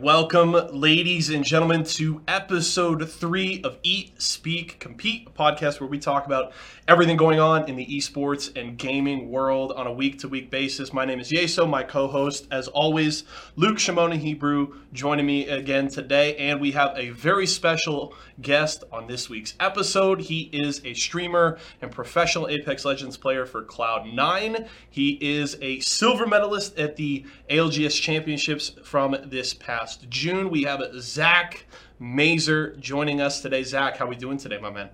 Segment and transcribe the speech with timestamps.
[0.00, 5.98] welcome, ladies and gentlemen, to episode three of Eat, Speak, Compete, a podcast where we
[5.98, 6.52] talk about
[6.86, 10.92] everything going on in the esports and gaming world on a week to week basis.
[10.92, 13.24] My name is Yeso, my co host, as always,
[13.56, 16.36] Luke Shimona Hebrew, joining me again today.
[16.36, 20.20] And we have a very special guest on this week's episode.
[20.20, 24.66] He is a streamer and professional Apex Legends player for Cloud9.
[24.90, 30.50] He is a silver medalist at the ALGS Championships from this past June.
[30.50, 31.66] We have Zach
[32.00, 33.62] Mazer joining us today.
[33.62, 34.90] Zach, how we doing today, my man?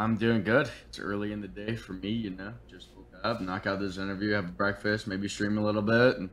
[0.00, 0.68] I'm doing good.
[0.88, 2.54] It's early in the day for me, you know.
[2.68, 6.30] Just woke up, knock out this interview, have breakfast, maybe stream a little bit, and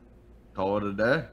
[0.56, 1.26] call it a day.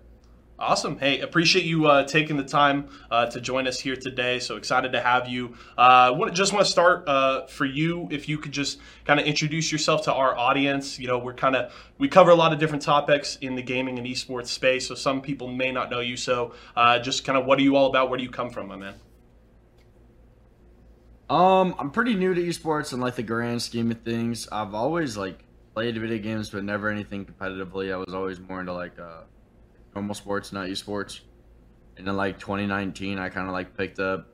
[0.63, 0.97] Awesome.
[0.97, 4.39] Hey, appreciate you uh, taking the time uh, to join us here today.
[4.39, 5.57] So excited to have you.
[5.77, 9.73] Uh, just want to start uh, for you, if you could just kind of introduce
[9.73, 11.01] yourself to our audience.
[11.01, 13.99] You know, we're kind of we cover a lot of different topics in the gaming
[13.99, 16.17] and esports space, so some people may not know you.
[16.17, 18.09] So uh, just kind of what are you all about?
[18.09, 18.95] Where do you come from, my man?
[21.29, 24.47] Um, I'm pretty new to esports and like the grand scheme of things.
[24.53, 25.41] I've always like
[25.75, 27.93] played video games, but never anything competitively.
[27.93, 29.23] I was always more into like uh
[29.95, 31.21] normal sports, not esports.
[31.97, 34.29] And then like 2019, I kind of like picked up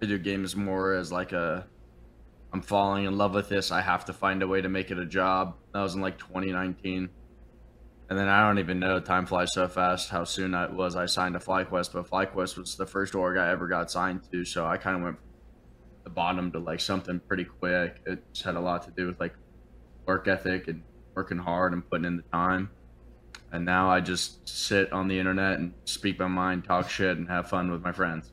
[0.00, 1.66] video games more as like a
[2.52, 3.72] I'm falling in love with this.
[3.72, 5.56] I have to find a way to make it a job.
[5.72, 7.08] That was in like 2019.
[8.10, 9.00] And then I don't even know.
[9.00, 10.10] Time flies so fast.
[10.10, 13.50] How soon it was I signed to FlyQuest, but FlyQuest was the first org I
[13.50, 14.44] ever got signed to.
[14.44, 15.16] So I kind of went
[16.04, 18.02] the bottom to like something pretty quick.
[18.04, 19.34] It just had a lot to do with like
[20.06, 20.82] work ethic and
[21.14, 22.68] working hard and putting in the time
[23.52, 27.28] and now I just sit on the internet and speak my mind, talk shit, and
[27.28, 28.32] have fun with my friends.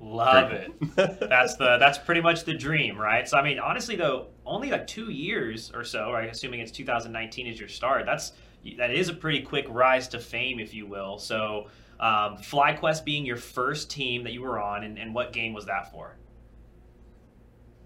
[0.00, 0.72] Love it.
[0.96, 3.28] that's the that's pretty much the dream, right?
[3.28, 6.28] So I mean, honestly though, only like two years or so, right?
[6.30, 8.06] Assuming it's 2019 is your start.
[8.06, 8.32] That's
[8.78, 11.18] that is a pretty quick rise to fame, if you will.
[11.18, 11.68] So
[12.00, 15.66] um, FlyQuest being your first team that you were on, and, and what game was
[15.66, 16.16] that for?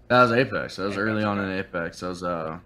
[0.07, 0.77] That was Apex.
[0.77, 1.99] That was Apex, early on in Apex.
[1.99, 2.59] That was uh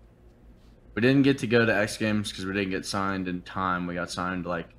[0.95, 3.87] we didn't get to go to X Games because we didn't get signed in time.
[3.87, 4.69] We got signed like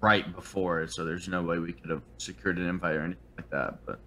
[0.00, 3.22] right before it, so there's no way we could have secured an invite or anything
[3.36, 3.78] like that.
[3.86, 4.00] But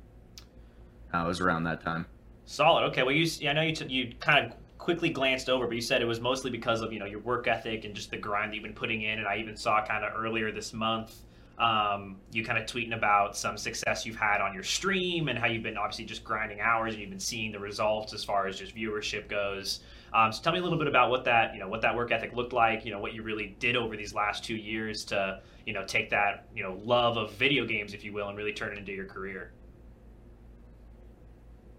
[1.14, 2.06] uh, it was around that time.
[2.46, 2.84] Solid.
[2.86, 3.04] Okay.
[3.04, 6.02] Well, you I know you t- you kind of quickly glanced over, but you said
[6.02, 8.56] it was mostly because of you know your work ethic and just the grind that
[8.56, 9.20] you've been putting in.
[9.20, 11.16] And I even saw kind of earlier this month
[11.58, 15.47] um, you kind of tweeting about some success you've had on your stream and how
[15.47, 18.58] you've been obviously just grinding hours and you've been seeing the results as far as
[18.58, 19.81] just viewership goes.
[20.13, 22.12] Um, so tell me a little bit about what that you know what that work
[22.12, 22.86] ethic looked like.
[22.86, 26.09] You know what you really did over these last two years to you know take
[26.12, 28.92] that you know love of video games, if you will, and really turn it into
[28.92, 29.52] your career.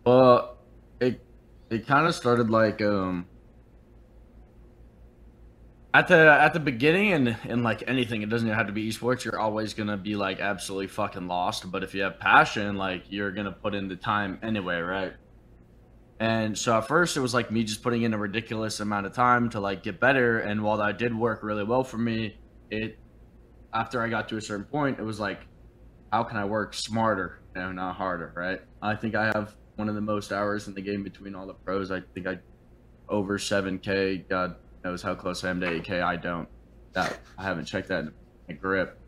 [0.04, 0.56] Well,
[1.00, 1.20] it
[1.70, 3.26] it kind of started like um
[5.94, 9.24] at the at the beginning and in like anything it doesn't have to be esports
[9.24, 13.30] you're always gonna be like absolutely fucking lost but if you have passion like you're
[13.30, 15.14] gonna put in the time anyway right
[16.20, 19.12] and so at first it was like me just putting in a ridiculous amount of
[19.12, 20.40] time to like get better.
[20.40, 22.36] And while that did work really well for me,
[22.70, 22.98] it
[23.72, 25.40] after I got to a certain point, it was like,
[26.12, 28.60] how can I work smarter, know, not harder, right?
[28.80, 31.54] I think I have one of the most hours in the game between all the
[31.54, 31.90] pros.
[31.90, 32.38] I think I
[33.08, 34.28] over 7k.
[34.28, 34.54] God
[34.84, 36.02] knows how close I am to 8k.
[36.02, 36.48] I don't.
[36.92, 38.04] That I haven't checked that
[38.48, 38.98] in grip.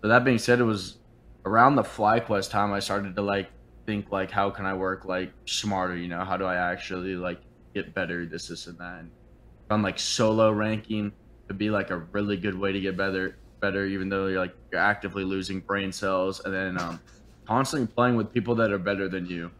[0.00, 0.98] But that being said, it was
[1.44, 3.50] around the FlyQuest time I started to like
[3.84, 7.40] think like how can I work like smarter, you know, how do I actually like
[7.74, 9.00] get better, this, this and that.
[9.00, 9.10] And
[9.70, 11.12] on like solo ranking
[11.48, 14.54] would be like a really good way to get better better even though you're like
[14.70, 17.00] you're actively losing brain cells and then um
[17.46, 19.50] constantly playing with people that are better than you.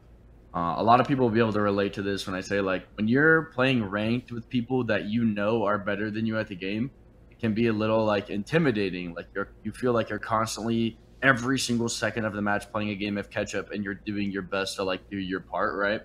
[0.56, 2.62] Uh, a lot of people will be able to relate to this when I say
[2.62, 6.48] like when you're playing ranked with people that you know are better than you at
[6.48, 6.90] the game,
[7.30, 9.12] it can be a little like intimidating.
[9.12, 12.94] Like you're you feel like you're constantly every single second of the match playing a
[12.94, 16.02] game of catch up and you're doing your best to like do your part right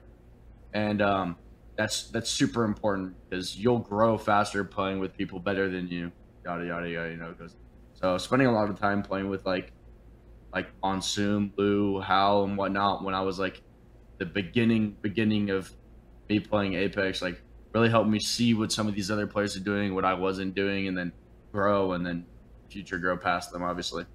[0.73, 1.35] and um
[1.77, 6.11] that's that's super important because you'll grow faster playing with people better than you
[6.45, 7.55] yada yada yada you know because
[7.93, 9.71] so spending a lot of time playing with like
[10.53, 13.61] like Monsoon, Lou, Hal, and whatnot when I was like
[14.21, 15.71] the beginning beginning of
[16.29, 17.41] me playing Apex, like
[17.73, 20.53] really helped me see what some of these other players are doing, what I wasn't
[20.53, 21.11] doing, and then
[21.51, 22.27] grow and then
[22.69, 24.05] future grow past them, obviously.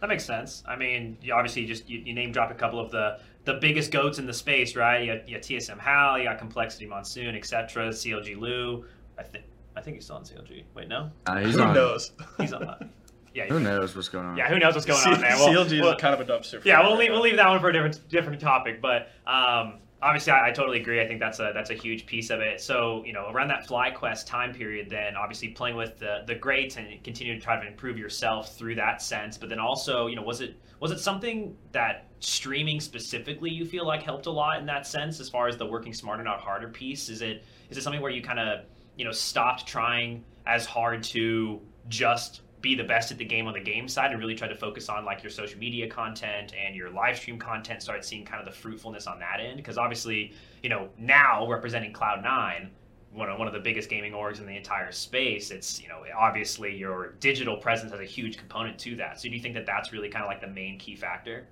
[0.00, 0.64] That makes sense.
[0.66, 3.90] I mean, you obviously just you, you name drop a couple of the the biggest
[3.90, 5.04] goats in the space, right?
[5.04, 7.90] You got, you got TSM Hal, you got Complexity Monsoon, etc.
[7.90, 8.86] CLG Lou.
[9.18, 9.44] I think
[9.76, 10.64] I think he's still on CLG.
[10.74, 11.10] Wait, no.
[11.26, 11.74] Uh, he's Who on.
[11.74, 12.12] knows?
[12.38, 12.90] He's on.
[13.34, 13.46] Yeah.
[13.46, 14.36] Who knows what's going on?
[14.36, 14.48] Yeah.
[14.48, 15.36] Who knows what's going C- on there?
[15.36, 16.64] Well, CLG well, is kind of a dumpster.
[16.64, 18.80] yeah, we'll leave we'll leave that one for a different different topic.
[18.80, 22.30] But um, obviously I, I, totally agree i think that's a that's a huge piece
[22.30, 26.22] of it so you know around that flyquest time period then obviously playing with the
[26.26, 30.08] the greats and continue to try to improve yourself through that sense but then also
[30.08, 34.30] you know was it was it something that streaming specifically you feel like helped a
[34.30, 37.44] lot in that sense as far as the working smarter not harder piece is it
[37.70, 38.64] is it something where you kind of
[38.96, 43.52] you know stopped trying as hard to just be the best at the game on
[43.52, 46.76] the game side and really try to focus on like your social media content and
[46.76, 49.56] your live stream content start seeing kind of the fruitfulness on that end.
[49.56, 50.32] Because obviously
[50.62, 52.70] you know now representing cloud nine
[53.12, 56.02] one of, one of the biggest gaming orgs in the entire space it's you know
[56.16, 59.20] obviously your digital presence has a huge component to that.
[59.20, 61.48] So do you think that that's really kind of like the main key factor?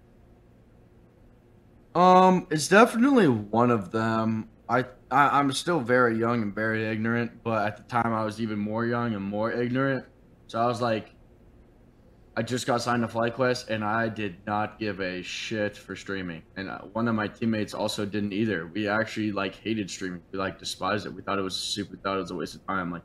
[1.94, 4.48] Um it's definitely one of them.
[4.68, 8.40] I, I i'm still very young and very ignorant but at the time i was
[8.40, 10.06] even more young and more ignorant
[10.50, 11.14] so I was like,
[12.36, 16.42] I just got signed to FlyQuest, and I did not give a shit for streaming.
[16.56, 18.66] And uh, one of my teammates also didn't either.
[18.66, 20.22] We actually like hated streaming.
[20.32, 21.14] We like despised it.
[21.14, 21.92] We thought it was super.
[21.92, 22.90] We thought it was a waste of time.
[22.90, 23.04] Like,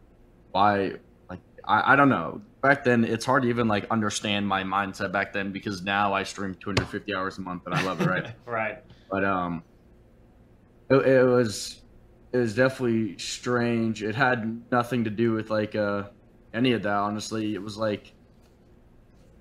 [0.54, 0.94] why?
[1.30, 2.42] Like, I, I don't know.
[2.64, 6.24] Back then, it's hard to even like understand my mindset back then because now I
[6.24, 8.08] stream 250 hours a month and I love it.
[8.08, 8.34] Right.
[8.48, 8.84] right.
[9.12, 9.64] But um,
[10.90, 11.80] it, it was
[12.34, 14.02] it was definitely strange.
[14.02, 16.06] It had nothing to do with like uh
[16.56, 16.96] any of that.
[16.96, 18.14] Honestly, it was like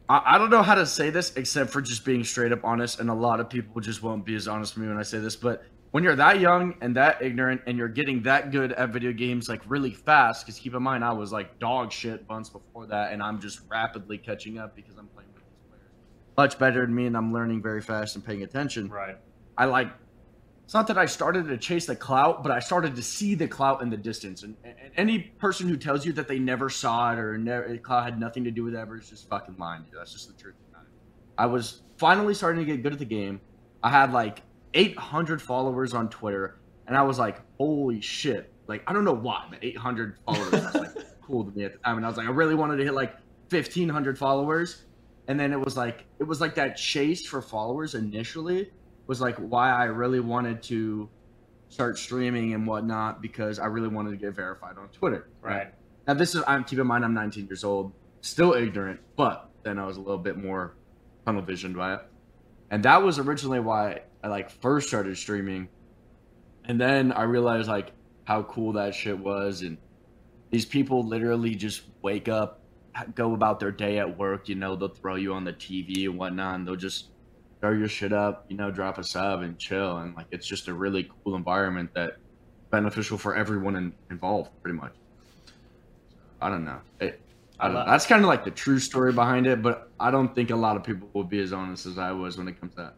[0.09, 3.01] I, I don't know how to say this except for just being straight up honest.
[3.01, 5.19] And a lot of people just won't be as honest with me when I say
[5.19, 5.65] this, but
[5.95, 9.49] when you're that young and that ignorant and you're getting that good at video games
[9.49, 13.13] like really fast because keep in mind i was like dog shit months before that
[13.13, 15.85] and i'm just rapidly catching up because i'm playing with these players
[16.37, 19.19] much better than me and i'm learning very fast and paying attention right
[19.57, 19.87] i like
[20.65, 23.47] it's not that I started to chase the clout, but I started to see the
[23.47, 24.45] clout in the distance.
[24.45, 28.05] And, and any person who tells you that they never saw it or never, clout
[28.05, 29.85] had nothing to do with it ever is just fucking lying.
[29.95, 30.55] That's just the truth.
[31.37, 33.41] I was finally starting to get good at the game.
[33.83, 34.41] I had like
[34.73, 36.57] 800 followers on Twitter,
[36.87, 38.51] and I was like, holy shit.
[38.67, 40.91] Like, I don't know why, but 800 followers was like
[41.21, 41.99] cool to me at the time.
[41.99, 43.15] And I was like, I really wanted to hit like
[43.51, 44.85] 1,500 followers.
[45.29, 48.71] And then it was like, it was like that chase for followers initially
[49.07, 51.09] was like why I really wanted to
[51.69, 55.29] start streaming and whatnot because I really wanted to get verified on Twitter.
[55.41, 55.73] Right.
[56.07, 59.79] Now this is I'm keep in mind I'm 19 years old, still ignorant, but then
[59.79, 60.77] I was a little bit more
[61.25, 62.01] tunnel visioned by it.
[62.71, 65.69] And that was originally why I like first started streaming.
[66.65, 67.93] And then I realized like
[68.25, 69.79] how cool that shit was and
[70.51, 72.61] these people literally just wake up,
[73.17, 76.17] go about their day at work, you know, they'll throw you on the TV and
[76.17, 77.09] whatnot, and they'll just
[77.65, 79.97] throw your shit up, you know, drop a sub and chill.
[79.97, 82.19] And like, it's just a really cool environment that
[82.71, 84.93] beneficial for everyone in, involved, pretty much.
[86.43, 86.79] I don't know.
[87.01, 87.23] It,
[87.59, 87.87] I don't.
[87.87, 90.77] That's kind of like the true story behind it, but I don't think a lot
[90.77, 92.95] of people will be as honest as I was when it comes to that.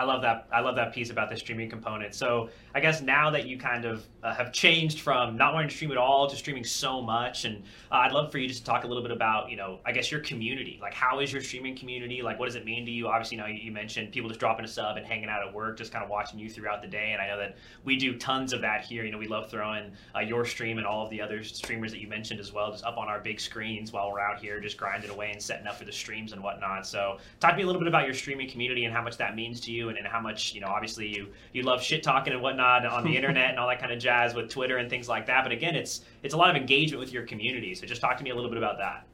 [0.00, 0.46] I love that.
[0.50, 2.14] I love that piece about the streaming component.
[2.14, 5.76] So I guess now that you kind of uh, have changed from not wanting to
[5.76, 7.62] stream at all to streaming so much, and
[7.92, 9.92] uh, I'd love for you just to talk a little bit about, you know, I
[9.92, 10.78] guess your community.
[10.80, 12.22] Like, how is your streaming community?
[12.22, 13.08] Like, what does it mean to you?
[13.08, 15.76] Obviously, you know, you mentioned people just dropping a sub and hanging out at work,
[15.76, 17.10] just kind of watching you throughout the day.
[17.12, 19.04] And I know that we do tons of that here.
[19.04, 22.00] You know, we love throwing uh, your stream and all of the other streamers that
[22.00, 24.78] you mentioned as well, just up on our big screens while we're out here, just
[24.78, 26.86] grinding away and setting up for the streams and whatnot.
[26.86, 29.36] So, talk to me a little bit about your streaming community and how much that
[29.36, 32.32] means to you and, and how much you know obviously you you love shit talking
[32.32, 35.08] and whatnot on the internet and all that kind of jazz with twitter and things
[35.08, 35.42] like that.
[35.42, 37.74] But again it's it's a lot of engagement with your community.
[37.74, 39.06] So just talk to me a little bit about that.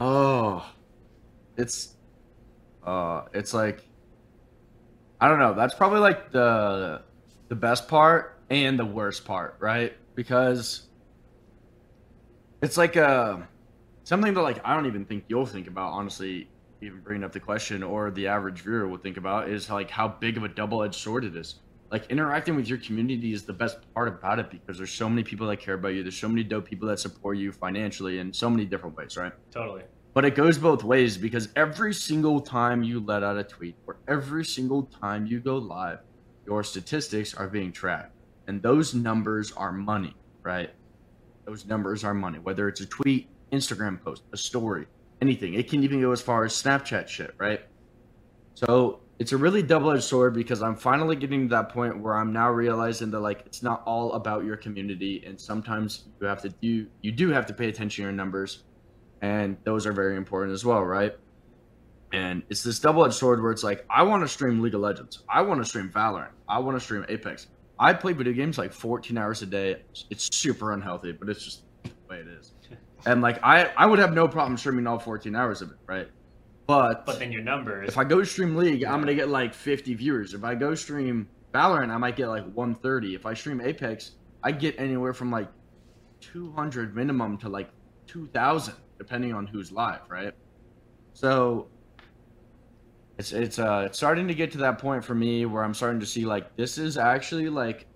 [0.00, 0.66] Oh
[1.56, 1.94] it's
[2.84, 3.82] uh it's like
[5.20, 5.54] i don't know.
[5.54, 7.02] That's probably like the
[7.48, 9.94] the best part and the worst part right?
[10.14, 10.88] Because
[12.62, 13.42] it's like a uh,
[14.04, 16.48] something that like i don't even think you'll think about honestly
[16.82, 20.08] even bringing up the question or the average viewer will think about is like how
[20.08, 21.60] big of a double-edged sword it is.
[21.90, 25.22] Like interacting with your community is the best part about it because there's so many
[25.22, 28.32] people that care about you there's so many dope people that support you financially in
[28.32, 29.32] so many different ways right?
[29.50, 29.82] Totally.
[30.14, 33.98] But it goes both ways because every single time you let out a tweet or
[34.08, 36.00] every single time you go live
[36.44, 38.12] your statistics are being tracked.
[38.48, 40.70] And those numbers are money right?
[41.44, 44.86] Those numbers are money whether it's a tweet instagram post a story
[45.22, 45.54] anything.
[45.54, 47.60] It can even go as far as Snapchat shit, right?
[48.54, 52.32] So it's a really double-edged sword because I'm finally getting to that point where I'm
[52.32, 56.48] now realizing that like it's not all about your community, and sometimes you have to
[56.48, 58.64] do you do have to pay attention to your numbers,
[59.22, 61.16] and those are very important as well, right?
[62.12, 65.22] And it's this double-edged sword where it's like I want to stream League of Legends,
[65.28, 67.46] I want to stream Valorant, I want to stream Apex.
[67.78, 69.82] I play video games like 14 hours a day.
[70.10, 72.52] It's super unhealthy, but it's just the way it is
[73.06, 76.08] and like I I would have no problem streaming all 14 hours of it, right?
[76.66, 77.88] But But then your numbers.
[77.88, 80.34] if I go stream League, I'm gonna get like 50 viewers.
[80.34, 83.14] If I go stream Valorant, I might get like 130.
[83.14, 85.48] If I stream Apex, I get anywhere from like
[86.20, 87.68] 200 minimum to like
[88.06, 90.32] 2,000, depending on who's live, right?
[91.12, 91.68] So
[93.18, 96.00] it's it's uh it's starting to get to that point for me where I'm starting
[96.00, 97.86] to see like this is actually like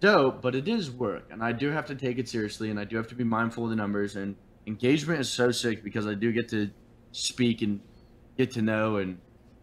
[0.00, 2.84] dope, but it is work, and I do have to take it seriously, and I
[2.84, 4.16] do have to be mindful of the numbers.
[4.16, 4.36] And
[4.66, 6.70] engagement is so sick because I do get to
[7.12, 7.80] speak and
[8.36, 9.18] get to know and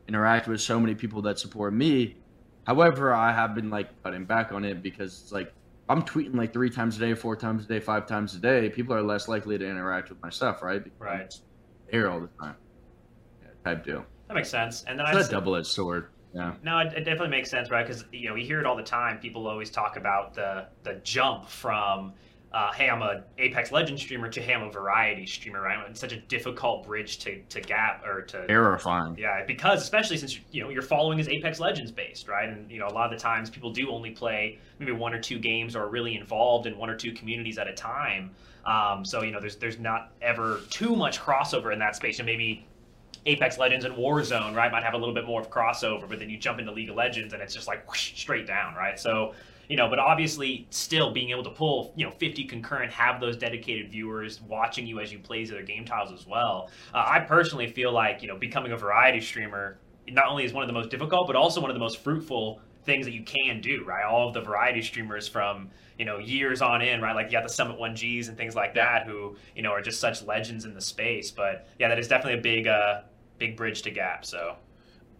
[0.08, 2.18] interact with so many people that support me.
[2.66, 5.54] However, I have been like cutting back on it because it's like
[5.90, 8.70] I'm tweeting like three times a day, four times a day, five times a day.
[8.70, 10.82] People are less likely to interact with my stuff, right?
[10.84, 11.22] Because Right.
[11.22, 11.42] it's
[11.92, 12.56] There all the time.
[13.42, 14.06] Yeah, type deal.
[14.30, 14.84] that makes sense.
[14.86, 16.08] And then I It's a double edged sword.
[16.34, 16.54] Yeah.
[16.64, 17.86] No, it, it definitely makes sense, right?
[17.86, 19.20] Because you know we hear it all the time.
[19.20, 22.14] People always talk about the the jump from,
[22.54, 25.78] uh, "Hey, I'm a Apex Legends streamer" to "Hey, I'm a variety streamer." Right?
[25.90, 29.16] It's such a difficult bridge to to gap or to Terrifying.
[29.20, 32.50] yeah, because especially since you know your following is Apex Legends based, right?
[32.50, 35.20] And you know a lot of the times people do only play maybe one or
[35.20, 38.32] two games or are really involved in one or two communities at a time.
[38.66, 42.26] Um, so you know there's there's not ever too much crossover in that space, and
[42.26, 42.66] maybe
[43.26, 46.30] Apex Legends and Warzone, right, might have a little bit more of crossover, but then
[46.30, 49.00] you jump into League of Legends and it's just like whoosh, straight down, right?
[49.00, 49.34] So,
[49.70, 53.38] you know, but obviously still being able to pull, you know, 50 concurrent, have those
[53.38, 56.70] dedicated viewers watching you as you play these other game tiles as well.
[56.94, 59.78] Uh, I personally feel like, you know, becoming a variety streamer
[60.10, 62.60] not only is one of the most difficult, but also one of the most fruitful
[62.86, 64.04] things that you can do, right?
[64.04, 67.16] All of the variety streamers from, you know, years on in, right?
[67.16, 70.02] Like you got the Summit 1Gs and things like that who, you know, are just
[70.02, 71.32] such legends in the space.
[71.32, 73.02] But yeah, that is definitely a big, uh,
[73.44, 74.26] big bridge to gap.
[74.26, 74.56] So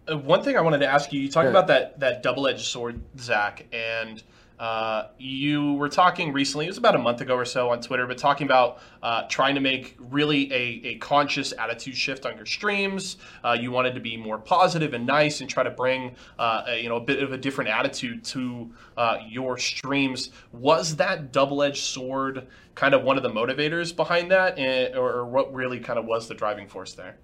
[0.06, 1.50] Uh, one thing I wanted to ask you, you talked Yeah.
[1.50, 4.22] about that that double edged sword, Zach, and
[4.58, 6.66] uh, you were talking recently.
[6.66, 9.54] It was about a month ago or so on Twitter, but talking about uh, trying
[9.56, 13.16] to make really a, a conscious attitude shift on your streams.
[13.42, 16.82] Uh, you wanted to be more positive and nice, and try to bring uh, a,
[16.82, 20.30] you know a bit of a different attitude to uh, your streams.
[20.52, 25.10] Was that double edged sword kind of one of the motivators behind that, and, or,
[25.18, 27.16] or what really kind of was the driving force there?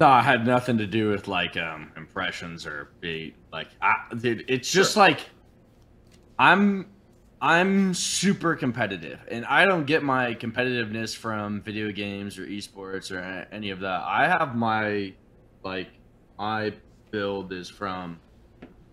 [0.00, 4.44] No, I had nothing to do with like um impressions or be like I, dude,
[4.48, 5.20] it's just like
[6.38, 6.86] I'm
[7.40, 13.46] I'm super competitive and I don't get my competitiveness from video games or esports or
[13.52, 14.02] any of that.
[14.02, 15.14] I have my
[15.64, 15.88] like
[16.38, 16.72] my
[17.10, 18.20] build is from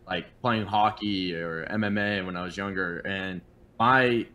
[0.08, 3.42] like playing hockey or MMA when I was younger and
[3.80, 4.26] my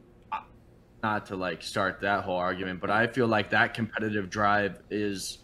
[1.03, 5.39] not to like start that whole argument, but I feel like that competitive drive is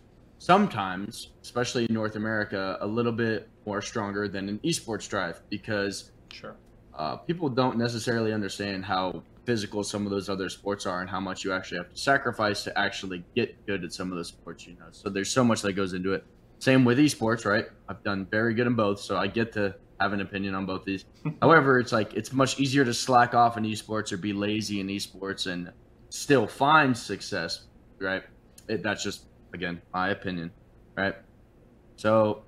[0.47, 6.13] sometimes, especially in North America, a little bit more stronger than an esports drive because
[6.31, 6.55] Sure.
[6.95, 11.19] uh, people don't necessarily understand how physical some of those other sports are and how
[11.19, 14.67] much you actually have to sacrifice to actually get good at some of those sports.
[14.69, 16.25] You know, so there's so much that goes into it.
[16.61, 17.67] Same with esports, right?
[17.89, 20.85] I've done very good in both, so I get to have an opinion on both
[20.85, 21.05] these.
[21.43, 24.87] However, it's like it's much easier to slack off in esports or be lazy in
[24.87, 25.73] esports and
[26.11, 27.65] still find success,
[27.99, 28.23] right?
[28.69, 29.27] It, that's just
[29.57, 30.53] again my opinion,
[30.97, 31.17] right?
[31.99, 32.47] So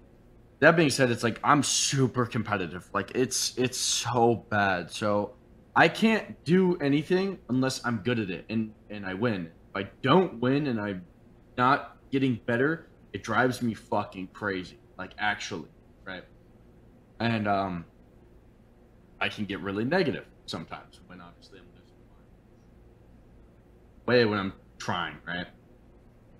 [0.60, 2.88] that being said, it's like I'm super competitive.
[2.94, 4.90] Like it's it's so bad.
[4.92, 5.36] So
[5.76, 9.52] I can't do anything unless I'm good at it and and I win.
[9.74, 11.08] If I don't win and I'm
[11.56, 14.80] not getting better, it drives me fucking crazy.
[14.98, 15.70] Like actually,
[16.06, 16.24] right?
[17.20, 17.86] And um
[19.20, 21.98] I can get really negative sometimes when obviously I'm losing
[24.06, 25.46] my way when I'm trying, right?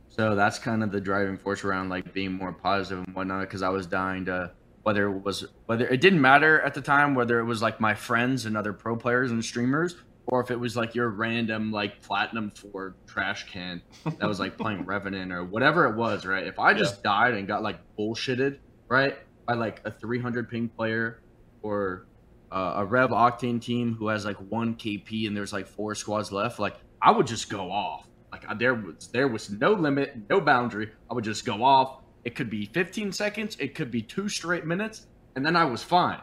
[0.09, 3.43] So that's kind of the driving force around like being more positive and whatnot.
[3.43, 7.15] Because I was dying to whether it was whether it didn't matter at the time
[7.15, 9.97] whether it was like my friends and other pro players and streamers
[10.29, 13.83] or if it was like your random like platinum four trash can
[14.19, 16.47] that was like playing Revenant or whatever it was, right?
[16.47, 21.23] If I just died and got like bullshitted, right, by like a 300 ping player
[21.63, 22.07] or
[22.53, 26.31] uh, a Rev Octane team who has like one KP and there's like four squads
[26.31, 28.07] left, like I would just go off.
[28.33, 30.91] Like I, there was there was no limit, no boundary.
[31.11, 32.03] I would just go off.
[32.25, 35.07] It could be 15 seconds, it could be two straight minutes,
[35.37, 36.21] and then I was fine.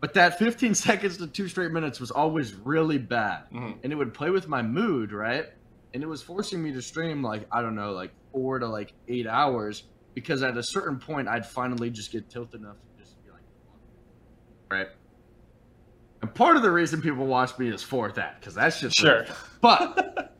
[0.00, 3.78] But that 15 seconds to two straight minutes was always really bad, Mhm.
[3.82, 5.46] and it would play with my mood, right?
[5.92, 8.92] And it was forcing me to stream like I don't know, like four to like
[9.08, 13.16] eight hours because at a certain point I'd finally just get tilted enough to just
[13.24, 13.42] be like,
[14.70, 14.88] right.
[16.22, 19.24] And part of the reason people watch me is for that because that's just Sure.
[19.60, 20.36] But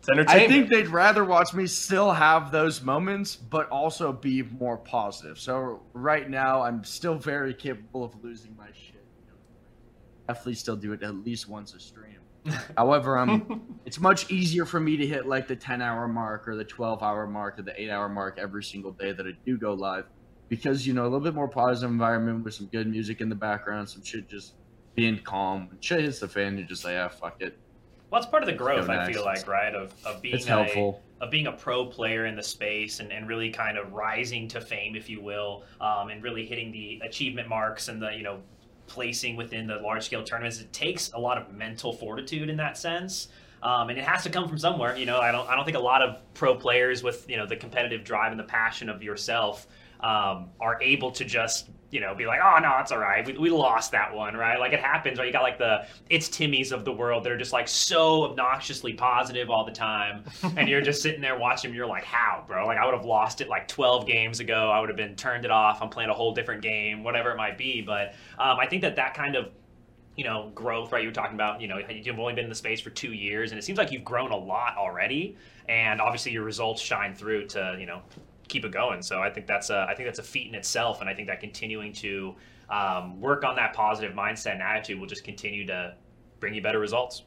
[0.00, 0.44] It's entertainment.
[0.44, 5.38] I think they'd rather watch me still have those moments, but also be more positive.
[5.38, 9.04] So right now, I'm still very capable of losing my shit.
[10.26, 12.16] Definitely still do it at least once a stream.
[12.78, 16.56] However, um, it's much easier for me to hit like the 10 hour mark or
[16.56, 19.58] the 12 hour mark or the 8 hour mark every single day that I do
[19.58, 20.06] go live
[20.48, 23.34] because, you know, a little bit more positive environment with some good music in the
[23.34, 24.54] background, some shit just
[24.94, 25.68] being calm.
[25.68, 27.58] When shit hits the fan, you're just like, ah, fuck it.
[28.10, 29.74] Well, it's part of the growth, Go I feel like, right?
[29.74, 31.02] Of, of being It's a, helpful.
[31.20, 34.60] of being a pro player in the space and, and really kind of rising to
[34.60, 38.40] fame, if you will, um, and really hitting the achievement marks and the, you know,
[38.88, 40.60] placing within the large scale tournaments.
[40.60, 43.28] It takes a lot of mental fortitude in that sense.
[43.62, 44.96] Um, and it has to come from somewhere.
[44.96, 47.46] You know, I don't, I don't think a lot of pro players with, you know,
[47.46, 49.68] the competitive drive and the passion of yourself
[50.00, 53.26] um, are able to just, you know, be like, oh, no, it's all right.
[53.26, 54.60] We, we lost that one, right?
[54.60, 55.26] Like it happens, right?
[55.26, 58.92] You got like the it's Timmys of the world that are just like so obnoxiously
[58.92, 60.24] positive all the time.
[60.56, 61.76] and you're just sitting there watching them.
[61.76, 62.66] You're like, how, bro?
[62.66, 64.70] Like I would have lost it like 12 games ago.
[64.70, 65.82] I would have been turned it off.
[65.82, 67.82] I'm playing a whole different game, whatever it might be.
[67.82, 69.50] But um, I think that that kind of
[70.16, 72.54] you know growth right you were talking about you know you've only been in the
[72.54, 75.36] space for two years and it seems like you've grown a lot already
[75.68, 78.02] and obviously your results shine through to you know
[78.50, 81.00] keep it going so i think that's a i think that's a feat in itself
[81.00, 82.34] and i think that continuing to
[82.68, 85.94] um, work on that positive mindset and attitude will just continue to
[86.38, 87.22] bring you better results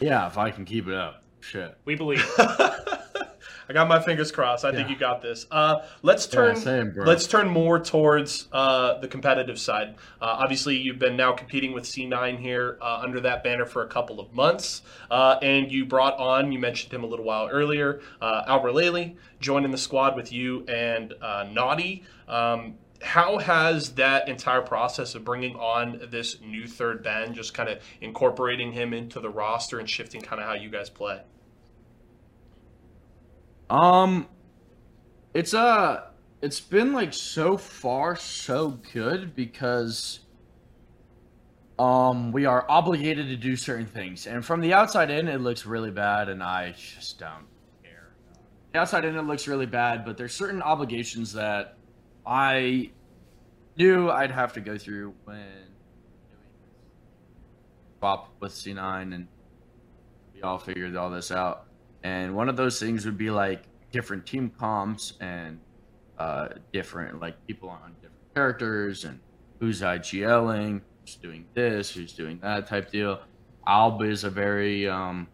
[0.00, 1.22] Yeah, if I can keep it up.
[1.40, 1.76] Shit.
[1.86, 2.22] we believe
[3.68, 4.64] I got my fingers crossed.
[4.64, 5.46] I think you got this.
[5.50, 6.54] Uh, let's turn.
[6.56, 6.94] Yeah, same.
[6.96, 9.96] Let's turn more towards uh, the competitive side.
[10.20, 13.88] Uh, obviously, you've been now competing with C9 here uh, under that banner for a
[13.88, 16.52] couple of months, uh, and you brought on.
[16.52, 18.00] You mentioned him a little while earlier.
[18.20, 22.04] Uh, Albralelie joining the squad with you and uh, Naughty.
[22.28, 27.68] Um, how has that entire process of bringing on this new third band, just kind
[27.68, 31.20] of incorporating him into the roster and shifting kind of how you guys play?
[33.68, 34.28] Um,
[35.34, 36.06] it's uh,
[36.40, 40.20] it's been like so far so good because
[41.78, 45.66] um we are obligated to do certain things, and from the outside in, it looks
[45.66, 47.46] really bad, and I just don't
[47.82, 48.14] care.
[48.72, 51.76] The outside in, it looks really bad, but there's certain obligations that
[52.24, 52.90] I
[53.76, 56.50] knew I'd have to go through when doing
[57.98, 59.28] swap with C9 and
[60.34, 61.65] we all figured all this out.
[62.06, 65.58] And one of those things would be like different team comps and
[66.18, 69.18] uh, different like people on different characters and
[69.58, 73.18] who's IGLing, who's doing this, who's doing that type deal.
[73.66, 75.26] Alb is a very um,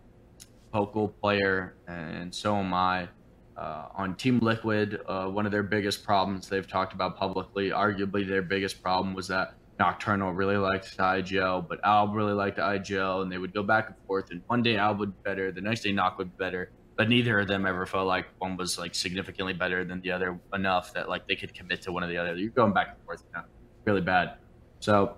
[0.72, 3.06] vocal player, and so am I.
[3.54, 8.26] Uh, on Team Liquid, uh, one of their biggest problems they've talked about publicly, arguably
[8.26, 13.32] their biggest problem was that Nocturnal really liked IGL, but Alb really liked IGL, and
[13.32, 14.30] they would go back and forth.
[14.30, 17.08] And one day Alb would be better, the next day Noc would be better, but
[17.08, 20.92] neither of them ever felt like one was like significantly better than the other enough
[20.94, 22.36] that like they could commit to one or the other.
[22.36, 23.46] You're going back and forth, you know,
[23.84, 24.34] really bad.
[24.80, 25.16] So,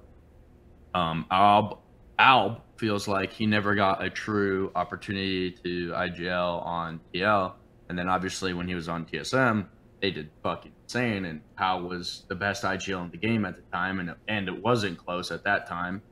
[0.94, 1.78] um, Alb
[2.18, 7.54] Alb feels like he never got a true opportunity to IGL on TL,
[7.88, 9.66] and then obviously when he was on TSM,
[10.00, 11.24] they did fucking insane.
[11.24, 14.62] And Hal was the best IGL in the game at the time, and and it
[14.62, 16.02] wasn't close at that time.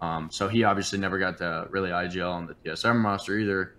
[0.00, 3.76] Um, so he obviously never got to really IGL on the TSM roster either,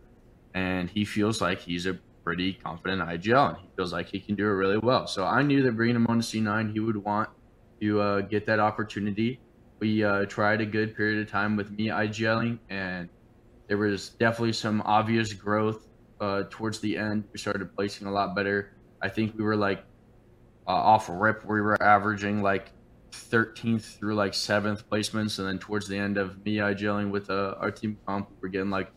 [0.53, 4.35] and he feels like he's a pretty confident IGL, and he feels like he can
[4.35, 5.07] do it really well.
[5.07, 7.29] So I knew that bringing him on to C9, he would want
[7.81, 9.39] to uh, get that opportunity.
[9.79, 13.07] We uh, tried a good period of time with me IGLing, and
[13.67, 15.87] there was definitely some obvious growth
[16.19, 17.23] uh, towards the end.
[17.31, 18.73] We started placing a lot better.
[19.01, 19.85] I think we were like
[20.69, 22.71] uh, off rip, we were averaging like
[23.11, 27.31] 13th through like seventh placements, and then towards the end of me i IGLing with
[27.31, 28.91] uh, our team comp, we were getting like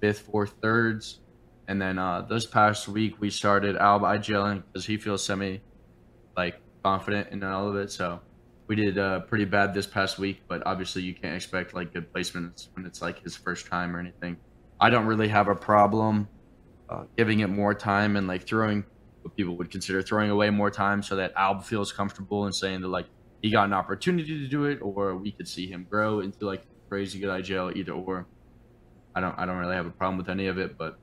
[0.00, 1.20] fifth, fourth, thirds.
[1.68, 5.60] And then uh, this past week, we started Alb IGLing because he feels semi
[6.36, 7.92] like confident in all of it.
[7.92, 8.20] So
[8.66, 12.10] we did uh, pretty bad this past week, but obviously you can't expect like good
[12.14, 14.38] placements when it's like his first time or anything.
[14.80, 16.28] I don't really have a problem
[16.88, 18.84] uh, giving it more time and like throwing
[19.22, 22.80] what people would consider throwing away more time so that Alb feels comfortable and saying
[22.82, 23.06] that like
[23.42, 26.64] he got an opportunity to do it or we could see him grow into like
[26.88, 28.26] crazy good IGL either or.
[29.14, 30.98] I don't I don't really have a problem with any of it, but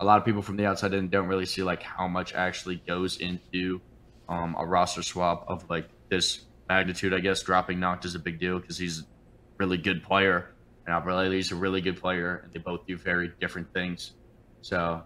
[0.00, 2.76] a lot of people from the outside in don't really see like how much actually
[2.76, 3.80] goes into
[4.28, 7.14] um, a roster swap of like this magnitude.
[7.14, 9.04] I guess dropping Noct is a big deal because he's a
[9.58, 10.50] really good player,
[10.86, 14.12] and Albralelie is a really good player, and they both do very different things.
[14.62, 15.02] So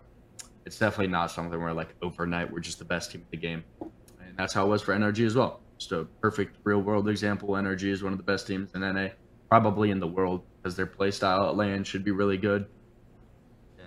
[0.66, 3.64] it's definitely not something where like overnight we're just the best team in the game,
[3.80, 5.60] and that's how it was for NRG as well.
[5.78, 7.50] Just a perfect real world example.
[7.50, 9.08] NRG is one of the best teams in NA,
[9.48, 12.66] probably in the world, because their play style at LAN should be really good.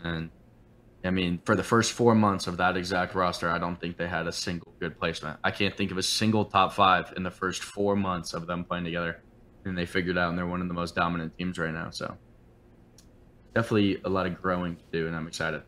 [0.04, 0.30] And
[1.04, 4.08] I mean, for the first four months of that exact roster, I don't think they
[4.08, 5.40] had a single good placement.
[5.44, 8.64] I can't think of a single top five in the first four months of them
[8.64, 9.22] playing together.
[9.66, 11.90] and they figured out, and they're one of the most dominant teams right now.
[11.92, 12.18] So
[13.54, 15.62] definitely a lot of growing to do, and I'm excited.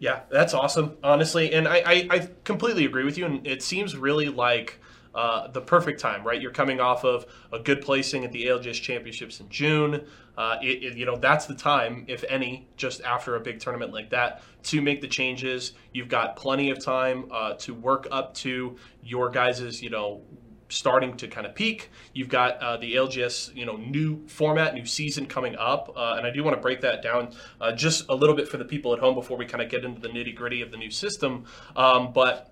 [0.00, 3.26] Yeah, that's awesome, honestly, and I, I, I completely agree with you.
[3.26, 4.80] And it seems really like
[5.14, 6.40] uh, the perfect time, right?
[6.40, 10.06] You're coming off of a good placing at the ALGS Championships in June.
[10.38, 13.92] Uh, it, it, you know, that's the time, if any, just after a big tournament
[13.92, 15.72] like that, to make the changes.
[15.92, 20.22] You've got plenty of time uh, to work up to your guys's, you know,
[20.70, 21.90] starting to kind of peak.
[22.12, 26.26] You've got uh, the ALGS, you know, new format, new season coming up, uh, and
[26.26, 28.92] I do want to break that down uh, just a little bit for the people
[28.92, 31.44] at home before we kind of get into the nitty gritty of the new system.
[31.76, 32.49] Um, but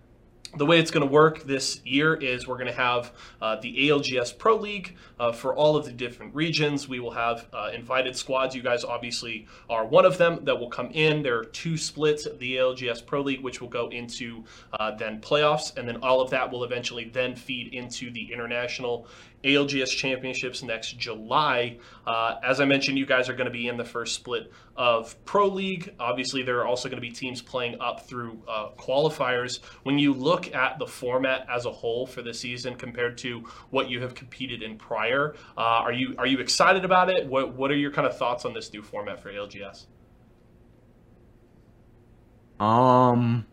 [0.57, 3.89] the way it's going to work this year is we're going to have uh, the
[3.89, 6.89] ALGS Pro League uh, for all of the different regions.
[6.89, 8.55] We will have uh, invited squads.
[8.55, 11.23] You guys obviously are one of them that will come in.
[11.23, 15.21] There are two splits of the ALGS Pro League, which will go into uh, then
[15.21, 19.07] playoffs, and then all of that will eventually then feed into the international
[19.45, 21.79] ALGS Championships next July.
[22.07, 25.23] Uh, as I mentioned, you guys are going to be in the first split of
[25.25, 25.95] Pro League.
[26.01, 29.61] Obviously, there are also going to be teams playing up through uh, qualifiers.
[29.85, 33.89] When you look at the format as a whole for the season compared to what
[33.89, 37.27] you have competed in prior, uh, are you are you excited about it?
[37.27, 39.87] What what are your kind of thoughts on this new format for ALGS?
[42.61, 43.47] Um,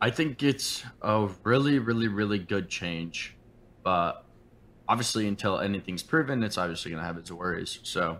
[0.00, 3.34] I think it's a really, really, really good change,
[3.82, 4.24] but
[4.88, 7.80] obviously until anything's proven, it's obviously going to have its worries.
[7.82, 8.18] So,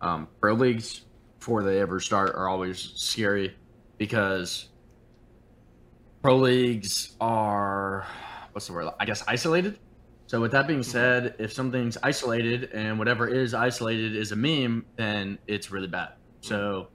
[0.00, 1.02] um, pro leagues
[1.38, 3.56] before they ever start are always scary
[3.98, 4.68] because
[6.22, 8.06] pro leagues are
[8.52, 8.88] what's the word?
[8.98, 9.78] I guess isolated.
[10.26, 10.90] So with that being mm-hmm.
[10.90, 16.14] said, if something's isolated and whatever is isolated is a meme, then it's really bad.
[16.40, 16.88] So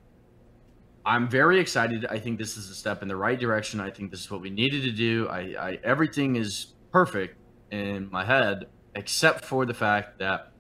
[1.06, 2.06] I'm very excited.
[2.06, 3.80] I think this is a step in the right direction.
[3.80, 5.28] I think this is what we needed to do.
[5.30, 7.38] I, I everything is perfect
[7.72, 10.52] in my head except for the fact that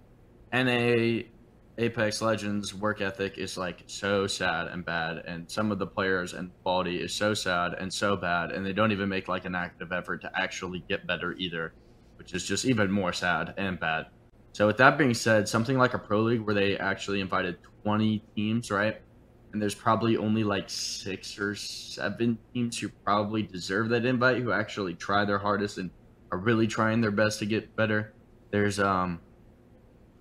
[0.51, 1.23] NA
[1.77, 6.33] Apex Legends work ethic is like so sad and bad, and some of the players
[6.33, 9.55] and quality is so sad and so bad, and they don't even make like an
[9.55, 11.73] active effort to actually get better either,
[12.17, 14.07] which is just even more sad and bad.
[14.51, 18.23] So with that being said, something like a pro league where they actually invited 20
[18.35, 19.01] teams, right?
[19.51, 24.51] And there's probably only like six or seven teams who probably deserve that invite, who
[24.51, 25.89] actually try their hardest and
[26.31, 28.13] are really trying their best to get better
[28.53, 29.19] there's um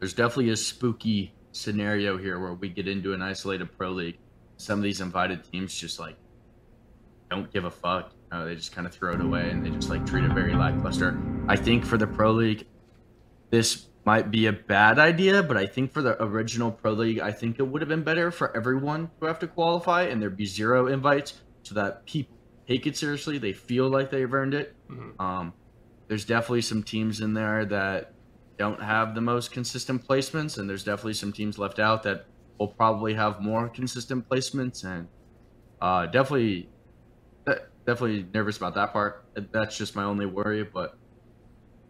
[0.00, 4.18] there's definitely a spooky scenario here where we get into an isolated pro league.
[4.56, 6.16] Some of these invited teams just like
[7.30, 8.10] don't give a fuck.
[8.32, 10.32] You know, they just kind of throw it away and they just like treat it
[10.32, 11.22] very lackluster.
[11.46, 12.66] I think for the pro league,
[13.50, 17.30] this might be a bad idea, but I think for the original pro league, I
[17.32, 20.46] think it would have been better for everyone to have to qualify and there'd be
[20.46, 22.34] zero invites so that people
[22.66, 23.36] take it seriously.
[23.36, 24.74] They feel like they've earned it.
[24.90, 25.20] Mm-hmm.
[25.20, 25.52] Um,
[26.08, 28.14] there's definitely some teams in there that
[28.58, 32.26] don't have the most consistent placements, and there's definitely some teams left out that
[32.58, 35.08] will probably have more consistent placements, and
[35.80, 36.68] uh, definitely,
[37.86, 39.24] definitely nervous about that part.
[39.52, 40.96] That's just my only worry, but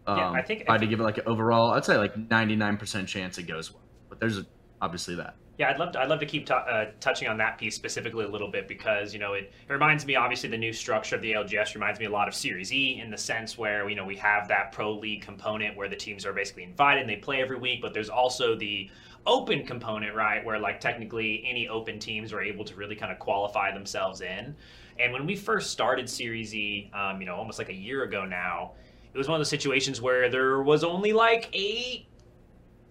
[0.07, 1.97] um, yeah, I think if I had to give it like an overall, I'd say
[1.97, 4.41] like 99% chance it goes well, but there's
[4.81, 5.35] obviously that.
[5.59, 8.25] Yeah, I'd love to, I'd love to keep t- uh, touching on that piece specifically
[8.25, 11.21] a little bit because you know it, it, reminds me obviously the new structure of
[11.21, 14.03] the LGS reminds me a lot of Series E in the sense where you know
[14.03, 17.39] we have that pro league component where the teams are basically invited and they play
[17.39, 18.89] every week, but there's also the
[19.27, 23.19] open component right where like technically any open teams are able to really kind of
[23.19, 24.55] qualify themselves in.
[24.99, 28.25] And when we first started Series E, um, you know, almost like a year ago
[28.25, 28.71] now,
[29.13, 32.07] it was one of those situations where there was only like eight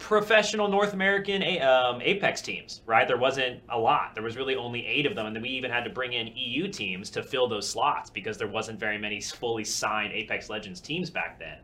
[0.03, 3.07] professional North American um, Apex teams, right?
[3.07, 4.15] There wasn't a lot.
[4.15, 6.27] There was really only eight of them, and then we even had to bring in
[6.35, 10.81] EU teams to fill those slots because there wasn't very many fully signed Apex Legends
[10.81, 11.59] teams back then.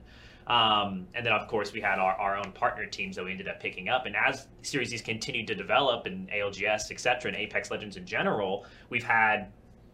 [0.46, 3.48] Um, and then, of course, we had our, our own partner teams that we ended
[3.48, 4.06] up picking up.
[4.06, 8.06] And as Series E's continued to develop and ALGS, et cetera, and Apex Legends in
[8.06, 9.48] general, we've had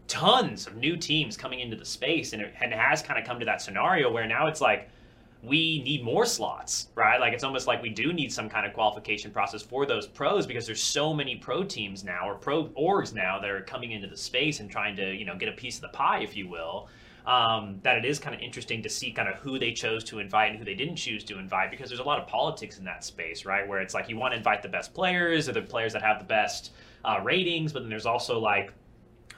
[0.07, 2.35] tons of new teams coming into the space.
[2.35, 4.91] And it, and it has kind of come to that scenario where now it's like,
[5.47, 7.21] we need more slots, right?
[7.21, 10.47] Like it's almost like we do need some kind of qualification process for those pros
[10.47, 14.07] because there's so many pro teams now or pro orgs now that are coming into
[14.07, 16.49] the space and trying to, you know, get a piece of the pie, if you
[16.49, 16.89] will.
[17.27, 20.19] Um, that it is kind of interesting to see kind of who they chose to
[20.19, 22.85] invite and who they didn't choose to invite because there's a lot of politics in
[22.85, 23.67] that space, right?
[23.67, 26.19] Where it's like you want to invite the best players or the players that have
[26.19, 28.75] the best uh, ratings, but then there's also like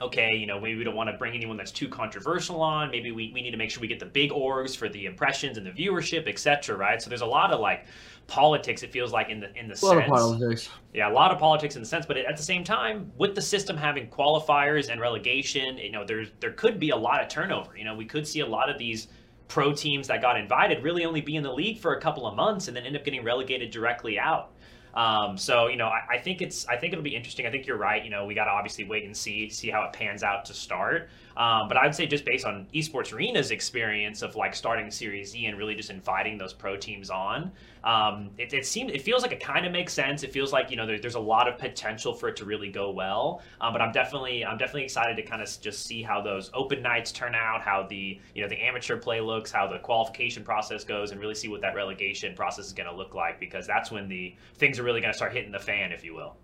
[0.01, 2.91] okay, you know, maybe we don't want to bring anyone that's too controversial on.
[2.91, 5.57] Maybe we, we need to make sure we get the big orgs for the impressions
[5.57, 6.75] and the viewership, etc.
[6.77, 7.01] Right?
[7.01, 7.85] So there's a lot of like
[8.27, 8.83] politics.
[8.83, 9.93] It feels like in the in the a sense.
[9.93, 10.69] lot of politics.
[10.93, 13.41] Yeah, a lot of politics in the sense, but at the same time, with the
[13.41, 17.77] system having qualifiers and relegation, you know, there's there could be a lot of turnover.
[17.77, 19.07] You know, we could see a lot of these
[19.47, 22.35] pro teams that got invited really only be in the league for a couple of
[22.35, 24.51] months and then end up getting relegated directly out.
[24.97, 27.45] Um, so you know, I, I, think it's I think it'll be interesting.
[27.45, 28.03] I think you're right.
[28.03, 30.55] You know, we got to obviously wait and see see how it pans out to
[30.55, 31.09] start.
[31.37, 35.35] Um, but I would say just based on Esports Arena's experience of like starting Series
[35.35, 37.51] E and really just inviting those pro teams on,
[37.83, 40.23] um, it, it seems it feels like it kind of makes sense.
[40.23, 42.69] It feels like you know there, there's a lot of potential for it to really
[42.69, 43.43] go well.
[43.61, 46.81] Um, but I'm definitely I'm definitely excited to kind of just see how those open
[46.81, 50.83] nights turn out, how the you know the amateur play looks, how the qualification process
[50.83, 53.91] goes, and really see what that relegation process is going to look like because that's
[53.91, 56.35] when the things are really going to start hitting the fan, if you will.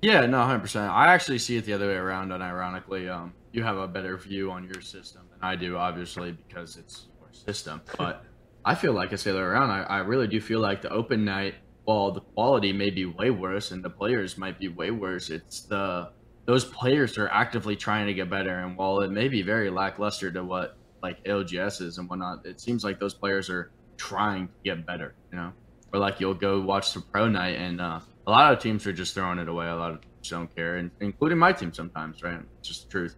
[0.00, 0.92] Yeah, no, hundred percent.
[0.92, 4.16] I actually see it the other way around, and ironically, um, you have a better
[4.16, 7.80] view on your system than I do, obviously, because it's your system.
[7.96, 8.24] But
[8.64, 9.70] I feel like other way around.
[9.70, 13.30] I, I really do feel like the open night, while the quality may be way
[13.30, 16.10] worse and the players might be way worse, it's the
[16.44, 18.58] those players are actively trying to get better.
[18.60, 22.60] And while it may be very lackluster to what like LGS is and whatnot, it
[22.60, 25.14] seems like those players are trying to get better.
[25.30, 25.52] You know,
[25.92, 27.80] or like you'll go watch the pro night and.
[27.80, 29.68] uh a lot of teams are just throwing it away.
[29.68, 32.38] A lot of teams don't care, and including my team sometimes, right?
[32.58, 33.16] It's just the truth.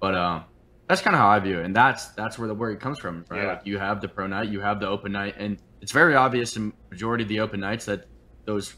[0.00, 0.42] But uh,
[0.86, 3.24] that's kind of how I view it, and that's that's where the worry comes from,
[3.28, 3.42] right?
[3.42, 3.48] Yeah.
[3.48, 6.56] Like you have the pro night, you have the open night, and it's very obvious
[6.56, 8.06] in majority of the open nights that
[8.44, 8.74] those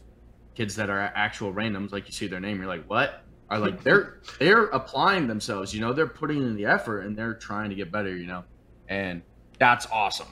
[0.55, 3.23] kids that are actual randoms, like you see their name, you're like, what?
[3.49, 7.33] Are like they're they're applying themselves, you know, they're putting in the effort and they're
[7.33, 8.43] trying to get better, you know,
[8.87, 9.21] and
[9.59, 10.27] that's awesome.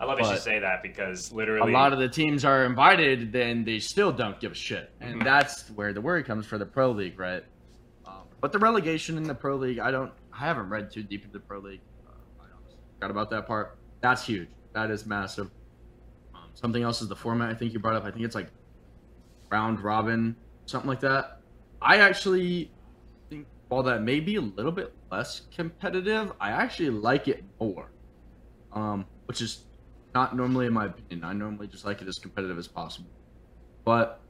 [0.00, 3.32] I love that you say that because literally a lot of the teams are invited,
[3.32, 5.24] then they still don't give a shit, and mm-hmm.
[5.24, 7.44] that's where the worry comes for the pro league, right?
[8.06, 11.24] Um, but the relegation in the pro league, I don't, I haven't read too deep
[11.24, 11.80] into the pro league.
[12.06, 12.46] Uh, I
[12.94, 13.78] forgot about that part.
[14.00, 14.48] That's huge.
[14.72, 15.50] That is massive.
[16.34, 17.50] Um, something else is the format.
[17.50, 18.04] I think you brought up.
[18.04, 18.48] I think it's like
[19.50, 20.34] round robin,
[20.66, 21.40] something like that.
[21.80, 22.70] I actually
[23.30, 27.90] think while that may be a little bit less competitive, I actually like it more.
[28.72, 29.64] Um, which is
[30.14, 31.24] not normally in my opinion.
[31.24, 33.10] I normally just like it as competitive as possible.
[33.84, 34.20] But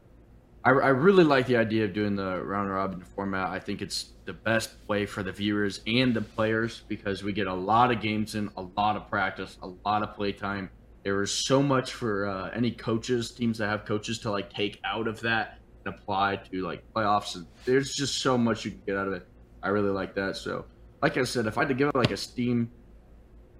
[0.65, 3.51] I, I really like the idea of doing the round robin format.
[3.51, 7.47] I think it's the best way for the viewers and the players because we get
[7.47, 10.71] a lot of games in, a lot of practice, a lot of play time.
[11.03, 14.81] There is so much for uh, any coaches, teams that have coaches to like take
[14.87, 17.35] out of that and apply to like playoffs.
[17.35, 19.27] And there's just so much you can get out of it.
[19.63, 20.37] I really like that.
[20.37, 20.65] So,
[21.03, 22.71] like I said, if I had to give it like a Steam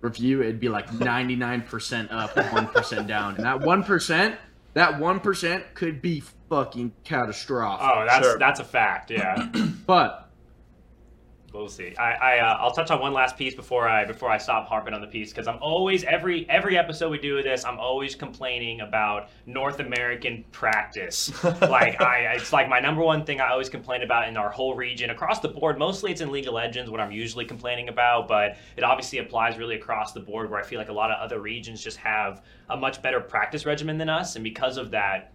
[0.01, 3.37] review, it'd be like 99% up, 1% down.
[3.37, 4.37] And that 1%,
[4.75, 7.87] that 1% could be fucking catastrophic.
[7.91, 8.39] Oh, that's sure.
[8.39, 9.49] that's a fact, yeah.
[9.87, 10.24] but
[11.55, 11.95] we'll see.
[11.97, 14.93] I, I uh, I'll touch on one last piece before I before I stop harping
[14.93, 18.15] on the piece because I'm always every every episode we do of this I'm always
[18.15, 21.33] complaining about North American practice.
[21.45, 24.75] like I it's like my number one thing I always complain about in our whole
[24.75, 25.79] region across the board.
[25.79, 29.57] Mostly it's in League of Legends what I'm usually complaining about, but it obviously applies
[29.57, 32.43] really across the board where I feel like a lot of other regions just have
[32.69, 35.34] a much better practice regimen than us, and because of that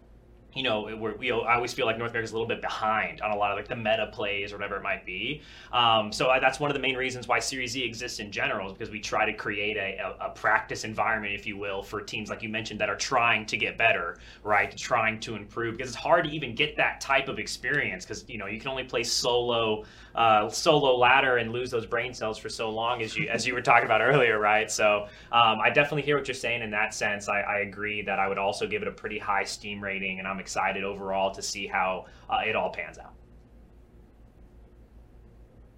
[0.53, 3.35] you know, we I always feel like North America's a little bit behind on a
[3.35, 5.41] lot of like the meta plays or whatever it might be.
[5.71, 8.67] Um, so I, that's one of the main reasons why Series Z exists in general,
[8.67, 12.01] is because we try to create a, a, a, practice environment, if you will, for
[12.01, 14.75] teams like you mentioned that are trying to get better, right?
[14.75, 18.37] Trying to improve because it's hard to even get that type of experience because you
[18.37, 19.85] know you can only play solo
[20.15, 23.53] uh, solo ladder and lose those brain cells for so long as you as you
[23.53, 24.71] were talking about earlier, right?
[24.71, 27.29] So um, I definitely hear what you're saying in that sense.
[27.29, 30.27] I, I agree that I would also give it a pretty high Steam rating, and
[30.27, 33.13] I'm I'm excited overall to see how uh, it all pans out.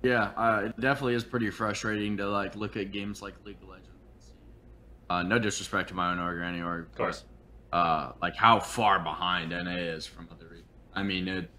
[0.04, 3.70] Yeah, uh, it definitely is pretty frustrating to like look at games like League of
[3.70, 4.34] Legends.
[5.10, 7.24] Uh, no disrespect to my own org or any org, of course.
[7.72, 10.70] But, uh, like how far behind NA is from other regions.
[10.94, 11.50] I mean, it,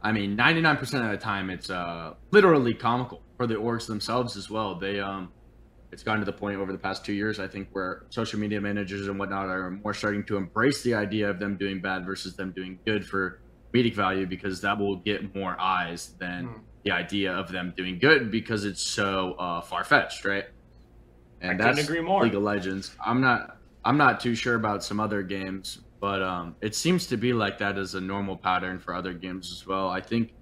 [0.00, 3.86] I mean, ninety nine percent of the time, it's uh, literally comical for the orgs
[3.86, 4.76] themselves as well.
[4.76, 5.30] They um,
[5.92, 8.60] it's gotten to the point over the past two years, I think, where social media
[8.60, 12.36] managers and whatnot are more starting to embrace the idea of them doing bad versus
[12.36, 13.40] them doing good for
[13.72, 16.60] comedic value because that will get more eyes than mm.
[16.84, 20.46] the idea of them doing good because it's so uh, far fetched, right?
[21.40, 22.22] And I that's agree more.
[22.22, 22.94] League of Legends.
[23.04, 23.58] I'm not.
[23.84, 27.58] I'm not too sure about some other games, but um, it seems to be like
[27.58, 29.88] that is a normal pattern for other games as well.
[29.88, 30.32] I think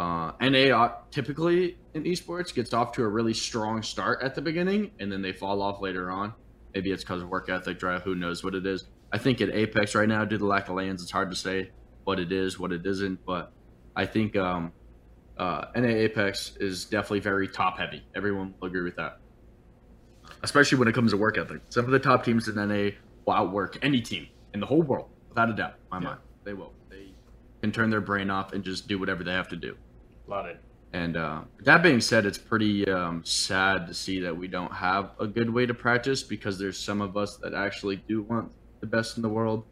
[0.00, 4.92] uh, NA typically in esports gets off to a really strong start at the beginning,
[4.98, 6.32] and then they fall off later on.
[6.74, 8.02] Maybe it's because of work ethic, drive.
[8.02, 8.86] Who knows what it is?
[9.12, 11.36] I think at Apex right now, due to the lack of LANs, it's hard to
[11.36, 11.70] say
[12.04, 13.26] what it is, what it isn't.
[13.26, 13.52] But
[13.94, 14.72] I think um,
[15.36, 18.02] uh, NA Apex is definitely very top heavy.
[18.14, 19.18] Everyone will agree with that,
[20.42, 21.60] especially when it comes to work ethic.
[21.68, 22.92] Some of the top teams in NA
[23.26, 25.74] will outwork any team in the whole world, without a doubt.
[25.90, 26.04] my yeah.
[26.04, 26.72] mind, they will.
[26.88, 27.12] They
[27.60, 29.76] can turn their brain off and just do whatever they have to do.
[30.30, 30.60] Love it.
[30.92, 35.10] And uh, that being said, it's pretty um, sad to see that we don't have
[35.18, 38.86] a good way to practice because there's some of us that actually do want the
[38.86, 39.64] best in the world,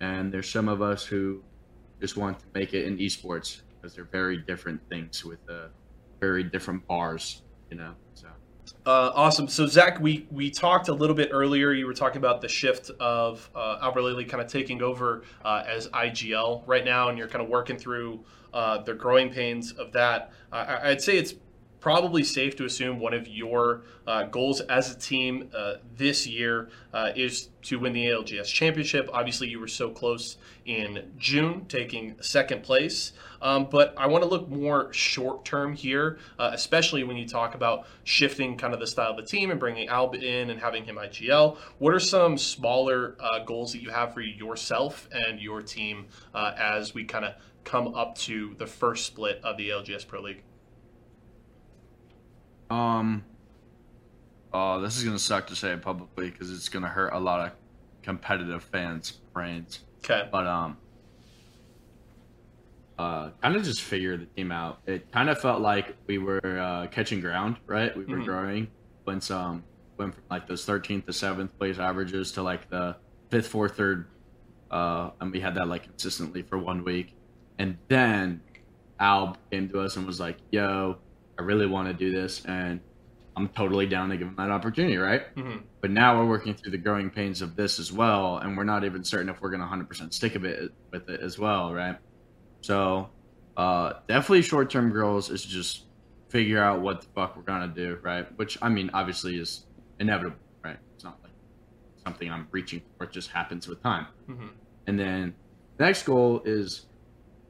[0.00, 1.42] and there's some of us who
[2.00, 5.68] just want to make it in esports because they're very different things with uh,
[6.20, 7.94] very different bars, you know.
[8.14, 8.28] So
[8.86, 9.48] Uh, awesome.
[9.48, 11.72] So Zach, we we talked a little bit earlier.
[11.72, 15.88] You were talking about the shift of uh, Albralelie kind of taking over uh, as
[15.88, 18.20] IGL right now, and you're kind of working through
[18.54, 20.32] uh, the growing pains of that.
[20.52, 21.34] I- I'd say it's
[21.80, 26.70] probably safe to assume one of your uh, goals as a team uh, this year
[26.92, 29.08] uh, is to win the ALGS championship.
[29.12, 33.12] Obviously, you were so close in June, taking second place.
[33.40, 37.54] Um, but I want to look more short term here, uh, especially when you talk
[37.54, 40.84] about shifting kind of the style of the team and bringing Alb in and having
[40.84, 41.56] him IGL.
[41.78, 46.54] What are some smaller uh, goals that you have for yourself and your team uh,
[46.58, 50.42] as we kind of come up to the first split of the ALGS Pro League?
[52.70, 53.24] Um.
[54.52, 57.46] Oh, this is gonna suck to say it publicly because it's gonna hurt a lot
[57.46, 57.52] of
[58.02, 59.80] competitive fans' brains.
[60.04, 60.28] Okay.
[60.32, 60.78] But um,
[62.98, 64.80] uh, kind of just figure the team out.
[64.86, 67.96] It kind of felt like we were uh, catching ground, right?
[67.96, 68.24] We were Mhm.
[68.24, 68.68] growing.
[69.06, 69.64] Went some
[69.98, 72.96] went from like those 13th to seventh place averages to like the
[73.30, 74.06] fifth, fourth, third,
[74.70, 77.14] uh, and we had that like consistently for one week,
[77.58, 78.40] and then
[79.00, 80.98] Alb came to us and was like, "Yo,
[81.38, 82.80] I really want to do this, and
[83.36, 86.72] I'm totally down to give him that opportunity, right?" hmm But now we're working through
[86.72, 89.60] the growing pains of this as well, and we're not even certain if we're going
[89.60, 91.96] to 100% stick a bit with it as well, right?
[92.62, 93.12] So,
[93.56, 95.86] uh, definitely short term goals is just
[96.30, 98.26] figure out what the fuck we're going to do, right?
[98.36, 99.66] Which, I mean, obviously is
[99.98, 100.78] inevitable, right?
[100.96, 101.32] It's not like
[102.06, 104.06] something I'm reaching for, it just happens with time.
[104.26, 104.48] hmm
[104.86, 105.36] And then
[105.78, 106.86] the next goal is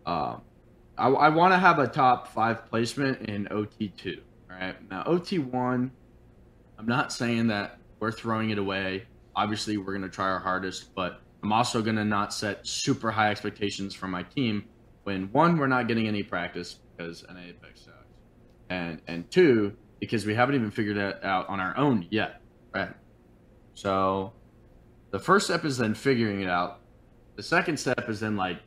[0.07, 0.39] uh,
[0.99, 4.21] I, I want to have a top five placement in OT2.
[4.49, 5.91] Right now, OT1,
[6.79, 9.05] I'm not saying that we're throwing it away.
[9.37, 13.11] Obviously, we're going to try our hardest, but I'm also going to not set super
[13.11, 14.65] high expectations for my team
[15.05, 17.95] when one, we're not getting any practice because NA Apex sucks,
[18.69, 22.43] and and two, because we haven't even figured it out on our own yet.
[22.75, 22.93] Right.
[23.75, 24.33] So
[25.11, 26.81] the first step is then figuring it out
[27.39, 28.59] the second step is then like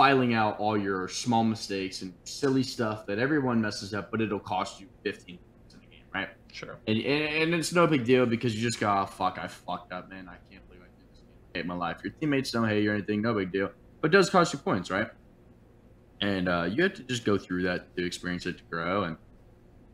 [0.00, 4.40] filing out all your small mistakes and silly stuff that everyone messes up but it'll
[4.40, 6.30] cost you 15 points in the game right?
[6.50, 6.78] Sure.
[6.86, 9.92] and, and, and it's no big deal because you just go oh, fuck i fucked
[9.92, 10.26] up man.
[10.26, 11.20] I can't believe i did this
[11.54, 11.98] I hate my life.
[12.02, 14.58] Your teammates don't hate you or anything no big deal but it does cost you
[14.58, 15.08] points right?
[16.22, 19.18] And uh, you have to just go through that to experience it to grow and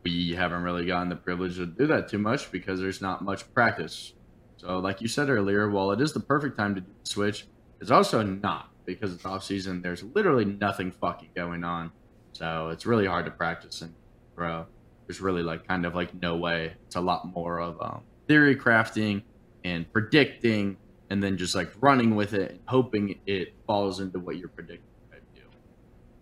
[0.05, 3.53] we haven't really gotten the privilege to do that too much because there's not much
[3.53, 4.13] practice.
[4.55, 7.45] So, like you said earlier, while it is the perfect time to switch,
[7.81, 9.81] it's also not because it's off season.
[9.83, 11.91] There's literally nothing fucking going on,
[12.33, 13.93] so it's really hard to practice and
[14.35, 14.65] grow.
[15.05, 16.73] There's really like kind of like no way.
[16.87, 19.21] It's a lot more of um, theory crafting
[19.63, 20.77] and predicting,
[21.09, 24.83] and then just like running with it and hoping it falls into what you're predicting.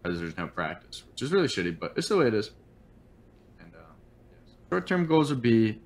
[0.04, 2.52] Because there's no practice, which is really shitty, but it's the way it is.
[3.60, 3.80] And uh,
[4.30, 4.54] yes.
[4.70, 5.82] short-term goals would be,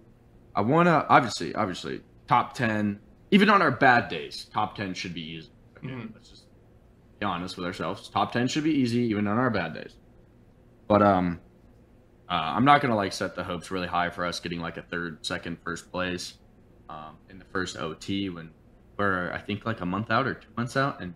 [0.54, 3.00] I want to obviously, obviously top 10
[3.32, 6.14] even on our bad days top 10 should be easy okay Mhm.
[6.14, 6.44] let's just
[7.20, 9.96] be honest with ourselves top 10 should be easy even on our bad days.
[10.88, 11.40] But um
[12.30, 14.84] uh, i'm not gonna like set the hopes really high for us getting like a
[14.84, 16.36] third second first place
[16.90, 18.52] um, in the first ot when
[18.98, 21.02] we're i think like a month out or two months out.
[21.02, 21.14] And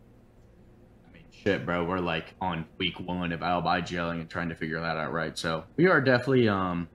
[1.07, 4.55] i mean shit bro we're like on week one of alb gelling and trying to
[4.55, 5.37] figure that out right?
[5.37, 6.87] So we are definitely um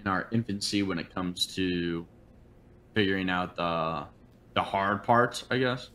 [0.00, 2.06] in our infancy when it comes to
[2.94, 4.06] figuring out the
[4.54, 5.90] the hard parts, I guess.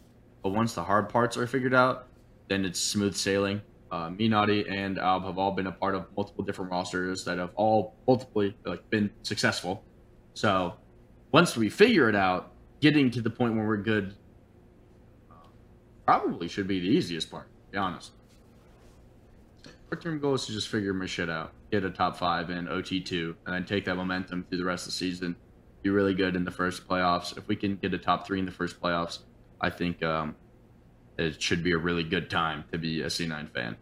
[0.46, 2.06] But once the hard parts are figured out,
[2.50, 3.64] then it's smooth sailing.
[3.92, 7.40] Uh, me, Naughty, and Alb have all been a part of multiple different rosters that
[7.40, 9.84] have all multiply like been successful.
[10.36, 10.76] So
[11.32, 14.14] once we figure it out, getting to the point where we're good
[16.06, 17.48] probably should be the easiest part.
[17.48, 18.12] To be honest.
[19.90, 22.68] Short term goal is to just figure my shit out, get a top five in
[22.68, 25.36] OT two, and then take that momentum through the rest of the season
[25.86, 27.38] be really good in the first playoffs.
[27.38, 29.20] If we can get a top three in the first playoffs,
[29.62, 30.36] I think um,
[31.18, 33.78] it should be a really good time to be a C9 fan.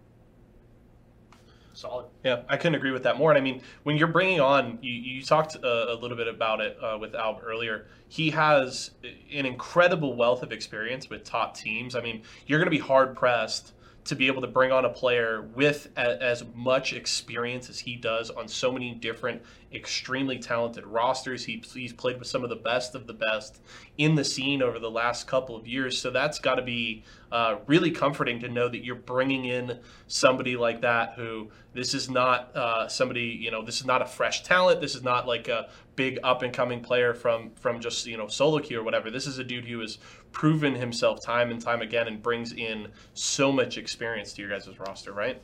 [1.73, 2.05] Solid.
[2.23, 3.31] Yeah, I couldn't agree with that more.
[3.31, 6.61] And I mean, when you're bringing on, you, you talked uh, a little bit about
[6.61, 7.87] it uh, with Alb earlier.
[8.09, 11.95] He has an incredible wealth of experience with top teams.
[11.95, 13.73] I mean, you're going to be hard pressed
[14.05, 17.95] to be able to bring on a player with a, as much experience as he
[17.95, 19.41] does on so many different
[19.73, 21.45] extremely talented rosters.
[21.45, 23.61] He, he's played with some of the best of the best
[23.97, 25.99] in the scene over the last couple of years.
[25.99, 30.55] So that's got to be uh, really comforting to know that you're bringing in somebody
[30.55, 34.43] like that who this is not uh, somebody, you know, this is not a fresh
[34.43, 34.81] talent.
[34.81, 38.27] This is not like a big up and coming player from from just you know
[38.27, 39.09] solo queue or whatever.
[39.09, 39.97] This is a dude who has
[40.33, 44.67] proven himself time and time again and brings in so much experience to your guys'
[44.77, 45.41] roster, right?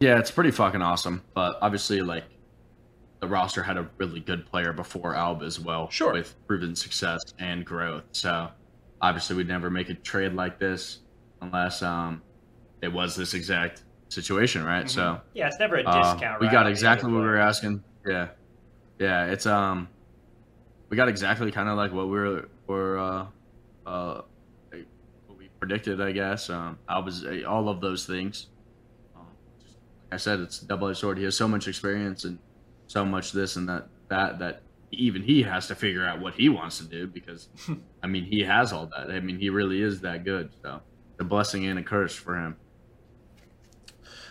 [0.00, 1.22] Yeah, it's pretty fucking awesome.
[1.34, 2.24] But obviously, like
[3.20, 7.22] the roster had a really good player before Alb as well, sure, with proven success
[7.38, 8.04] and growth.
[8.12, 8.48] So
[9.02, 11.00] obviously, we'd never make a trade like this
[11.42, 12.22] unless um
[12.80, 14.86] it was this exact situation, right?
[14.86, 14.88] Mm-hmm.
[14.88, 16.24] So yeah, it's never a discount.
[16.24, 17.82] Uh, we got exactly what we were asking.
[18.06, 18.28] Yeah,
[18.98, 19.88] yeah, it's um,
[20.88, 23.26] we got exactly kind of like what we were were uh,
[23.86, 24.22] uh,
[25.26, 26.50] what we predicted, I guess.
[26.50, 28.48] Um, I was uh, all of those things.
[29.16, 29.26] Um,
[29.60, 29.76] just,
[30.10, 31.18] like I said, it's double edged sword.
[31.18, 32.38] He has so much experience and
[32.86, 36.48] so much this and that that that even he has to figure out what he
[36.48, 37.48] wants to do because,
[38.02, 39.10] I mean, he has all that.
[39.10, 40.50] I mean, he really is that good.
[40.62, 40.80] So,
[41.18, 42.56] a blessing and a curse for him.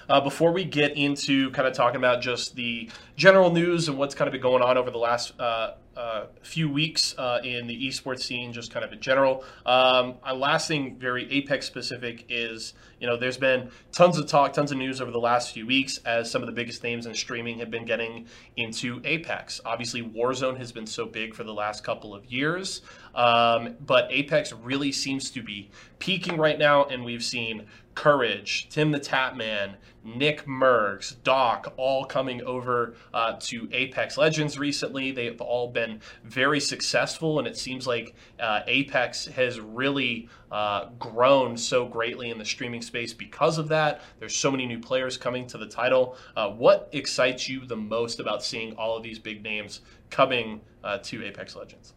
[0.09, 4.13] Uh, before we get into kind of talking about just the general news and what's
[4.13, 7.87] kind of been going on over the last uh, uh, few weeks uh, in the
[7.87, 9.43] esports scene, just kind of in general.
[9.65, 14.71] Um, last thing, very Apex specific, is you know there's been tons of talk, tons
[14.71, 17.59] of news over the last few weeks as some of the biggest names in streaming
[17.59, 18.27] have been getting
[18.57, 19.61] into Apex.
[19.65, 22.81] Obviously, Warzone has been so big for the last couple of years,
[23.15, 28.91] um, but Apex really seems to be peaking right now, and we've seen Courage, Tim
[28.91, 35.11] the Tatman, Nick Mercs, Doc, all coming over uh, to Apex Legends recently.
[35.11, 41.55] They've all been very successful, and it seems like uh, Apex has really uh, grown
[41.55, 44.01] so greatly in the streaming space because of that.
[44.19, 46.17] There's so many new players coming to the title.
[46.35, 50.97] Uh, what excites you the most about seeing all of these big names coming uh,
[50.99, 51.93] to Apex Legends?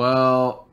[0.00, 0.66] Well,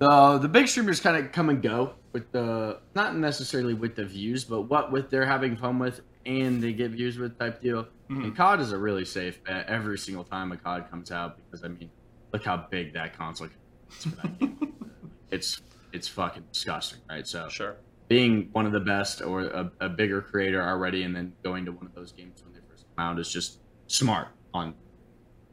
[0.00, 4.04] the the big streamers kind of come and go with the not necessarily with the
[4.04, 7.84] views, but what with they're having fun with and they get views with type deal.
[7.84, 8.24] Mm-hmm.
[8.24, 11.62] And COD is a really safe bet every single time a COD comes out because
[11.62, 11.88] I mean,
[12.32, 14.52] look how big that console is for that
[15.30, 15.62] it's
[15.92, 17.24] it's fucking disgusting, right?
[17.28, 17.76] So sure,
[18.08, 21.70] being one of the best or a, a bigger creator already, and then going to
[21.70, 24.74] one of those games when they first come out is just smart on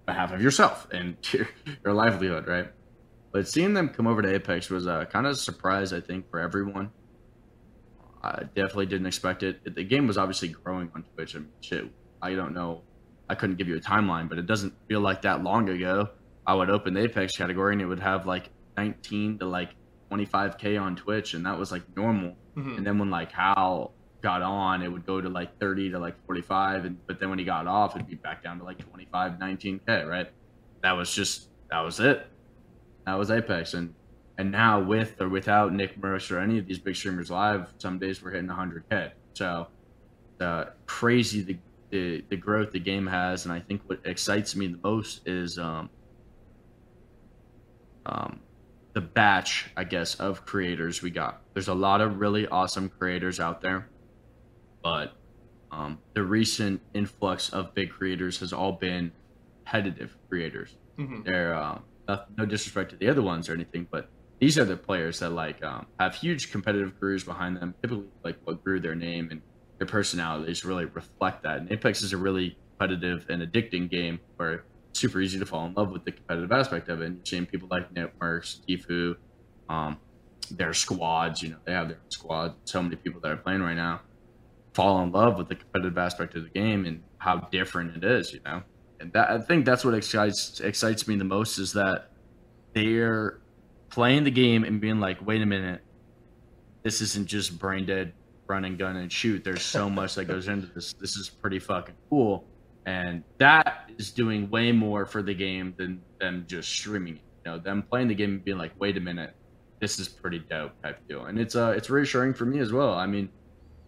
[0.08, 1.48] behalf of yourself and your,
[1.84, 2.70] your livelihood, right?
[3.32, 6.32] But seeing them come over to Apex was uh, kind of a surprise, I think,
[6.32, 6.90] for everyone.
[8.24, 9.76] I definitely didn't expect it.
[9.76, 11.36] The game was obviously growing on Twitch.
[11.36, 11.86] and shit,
[12.22, 12.82] I don't know.
[13.30, 16.10] I couldn't give you a timeline, but it doesn't feel like that long ago.
[16.48, 19.76] I would open the Apex category and it would have like 19 to like
[20.10, 22.38] 25k on Twitch, and that was like normal.
[22.56, 22.78] Mm-hmm.
[22.78, 26.16] And then when like Hal got on, it would go to like 30 to like
[26.26, 29.34] 45, and but then when he got off, it'd be back down to like 25,
[29.34, 30.08] 19k.
[30.08, 30.30] Right?
[30.82, 32.28] That was just that was it.
[33.06, 33.94] That was Apex, and
[34.38, 38.00] and now with or without Nick Mercs or any of these big streamers live, some
[38.00, 39.12] days we're hitting 100k.
[39.34, 39.68] So
[40.40, 41.58] uh, crazy the,
[41.90, 45.58] the the growth the game has, and I think what excites me the most is
[45.58, 45.90] um,
[48.06, 48.40] um,
[48.94, 51.42] the batch, I guess, of creators we got.
[51.54, 53.90] There's a lot of really awesome creators out there,
[54.88, 55.18] but
[55.70, 59.12] um, the recent influx of big creators has all been
[59.66, 60.78] competitive creators.
[60.98, 61.24] Mm-hmm.
[61.24, 61.80] They're uh,
[62.38, 64.08] no disrespect to the other ones or anything, but
[64.40, 67.76] these are the players that like um, have huge competitive careers behind them.
[67.82, 69.42] Typically, like what grew their name and
[69.78, 71.58] their personalities really reflect that.
[71.58, 75.66] And Apex is a really competitive and addicting game where it's super easy to fall
[75.66, 77.08] in love with the competitive aspect of it.
[77.08, 79.18] And you're seeing people like Networks, Tfue,
[79.68, 79.98] um,
[80.50, 81.44] their squads.
[81.44, 82.56] You know, they have their squad.
[82.64, 84.00] So many people that are playing right now
[84.78, 88.32] fall in love with the competitive aspect of the game and how different it is.
[88.32, 88.62] You know
[89.00, 92.10] and that, I think that's what excites excites me the most is that
[92.74, 93.40] they're
[93.90, 95.82] playing the game and being like, wait a minute,
[96.84, 98.14] this isn't just brain dead
[98.48, 99.44] run and gun and shoot.
[99.44, 100.94] There's so much that goes into this.
[100.94, 102.46] This is pretty fucking cool,
[102.86, 107.22] and that is doing way more for the game than them just streaming it.
[107.46, 109.36] You know, them playing the game and being like, wait a minute,
[109.80, 112.94] this is pretty dope type deal, and it's uh it's reassuring for me as well.
[112.94, 113.30] I mean,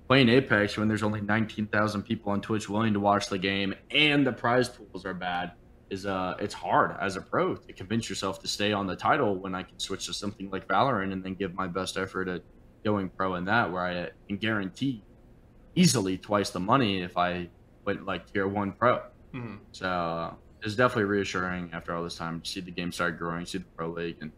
[0.09, 4.25] playing Apex when there's only 19,000 people on Twitch willing to watch the game and
[4.25, 5.51] the prize pools are bad
[5.91, 9.35] is uh it's hard as a pro to convince yourself to stay on the title
[9.35, 12.41] when I can switch to something like Valorant and then give my best effort at
[12.83, 15.03] going pro in that where I can guarantee
[15.75, 17.47] easily twice the money if I
[17.85, 18.97] went like tier one pro.
[19.33, 19.57] Mm-hmm.
[19.71, 23.59] So it's definitely reassuring after all this time to see the game start growing, see
[23.59, 24.31] the pro league and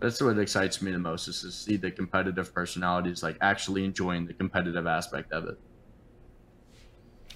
[0.00, 4.26] that's what excites me the most is to see the competitive personalities like actually enjoying
[4.26, 5.58] the competitive aspect of it.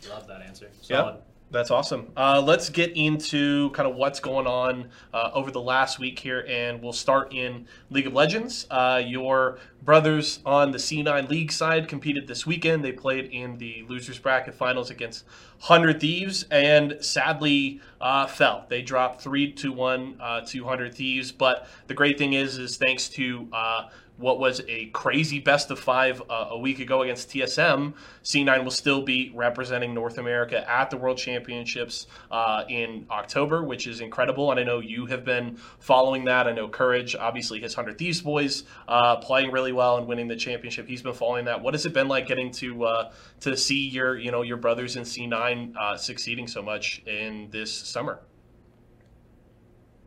[0.08, 0.70] Love that answer.
[0.88, 0.98] Yeah.
[0.98, 1.22] Solid.
[1.55, 2.11] That's awesome.
[2.16, 6.44] Uh, let's get into kind of what's going on uh, over the last week here,
[6.48, 8.66] and we'll start in League of Legends.
[8.72, 12.84] Uh, your brothers on the C9 League side competed this weekend.
[12.84, 15.26] They played in the losers bracket finals against
[15.61, 18.66] Hundred Thieves, and sadly uh, fell.
[18.68, 21.30] They dropped three to one uh, to Hundred Thieves.
[21.30, 25.78] But the great thing is, is thanks to uh, what was a crazy best of
[25.78, 30.90] five uh, a week ago against TSM, C9 will still be representing North America at
[30.90, 34.50] the World Championships uh, in October, which is incredible.
[34.50, 36.46] And I know you have been following that.
[36.46, 40.36] I know Courage, obviously his 100 Thieves boys, uh, playing really well and winning the
[40.36, 40.86] championship.
[40.86, 41.60] He's been following that.
[41.60, 44.96] What has it been like getting to uh, to see your you know your brothers
[44.96, 48.20] in C9 uh, succeeding so much in this summer?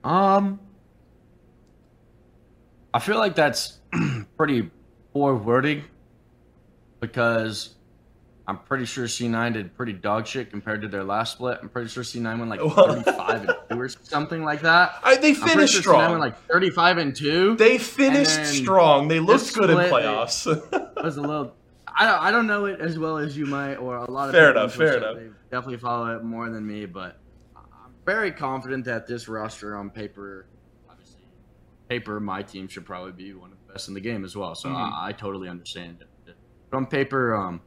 [0.04, 0.60] Um,
[2.94, 3.80] I feel like that's
[4.38, 4.70] pretty
[5.14, 5.84] poor wording
[7.00, 7.76] because
[8.48, 11.60] I'm pretty sure C9 did pretty dog shit compared to their last split.
[11.62, 14.96] I'm pretty sure C9 went like 35 and 2 or something like that.
[15.04, 16.10] I, they finished sure C9 strong.
[16.12, 17.56] went like 35 and 2.
[17.58, 19.10] they finished strong.
[19.10, 20.46] They looked good in playoffs.
[21.04, 21.54] Was a little.
[22.00, 24.36] I don't, I don't know it as well as you might, or a lot of
[24.36, 25.16] Fair people enough, fair enough.
[25.16, 27.20] They definitely follow it more than me, but
[27.56, 30.46] I'm very confident that this roster on paper,
[31.90, 34.56] paper, my team should probably be one of the best in the game as well.
[34.56, 34.76] So Mhm.
[34.76, 36.36] I, I totally understand it.
[36.70, 37.62] But on paper, um,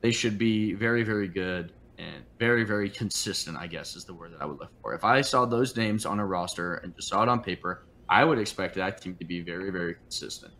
[0.00, 3.56] they should be very, very good and very, very consistent.
[3.58, 4.94] I guess is the word that I would look for.
[4.94, 8.24] If I saw those names on a roster and just saw it on paper, I
[8.24, 10.52] would expect that team to be very, very consistent.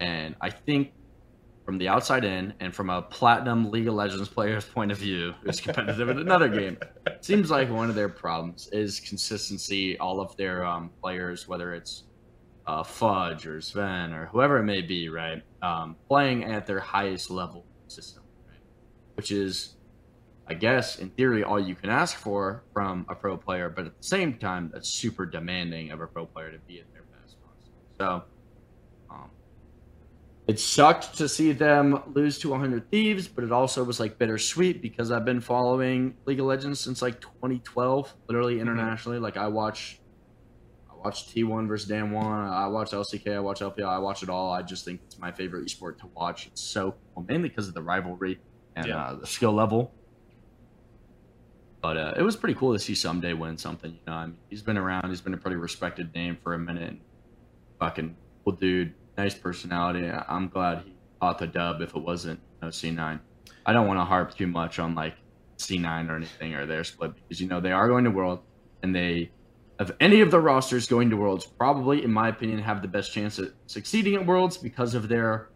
[0.00, 0.92] And I think
[1.64, 5.32] from the outside in and from a platinum League of Legends player's point of view,
[5.42, 6.76] who's competitive in another game,
[7.06, 9.98] it seems like one of their problems is consistency.
[9.98, 12.04] All of their um, players, whether it's
[12.66, 17.30] uh, Fudge or Zven or whoever it may be, right, um, playing at their highest
[17.30, 18.58] level system, right?
[19.14, 19.76] which is,
[20.46, 23.96] I guess, in theory, all you can ask for from a pro player, but at
[23.96, 27.36] the same time, that's super demanding of a pro player to be at their best.
[27.42, 27.72] Possible.
[28.00, 28.24] So,
[29.10, 29.30] um,
[30.46, 34.82] it sucked to see them lose to 100 Thieves, but it also was like bittersweet
[34.82, 39.18] because I've been following League of Legends since like 2012, literally internationally.
[39.18, 40.00] Like I watch,
[41.04, 44.50] I watch T1 versus DAMWON, I watch LCK, I watch LPL, I watch it all.
[44.50, 46.46] I just think it's my favorite esport to watch.
[46.46, 48.40] It's so cool, mainly because of the rivalry
[48.74, 49.04] and Yeah.
[49.08, 49.92] uh, the skill level.
[51.82, 53.92] But uh, it was pretty cool to see Ssumday win something.
[53.92, 55.10] You know, I mean, he's been around.
[55.10, 56.96] He's been a pretty respected name for a minute.
[57.78, 60.10] Fucking cool dude, nice personality.
[60.10, 61.82] I'm glad he caught the dub.
[61.82, 63.20] If it wasn't no C9,
[63.66, 65.16] I don't want to harp too much on like
[65.58, 68.40] C9 or anything or their split because you know they are going to World
[68.82, 69.30] and they
[69.78, 73.12] of any of the rosters going to Worlds probably, in my opinion, have the best
[73.12, 75.48] chance at succeeding at Worlds because of their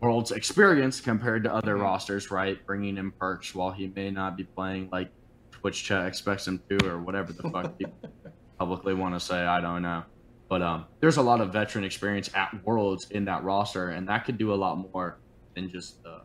[0.00, 1.82] Worlds experience compared to other Mhm.
[1.82, 2.64] rosters, right?
[2.66, 5.10] Bringing in Perkz while he may not be playing like
[5.50, 7.94] Twitch chat expects him to, or whatever the fuck people
[8.58, 9.44] publicly want to say.
[9.46, 10.02] I don't know,
[10.48, 14.26] but um, there's a lot of veteran experience at Worlds in that roster, and that
[14.26, 15.18] could do a lot more
[15.56, 16.20] than just the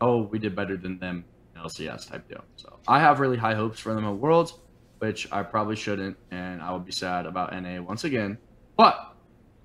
[0.00, 2.42] oh we did better than them in LCS type deal.
[2.56, 4.54] So I have really high hopes for them at Worlds,
[4.98, 8.38] which I probably shouldn't, and I would be sad about NA once again.
[8.76, 9.14] But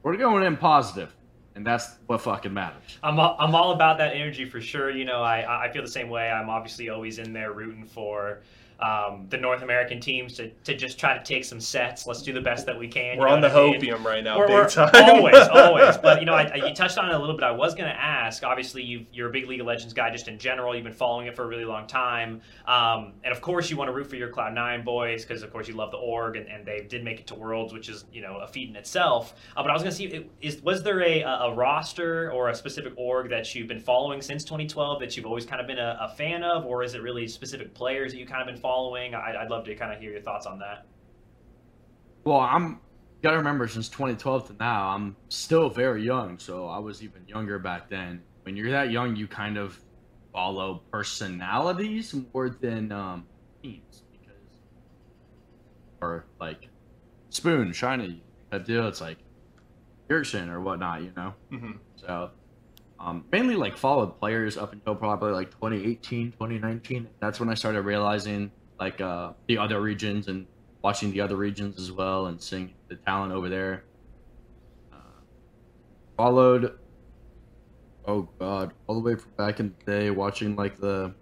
[0.01, 1.15] we're going in positive,
[1.55, 2.97] and that's what fucking matters.
[3.03, 4.89] I'm all, I'm all about that energy for sure.
[4.91, 6.29] You know, I I feel the same way.
[6.29, 8.41] I'm obviously always in there rooting for
[8.83, 12.05] um, the North American teams to, to just try to take some sets.
[12.05, 13.17] Let's do the best that we can.
[13.17, 13.79] We're on the I mean?
[13.81, 14.91] hopium right now, We're- big we're- time.
[14.93, 15.97] always, always.
[15.97, 17.43] But you know, I, I- you touched on it a little bit.
[17.45, 18.43] I was going to ask.
[18.43, 20.75] Obviously, you you're a big League of Legends guy, just in general.
[20.75, 23.87] You've been following it for a really long time, um, and of course, you want
[23.87, 26.47] to root for your Cloud Nine boys because, of course, you love the org, and,
[26.49, 29.35] and they did make it to Worlds, which is you know a feat in itself.
[29.55, 32.49] Uh, but I was going to see, it- is was there a, a roster or
[32.49, 35.79] a specific org that you've been following since 2012 that you've always kind of been
[35.79, 38.55] a, a fan of, or is it really specific players that you kind of been
[38.57, 38.72] following?
[38.73, 40.85] I, I'd love to kind of hear your thoughts on that.
[42.23, 42.79] Well, I'm
[43.21, 46.37] gotta remember since 2012 to now, I'm still very young.
[46.39, 48.21] So I was even younger back then.
[48.43, 49.79] When you're that young, you kind of
[50.33, 53.25] follow personalities more than um,
[53.61, 54.59] teams because,
[56.01, 56.69] or like
[57.29, 58.21] Spoon, Shiny,
[58.51, 58.87] that deal.
[58.87, 59.17] It's like
[60.09, 61.33] Yerkson or whatnot, you know.
[61.51, 61.79] Mhm.
[61.95, 62.31] So
[62.99, 67.07] um, mainly like followed players up until probably like 2018, 2019.
[67.19, 68.51] That's when I started realizing
[68.83, 70.45] like uh, the other regions and
[70.81, 73.85] watching the other regions as well and seeing the talent over there.
[74.91, 74.97] Uh,
[76.17, 76.77] followed,
[78.05, 81.13] oh god, all the way from back in the day, watching like the.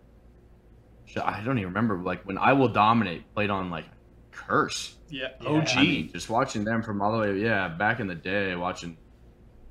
[1.22, 3.86] I don't even remember like when I will dominate played on like
[4.32, 4.96] Curse.
[5.10, 5.68] Yeah, Yeah, OG.
[5.76, 8.98] I mean, just watching them from all the way, yeah, back in the day, watching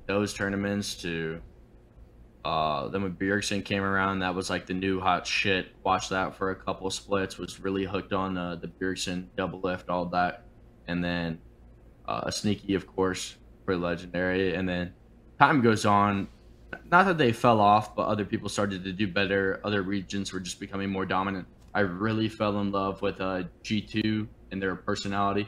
[0.05, 1.41] those tournaments to
[2.43, 5.67] Uh, then when Bjergsen came around, that was like the new hot shit.
[5.83, 7.37] Watched that for a couple splits.
[7.37, 10.45] Was really hooked on uh, the Bjergsen Doublelift, all that,
[10.87, 11.39] and then
[12.07, 13.35] uh, sneaky, of course,
[13.65, 14.55] for legendary.
[14.55, 14.93] And then
[15.39, 16.27] time goes on.
[16.89, 19.59] Not that they fell off, but other people started to do better.
[19.63, 21.47] Other regions were just becoming more dominant.
[21.73, 25.47] I really fell in love with uh, G2 and their personality.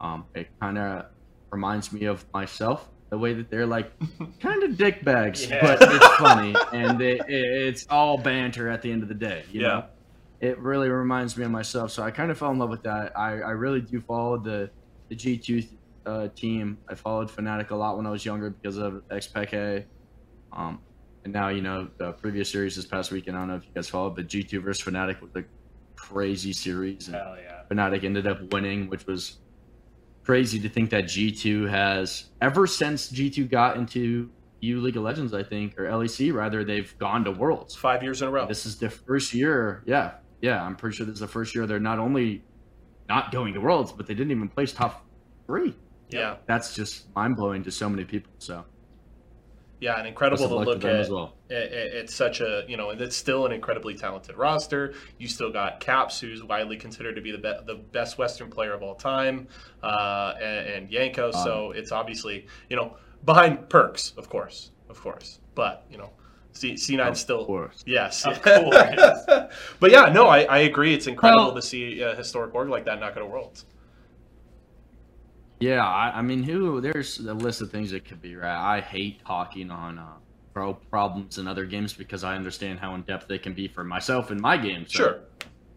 [0.00, 1.06] Um, it kind of
[1.50, 3.92] reminds me of myself the way that they're like
[4.40, 5.60] kind of dick bags, Yeah.
[5.78, 9.44] but it's funny and it, it, it's all banter at the end of the day.
[9.52, 9.68] You Yeah.
[9.68, 9.84] know,
[10.40, 11.92] it really reminds me of myself.
[11.92, 13.16] So I kind of fell in love with that.
[13.16, 14.68] I, I really do follow the
[15.08, 15.62] the G two
[16.06, 16.78] uh, team.
[16.90, 19.84] I followed Fnatic a lot when I was younger because of xPeke.
[20.52, 20.80] Um,
[21.24, 23.36] and now you know the previous series this past weekend.
[23.36, 25.44] I don't know if you guys followed, but G two versus Fnatic was a
[25.94, 27.06] crazy series.
[27.06, 27.62] And Hell yeah.
[27.70, 29.38] Fnatic ended up winning, which was
[30.24, 35.34] crazy to think that G2 has ever since G2 got into U League of Legends,
[35.34, 37.74] I think, or LEC rather, they've gone to Worlds.
[37.74, 38.46] Five years in a row.
[38.46, 39.82] This is the first year.
[39.86, 42.42] Yeah, yeah, I'm pretty sure this is the first year they're not only
[43.08, 45.04] not going to Worlds, but they didn't even place top
[45.46, 45.74] three.
[46.08, 48.32] yeah, That's just mind blowing to so many people.
[48.38, 48.64] So
[49.84, 51.00] yeah, and incredible best to look at.
[51.00, 51.34] as well.
[51.50, 54.82] it, it- it's such a you know and it's still an incredibly talented roster
[55.18, 58.72] you still got caps who's widely considered to be the, be- the best western player
[58.72, 59.46] of all time
[59.82, 65.40] uh, and, and yanko so it's obviously you know behind Perkz of course of course
[65.54, 66.10] but you know
[66.52, 67.82] C- c9 still course.
[67.84, 69.24] yes Of course.
[69.80, 72.84] but yeah no I, I agree it's incredible Well- to see a historic org like
[72.86, 73.66] that not go to worlds
[75.60, 76.80] Yeah, I, I mean, who?
[76.80, 78.76] There's a list of things that could be right.
[78.76, 80.18] I hate talking on uh,
[80.54, 83.84] pro problems in other games because I understand how in depth they can be for
[83.84, 84.86] myself in my game.
[84.86, 85.20] So, sure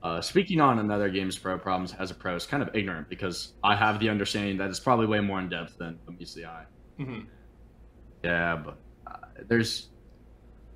[0.04, 3.56] Uh, speaking on another game's pro problems as a pro is kind of ignorant because
[3.64, 6.46] I have the understanding that it's probably way more in depth than what meets the
[6.48, 6.66] eye.
[6.98, 7.30] hmm
[8.24, 9.16] Yeah, but uh,
[9.48, 9.92] there's,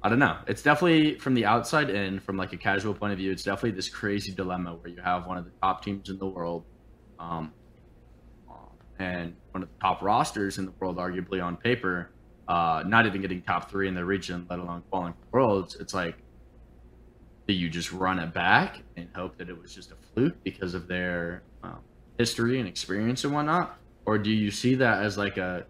[0.04, 0.40] I don't know.
[0.48, 3.72] It's definitely from the outside in, from like a casual point of view, it's definitely
[3.74, 6.66] this crazy dilemma where you have one of the top teams in the world,
[7.20, 7.56] um,
[9.02, 12.12] and one of the top rosters in the world, arguably on paper,
[12.48, 15.76] uh, not even getting top three in the region, let alone qualifying for worlds.
[15.80, 16.18] It's like,
[17.48, 20.74] do you just run it back and hope that it was just a fluke because
[20.74, 21.80] of their um,
[22.18, 25.66] history and experience and whatnot, or do you see that as like a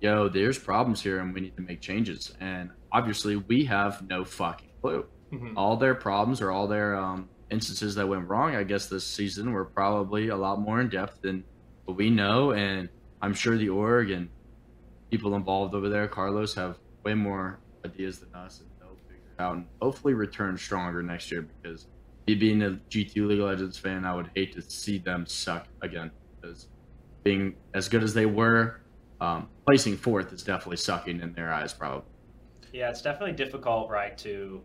[0.00, 2.34] yo, there's problems here and we need to make changes.
[2.40, 5.06] And obviously, we have no fucking clue.
[5.30, 9.04] hmm All their problems or all their um, instances that went wrong, I guess, this
[9.06, 11.44] season were probably a lot more in depth than
[11.86, 12.52] what we know.
[12.52, 12.88] And
[13.22, 14.28] I'm sure the org and
[15.10, 19.40] people involved over there, Carlos, have way more ideas than us and they'll figure it
[19.40, 21.86] out and hopefully return stronger next year because
[22.26, 25.68] me being a G2 League of Legends fan, I would hate to see them suck
[25.80, 26.10] again
[26.40, 26.66] because
[27.22, 28.80] being as good as they were,
[29.20, 32.04] um, placing fourth is definitely sucking in their eyes, probably.
[32.72, 34.60] Yeah, it's definitely difficult, right, to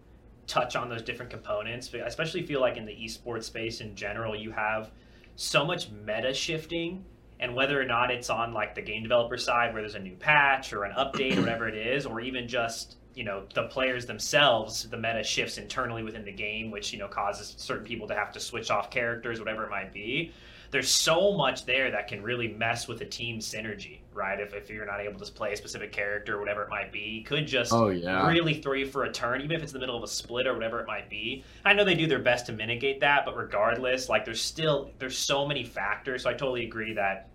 [0.48, 1.90] touch on those different components.
[1.94, 4.92] I especially feel like in the esports space in general, you have
[5.36, 7.06] so much meta shifting,
[7.40, 10.16] and whether or not it's on like the game developer side where there's a new
[10.16, 14.06] patch or an update or whatever it is, or even just you know the players
[14.06, 18.16] themselves, the meta shifts internally within the game, which you know causes certain people to
[18.16, 20.32] have to switch off characters, whatever it might be.
[20.72, 24.40] There's so much there that can really mess with a team synergy, right?
[24.40, 27.24] If, if you're not able to play a specific character or whatever it might be,
[27.24, 28.26] could just Oh yeah.
[28.28, 30.48] really throw you for a turn, even if it's in the middle of a split
[30.48, 31.44] or whatever it might be.
[31.66, 35.18] I know they do their best to mitigate that, but regardless, like there's still there's
[35.18, 36.24] so many factors.
[36.24, 37.28] So I totally agree that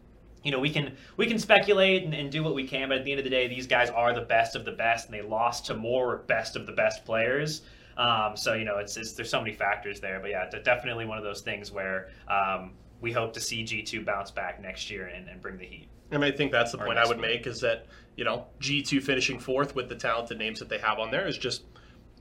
[0.42, 3.04] you know we can we can speculate and, and do what we can, but at
[3.04, 5.22] the end of the day, these guys are the best of the best, and they
[5.22, 7.62] lost to more best of the best players.
[7.98, 11.04] Um, so you know it's, it's there's so many factors there, but yeah, de- definitely
[11.06, 15.06] one of those things where um, we hope to see G2 bounce back next year
[15.06, 15.88] and, and bring the heat.
[16.10, 17.26] And I think that's the Or point I would week.
[17.26, 17.86] make is that,
[18.16, 21.36] you know, G2 finishing fourth with the talented names that they have on there is
[21.36, 21.64] just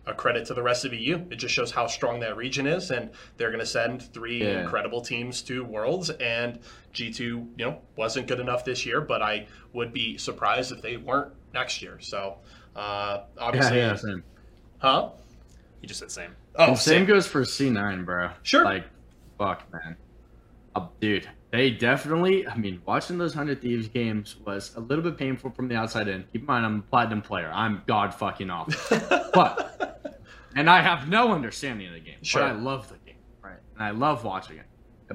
[0.07, 1.15] a credit to the rest of EU.
[1.31, 2.91] It just shows how strong that region is.
[2.91, 4.61] And they're going to send three Yeah.
[4.61, 6.09] incredible teams to Worlds.
[6.11, 6.59] And
[6.93, 10.97] G2, you know, wasn't good enough this year, but I would be surprised if they
[10.97, 11.99] weren't next year.
[12.01, 12.37] So,
[12.75, 14.23] uh, Yeah, obviously, yeah, same.
[14.79, 15.09] huh?
[15.81, 16.35] You just said same.
[16.55, 18.29] Oh, And same goes for C9, bro.
[18.43, 18.63] Sure.
[18.63, 18.85] Like,
[19.37, 19.95] fuck, man.
[20.75, 22.47] Uh, dude, they definitely.
[22.47, 26.07] I mean, watching those Hundred Thieves games was a little bit painful from the outside
[26.07, 26.25] in.
[26.33, 27.49] Keep in mind, I'm a platinum player.
[27.53, 28.99] I'm god fucking awful,
[29.33, 30.21] but
[30.55, 32.17] and I have no understanding of the game.
[32.21, 32.41] Sure.
[32.41, 33.59] But I love the game, right?
[33.75, 34.65] And I love watching it.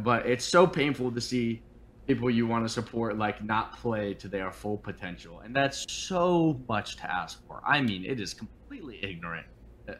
[0.02, 1.62] But it's so painful to see
[2.06, 6.58] people you want to support like not play to their full potential, and that's so
[6.68, 7.60] much to ask for.
[7.66, 9.46] I mean, it is completely ignorant.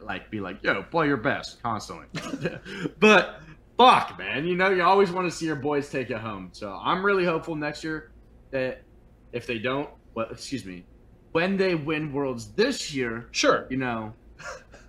[0.01, 2.07] Like, be like, yo, play your best constantly.
[3.01, 3.41] but
[3.81, 6.51] fuck, man, you know, you always want to see your boys take it home.
[6.53, 8.11] So I'm really hopeful next year
[8.51, 8.83] that
[9.33, 10.85] if they don't, well, excuse me,
[11.33, 13.67] when they win worlds this year, Sure.
[13.71, 14.13] you know,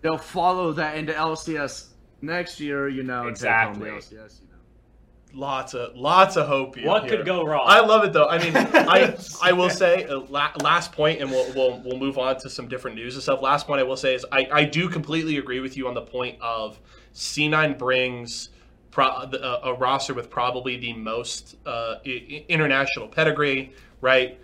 [0.01, 1.89] they'll follow that into LCS
[2.21, 2.89] next year.
[2.89, 4.17] You know, and take home the Exactly.
[4.17, 5.39] LCS, you know.
[5.39, 6.75] Lots of lots of hope.
[6.83, 7.15] What here.
[7.17, 7.63] could go wrong?
[7.65, 8.27] I love it though.
[8.27, 12.17] I mean, I I will say uh, la- last point, and we'll, we'll we'll move
[12.17, 13.41] on to some different news and stuff.
[13.41, 16.01] Last point I will say is I, I do completely agree with you on the
[16.01, 16.77] point of
[17.13, 18.49] C9 brings
[18.91, 24.37] pro- uh, a roster with probably the most uh, international pedigree, right?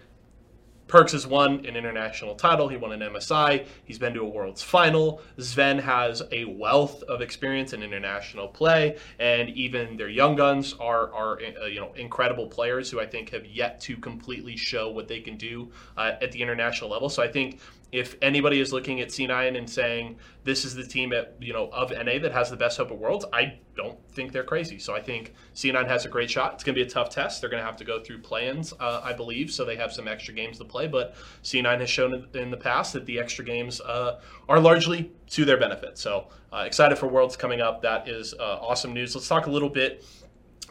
[0.87, 2.69] Perkz has won an international title.
[2.69, 3.65] He won an MSI.
[3.83, 5.21] He's been to a Worlds final.
[5.37, 11.13] Zven has a wealth of experience in international play, and even their young guns are
[11.13, 15.09] are uh, you know incredible players who I think have yet to completely show what
[15.09, 17.09] they can do uh, at the international level.
[17.09, 17.59] So I think
[17.91, 21.69] if anybody is looking at C9 and saying this is the team at you know
[21.71, 24.79] of NA that has the best hope of Worlds, I don't think they're crazy.
[24.79, 26.55] So I think C9 has a great shot.
[26.55, 27.41] It's going to be a tough test.
[27.41, 30.07] They're going to have to go through play-ins, uh, I believe, so they have some
[30.07, 30.87] extra games to play.
[30.87, 34.19] But C9 has shown in- in the past that the extra games uh,
[34.49, 35.97] are largely to their benefit.
[35.97, 37.81] So uh, excited for Worlds coming up.
[37.83, 39.15] That is uh, awesome news.
[39.15, 40.03] Let's talk a little bit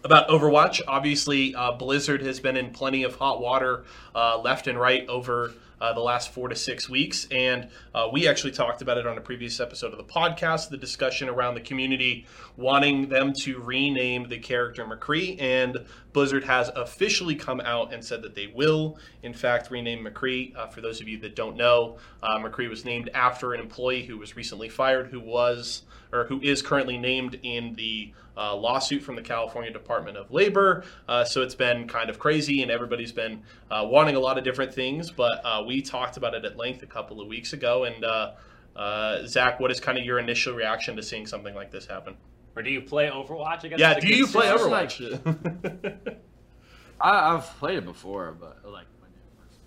[0.04, 0.80] about Overwatch.
[0.86, 5.54] Obviously, uh, Blizzard has been in plenty of hot water uh, left and right over
[5.80, 7.26] uh, the last four to six weeks.
[7.30, 10.76] And uh, we actually talked about it on a previous episode of the podcast the
[10.76, 15.40] discussion around the community wanting them to rename the character McCree.
[15.40, 20.56] And Blizzard has officially come out and said that they will, in fact, rename McCree.
[20.56, 24.04] Uh, for those of you that don't know, uh, McCree was named after an employee
[24.04, 29.02] who was recently fired, who was or who is currently named in the uh, lawsuit
[29.02, 30.84] from the California Department of Labor.
[31.08, 34.44] Uh, so it's been kind of crazy, and everybody's been uh, wanting a lot of
[34.44, 35.10] different things.
[35.10, 37.84] But uh, we talked about it at length a couple of weeks ago.
[37.84, 38.32] And uh,
[38.76, 42.16] uh, Zach, what is kind of your initial reaction to seeing something like this happen?
[42.54, 43.64] or do you play Overwatch?
[43.66, 44.70] I guess Yeah, is a do good you play segue.
[44.70, 46.16] like- Overwatch?
[47.00, 49.60] I, I've played it before, but like when it first-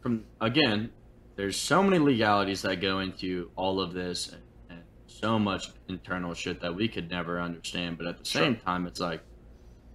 [0.00, 0.90] from again,
[1.36, 4.42] there's so many legalities that go into all of this, and, and
[5.20, 7.98] so much internal shit that we could never understand.
[7.98, 9.20] But at the same time, it's like,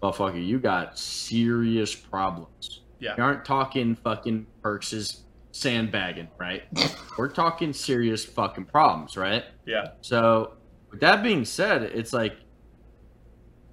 [0.02, 2.82] motherfucker, you got serious problems.
[3.00, 3.16] Yeah.
[3.18, 6.64] You aren't talking fucking Perkz is sandbagging, right?
[7.18, 9.44] We're talking serious fucking problems, right?
[9.66, 10.54] yeah, So,
[10.90, 12.36] with that being said, it's like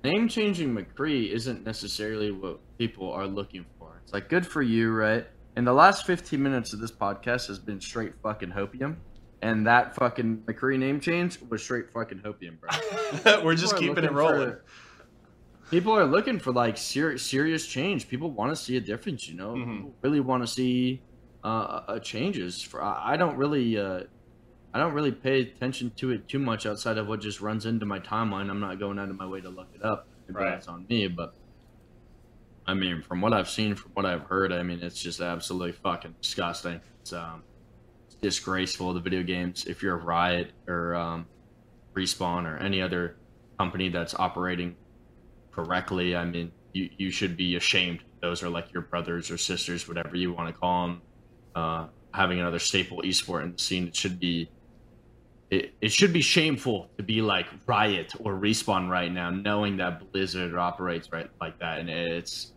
[0.05, 4.01] name changing McCree isn't necessarily what people are looking for.
[4.05, 5.27] It's like good for you, right?
[5.57, 8.97] And the last 15 minutes of this podcast has been straight fucking hopium.
[9.43, 13.43] And that fucking McCree name change was straight fucking hopium, bro.
[13.45, 14.51] we're just keeping it rolling.
[14.51, 14.65] for-
[15.71, 18.09] people are looking for like ser- serious change.
[18.09, 19.55] People want to see a difference, you know.
[19.55, 19.93] Mhm.
[20.03, 21.03] Really want to see
[21.45, 22.61] uh, uh, changes.
[22.63, 24.01] For I I don't really, uh,
[24.75, 27.87] I don't really pay attention to it too much outside of what just runs into
[27.87, 28.51] my timeline.
[28.51, 30.09] I'm not going out of my way to look it up.
[30.27, 30.51] Maybe Right.
[30.51, 31.35] that's on me, but
[32.67, 35.73] I mean, from what I've seen, from what I've heard, I mean, it's just absolutely
[35.73, 36.81] fucking disgusting.
[37.01, 37.43] It's um,
[38.21, 39.65] disgraceful to video games.
[39.67, 41.27] If you're a Riot or um,
[41.95, 43.17] Respawn or any other
[43.59, 44.77] company that's operating
[45.53, 48.01] correctly, I mean, you, you should be ashamed.
[48.21, 51.03] Those are like your brothers or sisters, whatever you want to call them.
[51.55, 54.51] Uh, having another staple esport in the scene, it should be
[55.51, 60.13] it, it should be shameful to be like Riot or Respawn right now, knowing that
[60.13, 62.53] Blizzard operates right like that, and it's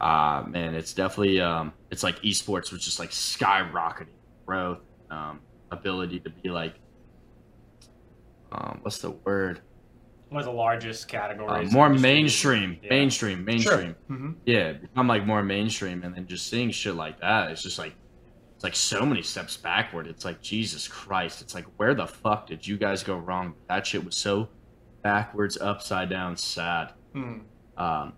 [0.00, 4.06] ah man, it's definitely um, it's like esports was just like skyrocketing
[4.50, 4.80] growth,
[5.10, 5.40] um,
[5.70, 6.74] ability to be like
[8.52, 9.60] um, what's the word?
[10.30, 11.72] One of the largest Uh, categories.
[11.72, 12.90] more mainstream, Yeah.
[12.90, 13.94] mainstream, mainstream.
[14.08, 17.78] hmm Yeah, become like more mainstream, and then just seeing shit like that, it's just
[17.78, 17.94] like
[18.56, 20.06] it's like so many steps backward.
[20.08, 21.40] It's like Jesus Christ.
[21.42, 23.54] It's like where the fuck did you guys go wrong?
[23.68, 24.50] That shit was so
[25.04, 26.92] backwards, upside down, sad.
[27.14, 27.38] hmm
[27.76, 28.14] Um,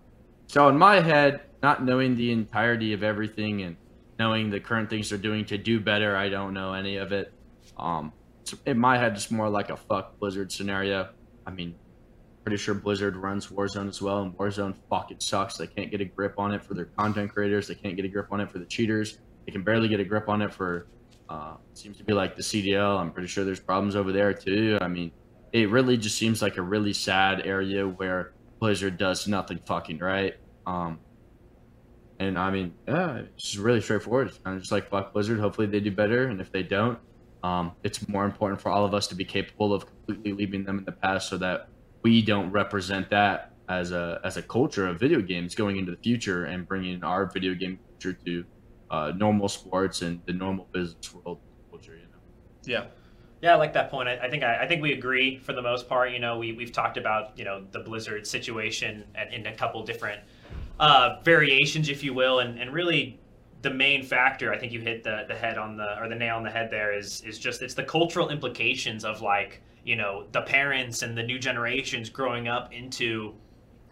[0.49, 3.77] so in my head, not knowing the entirety of everything and
[4.23, 7.33] knowing the current things they're doing to do better, I don't know any of it.
[7.77, 8.13] Um,
[8.67, 11.09] in my head, it's more like a fuck Blizzard scenario.
[11.45, 11.75] I mean,
[12.45, 15.57] pretty sure Blizzard runs Warzone as well, and Warzone fuck it sucks.
[15.57, 17.67] They can't get a grip on it for their content creators.
[17.67, 19.19] They can't get a grip on it for the cheaters.
[19.45, 20.87] They can barely get a grip on it for.
[21.29, 22.99] Uh, seems to be like the CDL.
[23.01, 24.79] I'm pretty sure there's problems over there too.
[24.81, 25.11] I mean,
[25.53, 30.35] it really just seems like a really sad area where Blizzard does nothing fucking right.
[30.67, 31.01] Um,
[32.23, 34.29] and I mean, yeah, it's just really straightforward.
[34.29, 35.41] It's kind of just like fuck Blizzard.
[35.41, 36.99] Hopefully they do better, and if they don't,
[37.43, 40.79] um, it's more important for all of us to be capable of completely leaving them
[40.79, 41.69] in the past, so that
[42.03, 45.99] we don't represent that as a as a culture of video games going into the
[45.99, 48.45] future and bringing our video game culture to
[48.91, 51.97] uh, normal sports and the normal business world culture.
[51.97, 52.19] You know.
[52.65, 52.85] Yeah.
[53.41, 54.09] Yeah, I like that point.
[54.09, 56.13] I, I think I, I think we agree for the most part.
[56.13, 59.83] You know, we we've talked about you know the Blizzard situation and in a couple
[59.83, 60.23] different
[60.81, 63.19] uh, variations, if you will, and, and really
[63.63, 66.37] the main factor, I think you hit the, the head on the or the nail
[66.37, 70.27] on the head there is is just it's the cultural implications of like you know
[70.33, 73.35] the parents and the new generations growing up into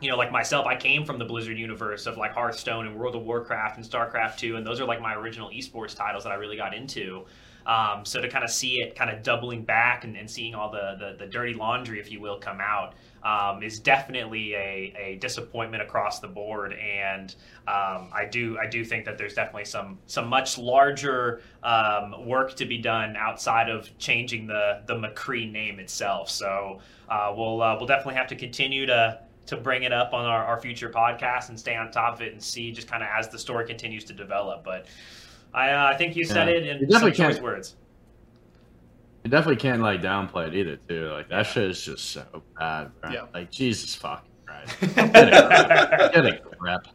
[0.01, 3.15] you know like myself I came from the Blizzard universe of like Hearthstone and World
[3.15, 6.37] of Warcraft and StarCraft 2 and those are like my original esports titles that I
[6.37, 7.25] really got into
[7.67, 10.71] um, so to kind of see it kind of doubling back and, and seeing all
[10.71, 15.19] the, the, the dirty laundry, if you will, come out um, is definitely a, a
[15.21, 16.73] disappointment across the board.
[16.73, 17.35] And
[17.69, 22.57] um, I do I do think that there's definitely some some much larger um, work
[22.57, 26.31] to be done outside of changing the the McCree name itself.
[26.31, 30.25] So uh, we'll uh, we'll definitely have to continue to to bring it up on
[30.25, 33.09] our, our future podcast and stay on top of it and see just kind of
[33.19, 34.63] as the story continues to develop.
[34.65, 34.87] But
[35.53, 36.55] I, uh, I think you said Yeah.
[36.55, 37.77] it in definitely some choice words.
[39.25, 41.11] You definitely can't like downplay it either, too.
[41.11, 42.25] Like that shit is just so
[42.59, 43.11] bad, bro.
[43.11, 43.25] Yeah.
[43.35, 44.81] Like Jesus fucking Christ.
[44.81, 46.87] Get a, get a grip.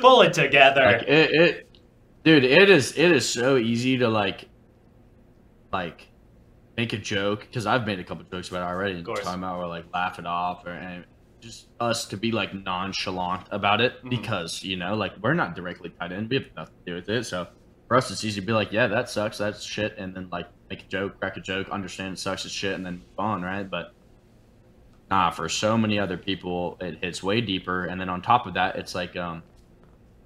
[0.00, 0.82] Pull it together.
[0.98, 1.78] Like it, it,
[2.24, 2.44] dude.
[2.44, 2.96] It is.
[2.96, 4.48] It is so easy to like,
[5.72, 6.08] like,
[6.76, 8.98] make a joke because I've made a couple jokes about it already.
[8.98, 9.20] Of course.
[9.20, 11.04] Time out or like laugh it off or and
[11.40, 14.08] just us to be like nonchalant about it Mhm.
[14.10, 16.26] because you know like we're not directly tied in.
[16.28, 17.24] We have nothing to do with it.
[17.24, 17.46] So
[17.88, 19.38] for us, it's easy to be like, yeah, that sucks.
[19.38, 22.54] That's shit, and then like make a joke, crack a joke, understand it sucks, it's
[22.54, 23.68] shit, and then move on, right?
[23.68, 23.92] But
[25.10, 27.84] nah, for so many other people, it hits way deeper.
[27.84, 29.42] And then on top of that, it's like, um,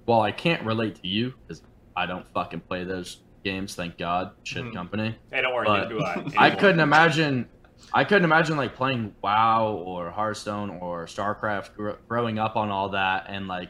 [0.07, 1.61] well, I can't relate to you because
[1.95, 3.75] I don't fucking play those games.
[3.75, 4.73] Thank God, shit Mhm.
[4.73, 5.15] company.
[5.31, 6.25] hey, don't worry, but do I.
[6.37, 7.47] I couldn't imagine.
[7.93, 12.89] I couldn't imagine like playing WoW or Hearthstone or StarCraft, gr- growing up on all
[12.89, 13.69] that, and like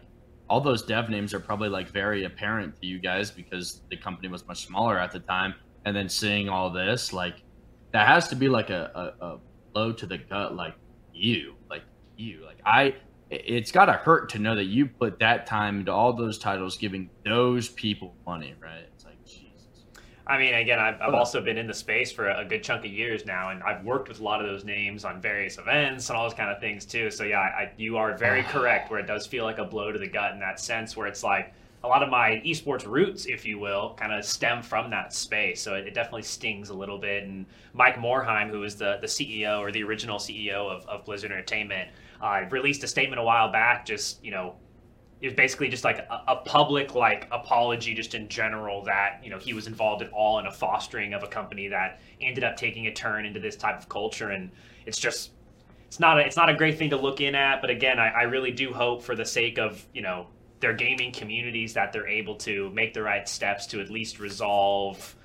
[0.51, 4.29] all those dev names are probably like very apparent to you guys because the company
[4.29, 5.53] was much smaller at the time.
[5.85, 7.35] And then seeing all this, like
[7.93, 9.37] that has to be like a, a, a
[9.73, 10.75] blow to the gut, like
[11.13, 11.83] you, like
[12.17, 12.83] you, like I.
[13.31, 16.37] it- It's got to hurt to know that you put that time into all those
[16.37, 18.90] titles, giving those people money, right?
[20.21, 20.51] It's like Jesus.
[20.51, 22.85] I mean, again, I've, I've also been in the space for a, a good chunk
[22.85, 26.09] of years now, and I've worked with a lot of those names on various events
[26.09, 27.11] and all those kind of things too.
[27.11, 28.91] So yeah, I, you are very correct.
[28.91, 31.23] Where it does feel like a blow to the gut in that sense, where it's
[31.23, 31.53] like
[31.83, 35.61] a lot of my esports roots, if you will, kind of stem from that space.
[35.61, 37.23] So it, it definitely stings a little bit.
[37.23, 41.31] And Mike Morhaime, who is the the CEO or the original CEO of, of Blizzard
[41.31, 41.89] Entertainment,
[42.21, 44.55] uh, released a statement a while back, just you know
[45.21, 49.29] it was basically just like a, a public like apology just in general that you
[49.29, 52.57] know he was involved at all in a fostering of a company that ended up
[52.57, 54.29] taking a turn into this type of culture.
[54.29, 54.51] And
[54.85, 55.31] it's just
[55.85, 57.61] it's not a, it's not a great thing to look in at.
[57.61, 60.27] But again I, I really do hope for the sake of you know
[60.59, 65.15] their gaming communities that they're able to make the right steps to at least resolve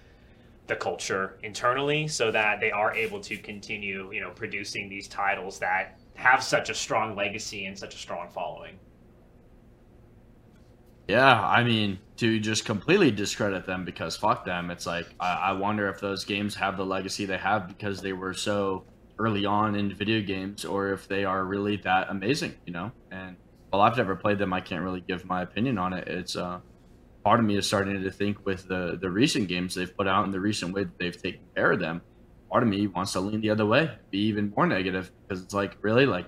[0.66, 5.58] the culture internally so that they are able to continue you know producing these titles
[5.60, 8.76] that have such a strong legacy and such a strong following
[11.08, 15.52] Yeah, I mean, to just completely discredit them because fuck them, it's like I, I
[15.52, 18.86] wonder if those games have the legacy they have because they were so
[19.18, 22.92] early on in video games, or if they are really that amazing, you know.
[23.10, 23.36] And
[23.70, 26.08] while I've never played them, I can't really give my opinion on it.
[26.08, 26.60] It's uh,
[27.24, 30.24] part of me is starting to think with the the recent games they've put out
[30.24, 32.02] and the recent way that they've taken care of them.
[32.50, 35.54] Part of me wants to lean the other way, be even more negative because it's
[35.54, 36.26] like really like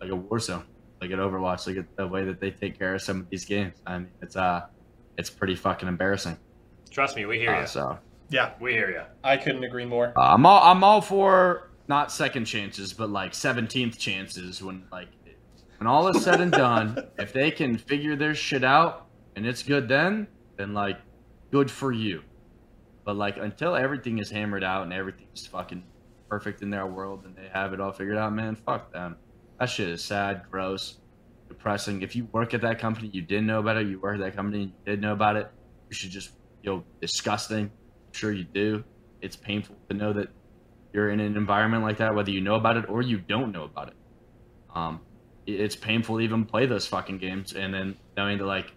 [0.00, 0.66] like a war zone
[1.00, 3.44] like at Overwatch, like at the way that they take care of some of these
[3.44, 3.74] games.
[3.86, 4.66] I mean, it's uh,
[5.16, 6.36] it's pretty fucking embarrassing.
[6.90, 7.66] Trust me, we hear Uh, you.
[7.66, 7.98] so
[8.28, 9.02] Yeah, We hear you.
[9.24, 10.12] I couldn't agree more.
[10.16, 15.08] uh, I'm all I'm all for not second chances, but like seventeenth chances when like
[15.78, 16.98] when all is said and done.
[17.18, 20.26] if they can figure their shit out and it's good, then
[20.56, 20.98] then like
[21.50, 22.22] good for you.
[23.04, 25.82] But like until everything is hammered out and everything's fucking
[26.28, 29.16] perfect in their world and they have it all figured out, man, fuck them.
[29.60, 30.98] That shit is sad, gross,
[31.48, 32.00] depressing.
[32.02, 33.86] If you work at that company, you didn't know about it.
[33.86, 35.50] You work at that company, you did know about it.
[35.90, 36.30] You should just
[36.64, 37.66] feel disgusting.
[37.66, 38.82] I'm sure you do.
[39.20, 40.28] It's painful to know that
[40.94, 43.64] you're in an environment like that, whether you know about it or you don't know
[43.64, 43.94] about it.
[44.74, 45.00] Um,
[45.46, 48.74] it- it's painful to even play those fucking games, and then knowing that like,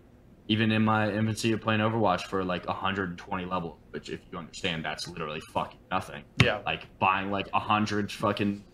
[0.49, 4.83] even in my infancy of playing Overwatch for like 120 levels, which if you understand,
[4.83, 8.65] that's literally fucking nothing Yeah, like buying like a hundred fucking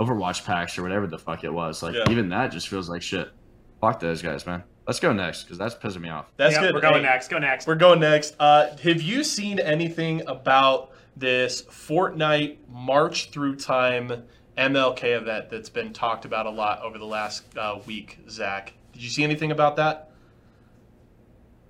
[0.00, 1.82] Overwatch packs or whatever the fuck it was.
[1.82, 2.10] Like Yeah.
[2.10, 3.30] even that just feels like shit.
[3.80, 4.62] Fuck those guys, man.
[4.86, 6.26] Let's go next because that's pissing me off.
[6.36, 6.74] that's Yep, good.
[6.74, 7.28] We're going Hey, next.
[7.28, 7.66] Go next.
[7.66, 8.34] We're going next.
[8.40, 14.24] Uh, have you seen anything about this Fortnite March through time
[14.58, 18.72] MLK event that's been talked about a lot over the last uh, week, Zach?
[18.92, 20.10] Did you see anything about that?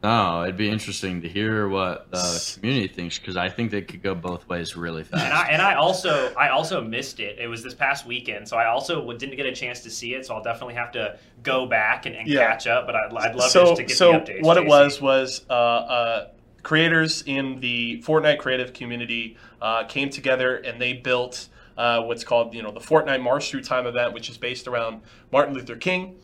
[0.02, 4.02] No, it'd be interesting to hear what the community thinks because I think they could
[4.02, 5.24] go both ways really fast.
[5.24, 7.38] And I, and I also I also missed it.
[7.38, 10.26] It was this past weekend, so I also didn't get a chance to see it.
[10.26, 12.48] So I'll definitely have to go back and, and Yeah.
[12.48, 12.86] catch up.
[12.86, 14.40] But I'd, I'd love so, just to get so the updates.
[14.40, 16.28] So what it was was uh, uh,
[16.64, 22.54] creators in the Fortnite creative community uh, came together and they built uh, what's called
[22.54, 26.16] you know the Fortnite March Through Time event, which is based around Martin Luther King.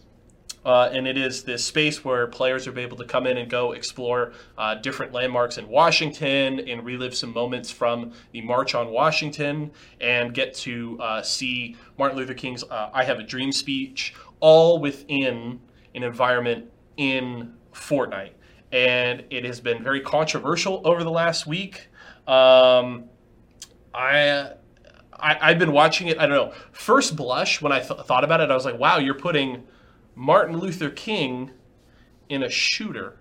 [0.65, 3.73] Uh, and it is this space where players are able to come in and go
[3.73, 9.71] explore uh, different landmarks in Washington and relive some moments from the March on Washington
[10.01, 14.79] and get to uh, see Martin Luther King's uh, I Have a Dream speech, all
[14.81, 15.61] within
[15.95, 18.33] an environment in Fortnite.
[18.71, 21.89] And it has been very controversial over the last week.
[22.27, 23.05] Um,
[23.95, 24.53] I,
[25.13, 26.19] I I've been watching it.
[26.19, 26.53] I don't know.
[26.73, 29.67] First blush, when I th- thought about it, I was like, "Wow, you're putting
[30.19, 31.53] Martin Luther King
[32.29, 33.21] in a shooter."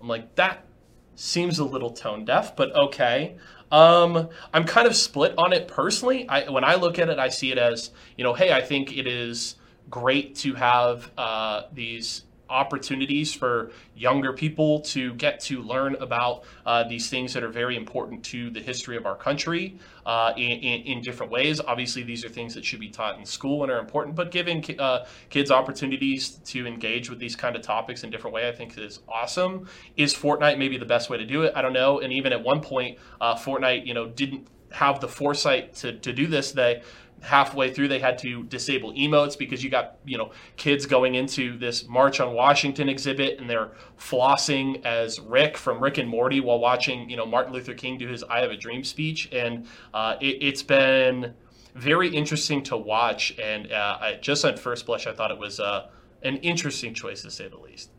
[0.00, 0.66] I'm like, that
[1.14, 3.36] seems a little tone deaf, but okay.
[3.70, 6.28] Um, I'm kind of split on it personally.
[6.28, 8.96] I, when I look at it, I see it as, you know, hey, I think
[8.96, 9.54] it is
[9.88, 16.84] great to have uh, these opportunities for younger people to get to learn about uh,
[16.84, 20.82] these things that are very important to the history of our country uh, in, in,
[20.82, 21.60] in different ways.
[21.60, 24.64] Obviously, these are things that should be taught in school and are important, but giving
[24.78, 28.76] uh, kids opportunities to engage with these kind of topics in different way, I think
[28.78, 29.66] is awesome.
[29.96, 31.52] Is Fortnite maybe the best way to do it?
[31.56, 32.00] I don't know.
[32.00, 36.12] And even at one point, uh, Fortnite, you know, didn't have the foresight to, to
[36.12, 36.52] do this.
[36.52, 36.82] They
[37.22, 41.56] halfway through they had to disable emotes because you got you know kids going into
[41.58, 46.58] this march on washington exhibit and they're flossing as rick from rick and morty while
[46.58, 49.28] watching you know martin luther king do his i have a dream speech.
[49.32, 51.34] And uh, it, it's been
[51.74, 53.36] very interesting to watch.
[53.38, 55.88] And uh, I, just on first blush i thought it was uh,
[56.22, 57.90] an interesting choice to say the least.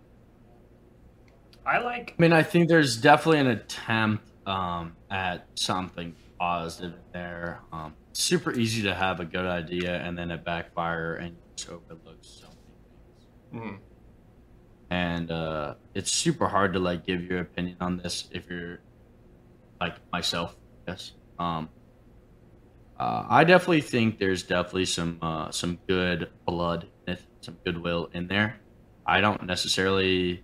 [1.65, 6.13] I like I mean, I think there's definitely an attempt um, at something
[6.43, 7.61] positive there.
[7.71, 12.19] Um, super easy to have a good idea and then it backfire and just overlook
[12.21, 13.27] so many things.
[13.53, 13.79] Mhm.
[14.89, 18.79] And uh, it's super hard to like give your opinion on this if you're
[19.79, 20.57] like myself.
[20.85, 21.13] Yes.
[21.39, 21.69] Um,
[22.99, 26.89] uh, I definitely think there's definitely some uh, some good blood,
[27.39, 28.59] some goodwill in there.
[29.05, 30.43] I don't necessarily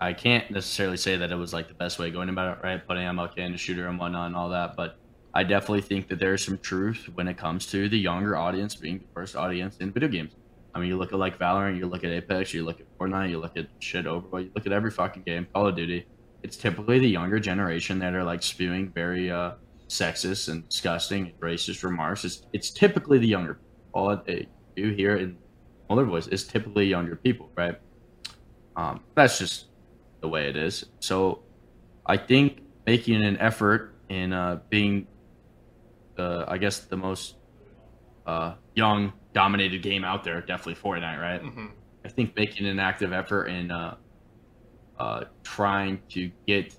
[0.00, 2.86] I can't necessarily say that it was like the best way going about it, right?
[2.86, 4.98] Putting MLK in the shooter and whatnot and all that, but
[5.32, 8.98] I definitely think that there's some truth when it comes to the younger audience being
[8.98, 10.36] the first audience in video games.
[10.74, 13.30] I mean, you look at like Valorant, you look at Apex, you look at Fortnite,
[13.30, 16.06] you look at shit Overwatch, you look at every fucking game, Call of Duty.
[16.42, 19.52] It's typically the younger generation that are like spewing very uh,
[19.88, 22.24] sexist and disgusting and racist remarks.
[22.24, 23.58] It's, it's typically the younger.
[23.92, 25.36] All it, you hear in
[25.88, 27.78] their voice is typically younger people, right?
[28.76, 29.66] Um, that's just
[30.24, 30.86] the way it is.
[31.00, 31.44] So
[32.06, 35.06] I think making an effort in uh, being,
[36.18, 37.36] uh, I guess, the most
[38.26, 41.42] uh, young dominated game out there, definitely Fortnite, right?
[41.42, 41.68] Mhm.
[42.06, 43.96] I think making an active effort in uh,
[44.98, 46.74] uh, trying to get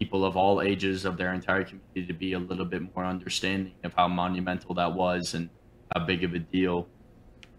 [0.00, 3.74] people of all ages of their entire community to be a little bit more understanding
[3.84, 5.50] of how monumental that was and
[5.94, 6.88] how big of a deal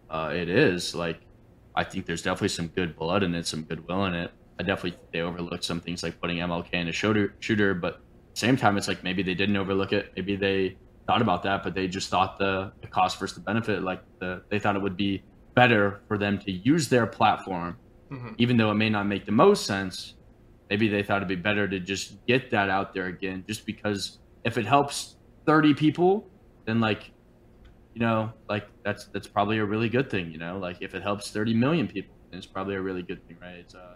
[0.10, 0.96] uh, it is.
[0.96, 1.20] Like,
[1.76, 4.32] I think there's definitely some good blood in it, some goodwill in it.
[4.60, 7.98] I definitely think they overlooked some things like putting MLK in a shooter, shooter, but
[8.36, 10.12] same time, it's like maybe they didn't overlook it.
[10.16, 10.78] Maybe they
[11.08, 14.42] thought about that, but they just thought the, the cost versus the benefit, like the,
[14.50, 15.24] they thought it would be
[15.56, 17.78] better for them to use their platform,
[18.12, 18.36] Mhm.
[18.38, 20.16] even though it may not make the most sense.
[20.70, 24.20] Maybe they thought it'd be better to just get that out there again, just because
[24.44, 26.32] if it helps 30 people,
[26.66, 27.12] then like,
[27.94, 30.58] you know, like that's that's probably a really good thing, you know.
[30.60, 33.56] Like if it helps 30 million people, then it's probably a really good thing, right?
[33.56, 33.96] It's uh,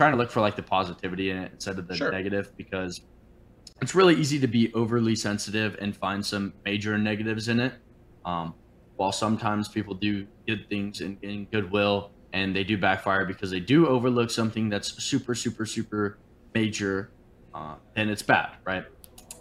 [0.00, 2.10] trying to look for like the positivity in it instead of the Sure.
[2.10, 3.02] negative because
[3.82, 7.74] it's really easy to be overly sensitive and find some major negatives in it.
[8.24, 8.54] Um,
[8.96, 13.60] while sometimes people do good things in, in goodwill and they do backfire because they
[13.60, 16.16] do overlook something that's super, super, super
[16.54, 17.10] major,
[17.52, 18.86] uh, then it's bad, right?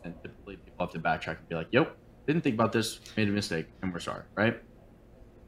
[0.04, 1.96] And typically people have to backtrack and be like, "Yep,
[2.28, 4.62] didn't think about this, made a mistake, and we're sorry," right?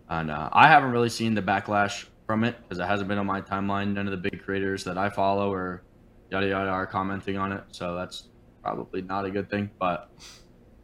[0.07, 3.25] And uh, I haven't really seen the backlash from it because it hasn't been on
[3.25, 3.91] my timeline.
[3.93, 5.83] None of the big creators that I follow or
[6.31, 8.29] yada yada are commenting on it, so that's
[8.63, 9.69] probably not a good thing.
[9.77, 10.09] But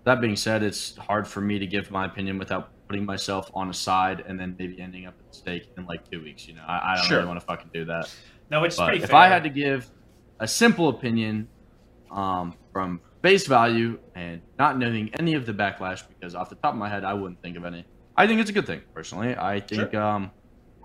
[0.03, 3.69] that being said, it's hard for me to give my opinion without putting myself on
[3.69, 6.45] a side and then maybe ending up at stake in like two weeks.
[6.49, 7.17] You know, I, I don't Sure.
[7.19, 8.13] really want to fucking do that.
[8.51, 9.03] no, it's But pretty.
[9.05, 9.19] if fair.
[9.19, 9.89] I had to give
[10.41, 11.47] a simple opinion
[12.11, 16.73] um, from base value and not knowing any of the backlash, because off the top
[16.73, 17.85] of my head, I wouldn't think of any.
[18.17, 19.33] I think it's a good thing, personally.
[19.37, 20.31] I think um,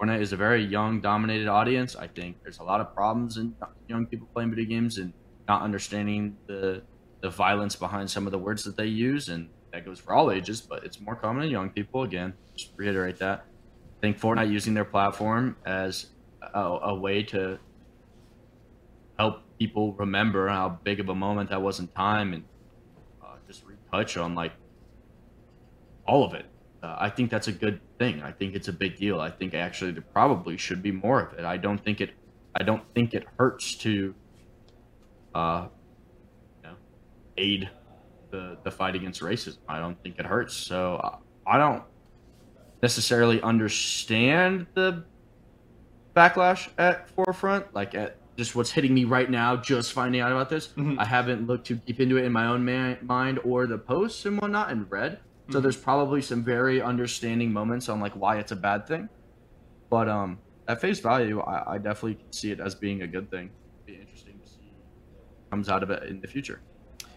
[0.02, 1.94] Fortnite is a very young, dominated audience.
[1.94, 3.54] I think there's a lot of problems in
[3.86, 5.12] young people playing video games and
[5.46, 6.82] not understanding the
[7.20, 10.32] the violence behind some of the words that they use, and that goes for all
[10.32, 10.60] ages.
[10.60, 12.02] But it's more common in young people.
[12.02, 13.44] Again, just reiterate that.
[13.98, 16.06] I think Fortnite using their platform as
[16.52, 17.60] a, a way to
[19.20, 22.42] help people remember how big of a moment that was in time and
[23.22, 24.52] uh, just retouch on like
[26.08, 26.46] all of it.
[26.82, 28.22] Uh, I think that's a good thing.
[28.22, 29.20] I think it's a big deal.
[29.20, 31.44] I think actually there probably should be more of it.
[31.44, 32.10] I don't think it.
[32.54, 34.14] I don't think it hurts to,
[35.34, 35.66] uh,
[36.62, 36.74] you know,
[37.36, 37.70] aid
[38.30, 39.58] the the fight against racism.
[39.68, 40.54] I don't think it hurts.
[40.54, 41.16] So uh,
[41.46, 41.82] I don't
[42.82, 45.04] necessarily understand the
[46.16, 50.48] backlash at forefront, like at just what's hitting me right now, just finding out about
[50.50, 50.68] this.
[50.68, 50.98] Mhm.
[50.98, 54.24] I haven't looked too deep into it in my own ma- mind or the posts
[54.26, 55.20] and whatnot and read.
[55.50, 59.08] So there's probably some very understanding moments on like why it's a bad thing.
[59.90, 60.38] But um,
[60.68, 63.50] at face value, I, I definitely see it as being a good thing.
[63.86, 64.72] Be interesting to see
[65.12, 66.62] what comes out of it in the future.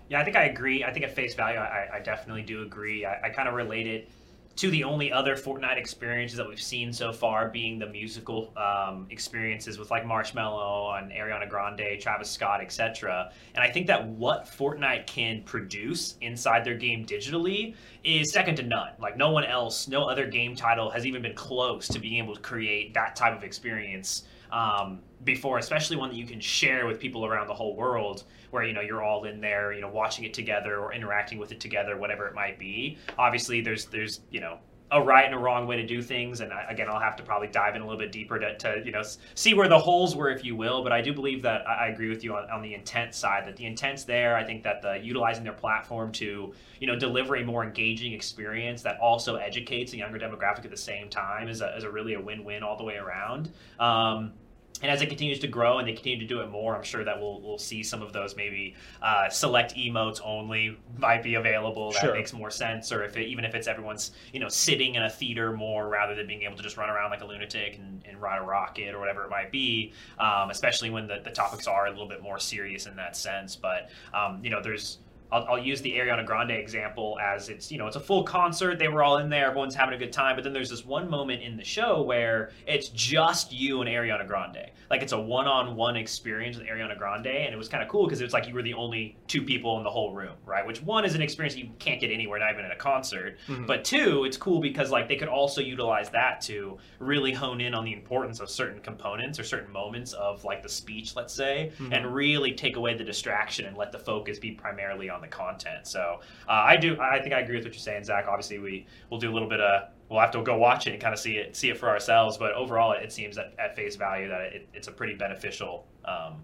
[0.09, 0.83] Yeah, I think I agree.
[0.83, 3.05] I think at face value, I, I definitely do agree.
[3.05, 4.09] I, I kind of relate it
[4.55, 9.05] to the only other Fortnite experiences that we've seen so far being the musical um,
[9.09, 13.31] experiences with like Marshmello and Ariana Grande, Travis Scott, etc.
[13.53, 18.63] And I think that what Fortnite can produce inside their game digitally is second to
[18.63, 18.91] none.
[18.99, 22.35] Like no one else, no other game title has even been close to being able
[22.35, 26.99] to create that type of experience um, before, especially one that you can share with
[26.99, 30.25] people around the whole world, where you know you're all in there, you know, watching
[30.25, 32.97] it together or interacting with it together, whatever it might be.
[33.17, 34.59] Obviously, there's there's you know
[34.91, 37.23] a right and a wrong way to do things, and I, again, I'll have to
[37.23, 39.01] probably dive in a little bit deeper to, to you know
[39.33, 40.83] see where the holes were, if you will.
[40.83, 43.47] But I do believe that I, I agree with you on, on the intent side.
[43.47, 44.35] That the intent's there.
[44.35, 48.83] I think that the utilizing their platform to you know deliver a more engaging experience
[48.83, 52.13] that also educates a younger demographic at the same time is a, is a really
[52.13, 53.51] a win-win all the way around.
[53.79, 54.33] Um,
[54.81, 57.03] and as it continues to grow and they continue to do it more, I'm sure
[57.03, 61.91] that we'll we'll see some of those maybe uh, select emotes only might be available.
[61.91, 62.13] That Sure.
[62.13, 62.91] makes more sense.
[62.91, 66.15] Or if it, even if it's everyone's you know sitting in a theater more rather
[66.15, 68.93] than being able to just run around like a lunatic and, and ride a rocket
[68.93, 69.93] or whatever it might be.
[70.19, 73.55] Um, especially when the, the topics are a little bit more serious in that sense.
[73.55, 74.97] But um, you know, there's
[75.35, 78.79] I'll, I'll use the Ariana Grande example as it's you know it's a full concert.
[78.79, 80.35] They were all in there, everyone's having a good time.
[80.35, 84.25] But then there's this one moment in the show where it's just you and Ariana
[84.27, 84.69] Grande.
[84.89, 88.21] Like it's a one-on-one experience with Ariana Grande, and it was kind of cool because
[88.21, 90.65] it was like you were the only two people in the whole room, right?
[90.65, 93.37] Which one is an experience you can't get anywhere, not even at a concert.
[93.47, 93.65] Mhm.
[93.67, 97.73] But two, it's cool because like they could also utilize that to really hone in
[97.73, 101.71] on the importance of certain components or certain moments of like the speech, let's say,
[101.79, 101.91] Mhm.
[101.93, 105.87] and really take away the distraction and let the focus be primarily on the content.
[105.87, 108.25] So uh, I do, I think I agree with what you're saying, Zach.
[108.27, 109.89] Obviously, we will do a little bit of.
[110.09, 112.37] We'll have to go watch it and kind of see it, see it for ourselves.
[112.37, 116.43] But overall, it seems that at face value that it, it's a pretty beneficial, um,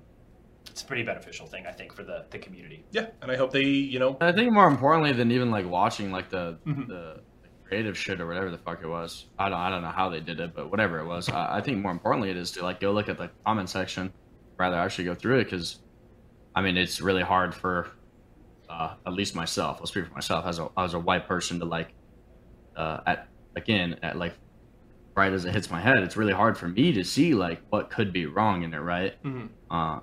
[0.66, 2.84] it's a pretty beneficial thing, I think, for the, the community.
[2.92, 6.12] Yeah, and I hope they, you know, I think more importantly than even like watching
[6.12, 6.88] like the Mhm.
[6.88, 7.20] the
[7.64, 9.28] creative shit or whatever the fuck it was.
[9.38, 11.62] I don't I don't know how they did it, but whatever it was, I, I
[11.62, 14.12] think more importantly it is to like go look at the comment section,
[14.58, 15.80] rather actually go through it because,
[16.56, 17.92] I mean it's really hard for,
[18.82, 19.78] uh, at least myself.
[19.80, 21.94] I'll speak for myself as a as a white person to like,
[22.76, 24.34] uh, at again at like,
[25.16, 27.90] right as it hits my head, it's really hard for me to see like what
[27.90, 29.22] could be wrong in it, right?
[29.24, 29.50] mhm.
[29.70, 30.00] Uh,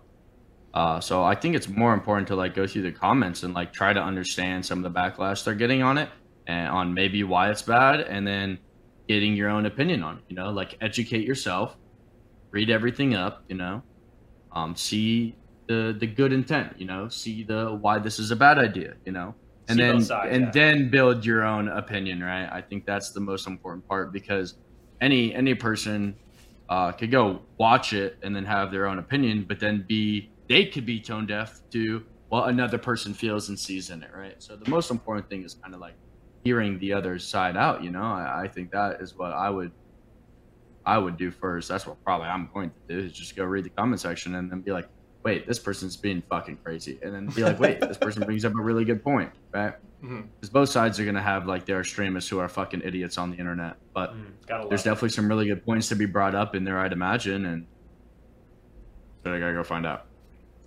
[0.75, 3.73] uh, so I think it's more important to like go through the comments and like
[3.73, 6.11] try to understand some of the backlash they're getting on it
[6.47, 8.59] and on maybe why it's bad, and then
[9.09, 10.25] getting your own opinion on it.
[10.29, 11.77] You know, like educate yourself,
[12.53, 13.45] read everything up.
[13.49, 13.83] You know,
[14.53, 15.38] um, see
[15.69, 16.75] the the good intent.
[16.79, 18.95] You know, see the why this is a bad idea.
[19.05, 19.35] You know,
[19.69, 20.51] and See then sides, and yeah.
[20.51, 22.23] then build your own opinion.
[22.23, 22.49] Right.
[22.51, 24.57] I think that's the most important part because
[25.01, 26.17] any any person
[26.69, 30.65] uh, could go watch it and then have their own opinion, but then be they
[30.65, 34.43] could be tone deaf to what another person feels and sees in it, right?
[34.43, 35.95] So the most important thing is kind of like
[36.45, 37.83] hearing the other side out.
[37.83, 39.73] You know, I, I think that is what I would
[40.85, 41.69] I would do first.
[41.69, 44.51] That's what probably I'm going to do is just go read the comment section and
[44.51, 44.89] then be like,
[45.25, 48.53] wait, this person's being fucking crazy, and then be like, wait, this person brings up
[48.59, 49.75] a really good point, right?
[50.03, 50.29] Mhm.
[50.41, 53.37] Because both sides are gonna have like their extremists who are fucking idiots on the
[53.37, 54.85] internet, but Mm, there's it.
[54.85, 57.67] definitely some really good points to be brought up in there, I'd imagine, and
[59.25, 60.08] but I gotta go find out.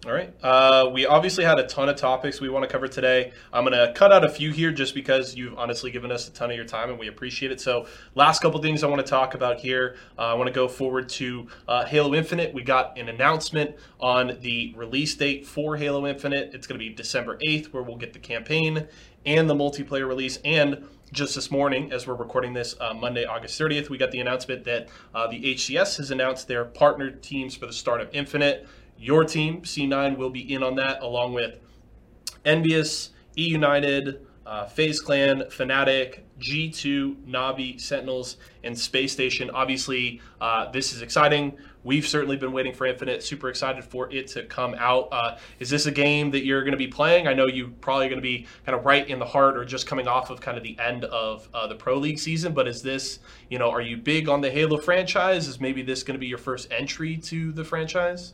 [0.03, 0.33] All right.
[0.41, 3.31] Uh, we obviously had a ton of topics we want to cover today.
[3.53, 6.31] I'm going to cut out a few here just because you've honestly given us a
[6.31, 7.61] ton of your time and we appreciate it.
[7.61, 9.97] So, last couple things I want to talk about here.
[10.17, 12.51] Uh, I want to go forward to uh, Halo Infinite.
[12.51, 16.55] We got an announcement on the release date for Halo Infinite.
[16.55, 18.87] It's going to be December 8th, where we'll get the campaign
[19.27, 20.39] and the multiplayer release.
[20.43, 24.19] And just this morning, as we're recording this uh, Monday, August 30th, we got the
[24.19, 28.67] announcement that uh, the HCS has announced their partner teams for the start of Infinite.
[29.01, 31.59] Your team, C9, will be in on that, along with
[32.45, 39.49] EnVyUs, E United, uh, FaZe Clan, Fnatic, G2, Navi, Sentinels, and Spacestation.
[39.53, 41.57] Obviously, uh, this is exciting.
[41.83, 43.23] We've certainly been waiting for Infinite.
[43.23, 45.09] Super excited for it to come out.
[45.11, 47.27] Uh, is this a game that you're going to be playing?
[47.27, 49.87] I know you're probably going to be kind of right in the heart or just
[49.87, 52.53] coming off of kind of the end of uh, the Pro League season.
[52.53, 53.17] But is this,
[53.49, 55.47] you know, are you big on the Halo franchise?
[55.47, 58.33] Is maybe this going to be your first entry to the franchise?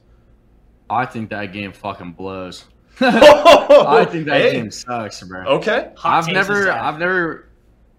[0.89, 2.65] I think that game fucking blows.
[2.99, 4.51] I think that Hey.
[4.53, 5.45] game sucks, bro.
[5.57, 5.91] Okay.
[5.97, 6.72] Hot I've never.
[6.72, 7.49] I've never,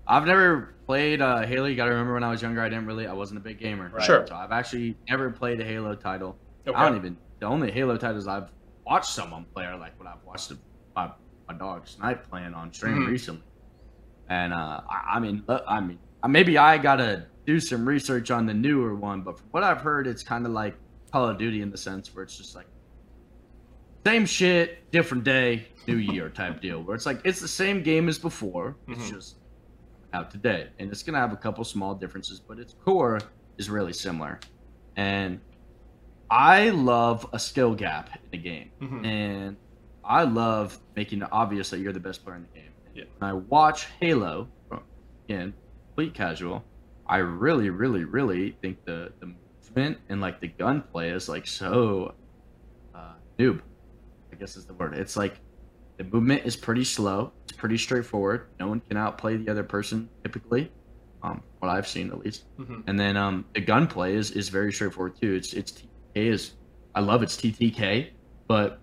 [0.07, 1.67] I've never played uh, Halo.
[1.67, 3.59] You got to remember when I was younger, I didn't really, I wasn't a big
[3.59, 3.91] gamer.
[3.91, 4.03] Right.
[4.03, 4.27] Sure.
[4.27, 6.37] So I've actually never played a Halo title.
[6.67, 6.77] Okay.
[6.77, 7.17] I don't even.
[7.41, 8.51] The only Halo titles I've
[8.87, 10.53] watched someone play are like what I've watched
[10.97, 11.11] my
[11.47, 13.07] my dog Snipe playing on stream Mhm.
[13.09, 13.43] recently.
[14.29, 18.45] And uh, I, I mean, I mean, uh, maybe I gotta do some research on
[18.45, 20.75] the newer one, but from what I've heard, it's kind of like
[21.13, 22.67] Call of Duty in the sense where it's just like
[24.09, 26.83] same shit, different day, new year type deal.
[26.83, 29.11] Where it's like it's the same game as before, it's Mhm.
[29.15, 29.37] just
[30.15, 33.19] out today, and it's gonna have a couple small differences, but its core
[33.59, 34.41] is really similar.
[34.97, 35.41] And
[36.31, 39.05] I love a skill gap in a game, Mhm.
[39.07, 39.57] and
[40.05, 42.73] I love making it obvious that you're the best player in the game.
[42.95, 43.05] Yeah.
[43.19, 44.49] When I watch Halo,
[45.29, 45.55] again,
[45.89, 46.65] complete casual,
[47.07, 52.15] I really, really, really think the the movement and like the gunplay is like so
[52.95, 53.61] uh, noob.
[54.39, 54.95] I guess is the word.
[54.95, 55.41] It's like
[55.97, 57.33] the movement is pretty slow.
[57.49, 58.47] It's pretty straightforward.
[58.61, 60.71] No one can outplay the other person typically.
[61.25, 62.45] Um, what I've seen at least.
[62.59, 62.85] Mhm.
[62.87, 65.35] And then um, the gunplay is, is very straightforward too.
[65.35, 66.53] It's it's TTK is
[66.95, 68.11] I love its TTK,
[68.47, 68.81] but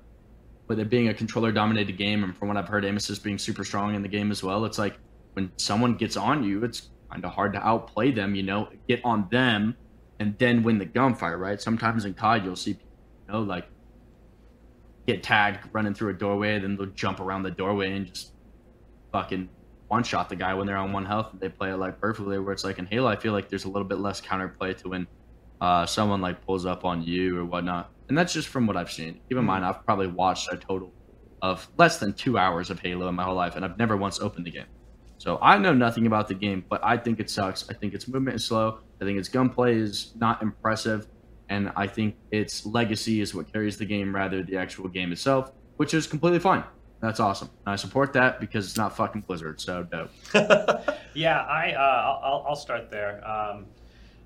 [0.68, 3.38] with it being a controller dominated game, and from what I've heard, aim assist being
[3.38, 4.98] super strong in the game as well, it's like
[5.34, 8.36] when someone gets on you, it's kind of hard to outplay them.
[8.36, 9.78] You know, get on them,
[10.20, 11.38] and then win the gunfire.
[11.38, 11.62] Right?
[11.62, 12.90] Sometimes in COD, you'll see people,
[13.28, 13.68] you know, like
[15.08, 18.34] get tagged running through a doorway, then they'll jump around the doorway and just
[19.12, 19.50] fucking
[19.88, 22.40] one shot the guy when they're on one health they play it like perfectly.
[22.40, 24.90] Where it's like in Halo, I feel like there's a little bit less counterplay to
[24.90, 25.08] when
[25.62, 27.92] uh, someone like pulls up on you or whatnot.
[28.10, 29.20] And that's just from what I've seen.
[29.30, 30.94] Keep in mind, I've probably watched a total
[31.42, 34.20] of less than two hours of Halo in my whole life, and I've never once
[34.20, 34.66] opened the game.
[35.18, 37.70] So I know nothing about the game, but I think it sucks.
[37.70, 38.80] I think its movement is slow.
[39.02, 41.08] I think its gunplay is not impressive,
[41.50, 45.12] and I think its legacy is what carries the game rather than the actual game
[45.12, 46.64] itself, which is completely fine.
[47.02, 47.50] That's awesome.
[47.66, 50.12] I support that because it's not fucking Blizzard, so dope.
[51.14, 53.26] Yeah, I uh, I'll, I'll- I'll start there.
[53.26, 53.68] Um,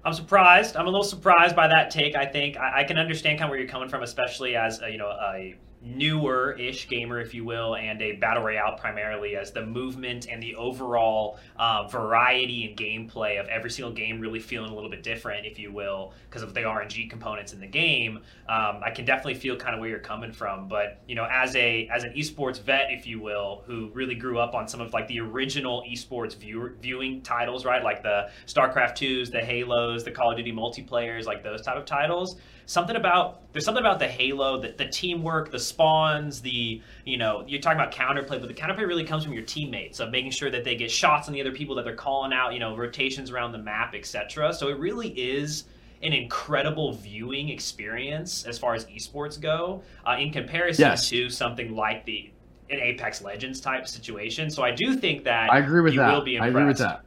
[0.03, 0.75] I'm surprised.
[0.75, 2.15] I'm a little surprised by that take.
[2.15, 4.89] I think I, I can understand kind of where you're coming from, especially as a,
[4.89, 9.65] you know a newer-ish gamer, if you will, and a battle royale primarily, as the
[9.65, 14.76] movement and the overall uh, variety and gameplay of every single game really feeling a
[14.76, 18.18] little bit different, if you will, because of the RNG components in the game.
[18.47, 21.56] Um, I can definitely feel kind of where you're coming from, but you know, as
[21.56, 24.93] a as an esports vet, if you will, who really grew up on some of
[24.93, 30.11] like the original esports viewer, viewing titles, right, like the StarCraft twos, the Halos, the
[30.11, 32.38] Call of Duty multiplayers, like those type of titles.
[32.69, 37.43] Something about there's something about the Halo, the, the teamwork, the spawns, the you know
[37.47, 40.51] you're talking about counterplay, but the counterplay really comes from your teammates of making sure
[40.51, 43.31] that they get shots on the other people that they're calling out, you know, rotations
[43.31, 44.53] around the map, etc.
[44.53, 45.63] So it really is
[46.03, 51.09] an incredible viewing experience as far as esports go, uh, in comparison Yes.
[51.09, 52.29] to something like the
[52.69, 54.51] an Apex Legends type situation.
[54.51, 56.13] So I do think that I agree with you that.
[56.13, 57.01] will be I agree with that.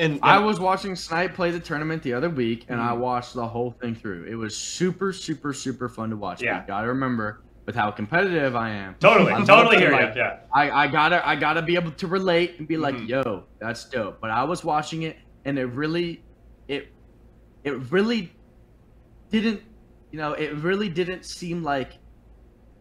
[0.00, 2.98] And, and I was watching Snipe play the tournament the other week, and I Mhm.
[3.00, 4.24] watched the whole thing through.
[4.24, 6.42] It was super, super, super fun to watch.
[6.42, 6.62] Yeah.
[6.62, 9.92] You gotta remember, with how competitive I am, Totally, I'm totally here.
[9.92, 10.38] like- Yeah.
[10.54, 13.08] I, I gotta, I gotta be able to relate and be like, Mhm.
[13.08, 16.22] "Yo, that's dope." But I was watching it, and it really,
[16.66, 16.88] it,
[17.62, 18.32] it really
[19.30, 19.60] didn't,
[20.12, 21.98] you know, it really didn't seem like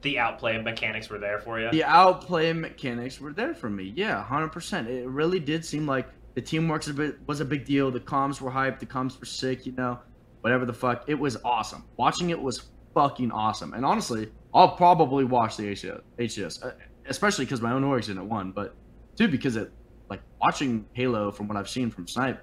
[0.03, 1.69] The outplay mechanics were there for you.
[1.71, 3.91] the outplay mechanics were there for me.
[3.93, 4.87] Yeah, hundred percent.
[4.87, 7.91] It really did seem like the teamwork was a bit was a big deal.
[7.91, 8.79] The comms were hyped.
[8.79, 9.65] The comms were sick.
[9.65, 9.99] You know,
[10.41, 11.03] whatever the fuck.
[11.07, 11.83] It was awesome.
[11.97, 13.73] Watching it was fucking awesome.
[13.73, 16.71] And honestly, I'll probably watch the HCS, HCS uh,
[17.07, 18.75] especially because my own orig's in it one, but
[19.15, 19.71] two because it
[20.09, 22.41] like watching Halo from what I've seen from Snipe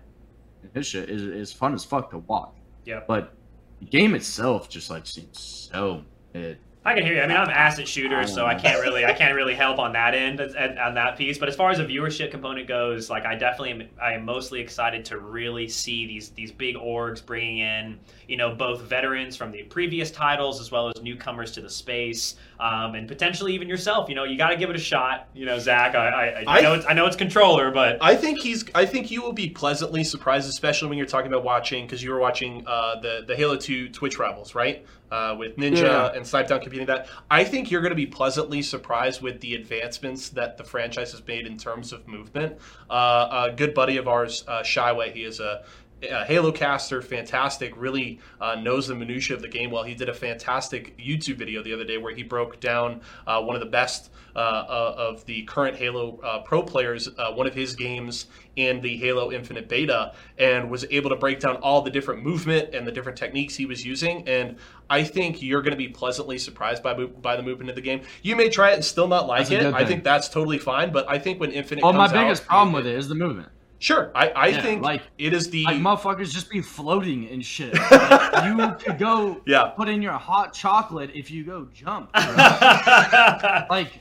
[0.63, 2.55] and his shit is is fun as fuck to watch.
[2.85, 3.01] Yeah.
[3.07, 3.35] But
[3.81, 6.05] the game itself just like seems so
[6.35, 6.59] mid.
[6.87, 7.21] I can hear you.
[7.21, 9.93] I mean, I'm an asset shooter, so I can't really, I can't really help on
[9.95, 11.37] that end, on, on that piece.
[11.37, 14.61] But as far as the viewership component goes, like I definitely am, I am mostly
[14.61, 17.99] excited to really see these these big orgs bringing in,
[18.29, 22.37] you know, both veterans from the previous titles as well as newcomers to the space,
[22.61, 24.09] um, and potentially even yourself.
[24.09, 25.29] You know, you got to give it a shot.
[25.35, 28.15] You know, Zach, I, I, I, I- know it's I know it's controller, but I
[28.15, 28.65] think he's.
[28.77, 32.13] I think you will be pleasantly surprised, especially when you're talking about watching because you
[32.13, 34.87] were watching uh, the the Halo Two Twitch rivals, right?
[35.11, 36.13] Uh, with Ninja Yeah.
[36.15, 37.09] and Snipedown competing that.
[37.31, 41.25] I think you're going to be pleasantly surprised with the advancements that the franchise has
[41.27, 42.59] made in terms of movement.
[42.91, 45.63] Uh, a good buddy of ours, uh, Shyway, he is a
[46.03, 49.83] a Halo caster, fantastic, really uh, knows the minutia of the game well.
[49.83, 53.57] He did a fantastic YouTube video the other day where he broke down uh, one
[53.57, 54.11] of the best
[54.41, 58.27] of the current Halo uh, pro players, uh, one of his games
[58.57, 62.75] in the Halo Infinite beta, and was able to break down all the different movement
[62.75, 64.27] and the different techniques he was using.
[64.29, 64.57] And
[64.89, 68.03] I think you're going to be pleasantly surprised by by the movement of the game.
[68.23, 69.65] You may try it and still not like it.
[69.75, 70.93] I think that's totally fine.
[70.93, 73.15] But I think when Infinite Well, my comes out, biggest problem with it is the
[73.15, 73.49] movement.
[73.79, 77.45] Sure, I, I Yeah, think like- it is the Like motherfuckers just be floating and
[77.45, 77.75] shit.
[77.91, 79.65] Like, you could go Yeah.
[79.77, 82.09] put in your hot chocolate if you go jump.
[82.15, 84.01] like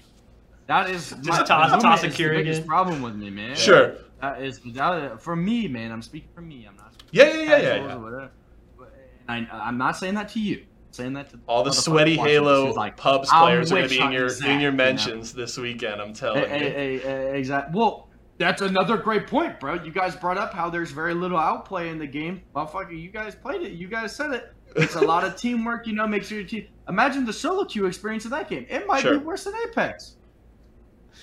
[0.68, 3.56] that is Just my, toss- the toss movement a Keurig biggest problem with me, man.
[3.56, 3.96] sure.
[4.22, 5.92] That is that, for me, man.
[5.92, 6.66] I'm speaking for me.
[6.68, 6.94] I'm not.
[7.12, 7.96] Yeah, yeah, yeah, yeah, yeah.
[7.96, 8.32] whatever.
[9.28, 10.58] I, I'm not saying that to you.
[10.60, 14.00] I'm saying that to All the sweaty Halo like, pubs players are going to be
[14.02, 14.78] in your hunting in your Zach, you know?
[14.78, 16.02] mentions this weekend.
[16.02, 17.00] I'm telling Hey, you.
[17.36, 17.78] exactly.
[17.78, 19.76] Well, that's another great point, bro.
[19.76, 22.42] You guys brought up how there's very little outplay in the game.
[22.56, 23.74] Motherfucker, you guys played it.
[23.74, 24.54] You guys said it.
[24.76, 26.68] It's a lot of teamwork, you know, make sure your team.
[26.90, 28.66] Imagine the solo queue experience of that game.
[28.70, 29.18] It might Sure.
[29.18, 30.15] be worse than Apex.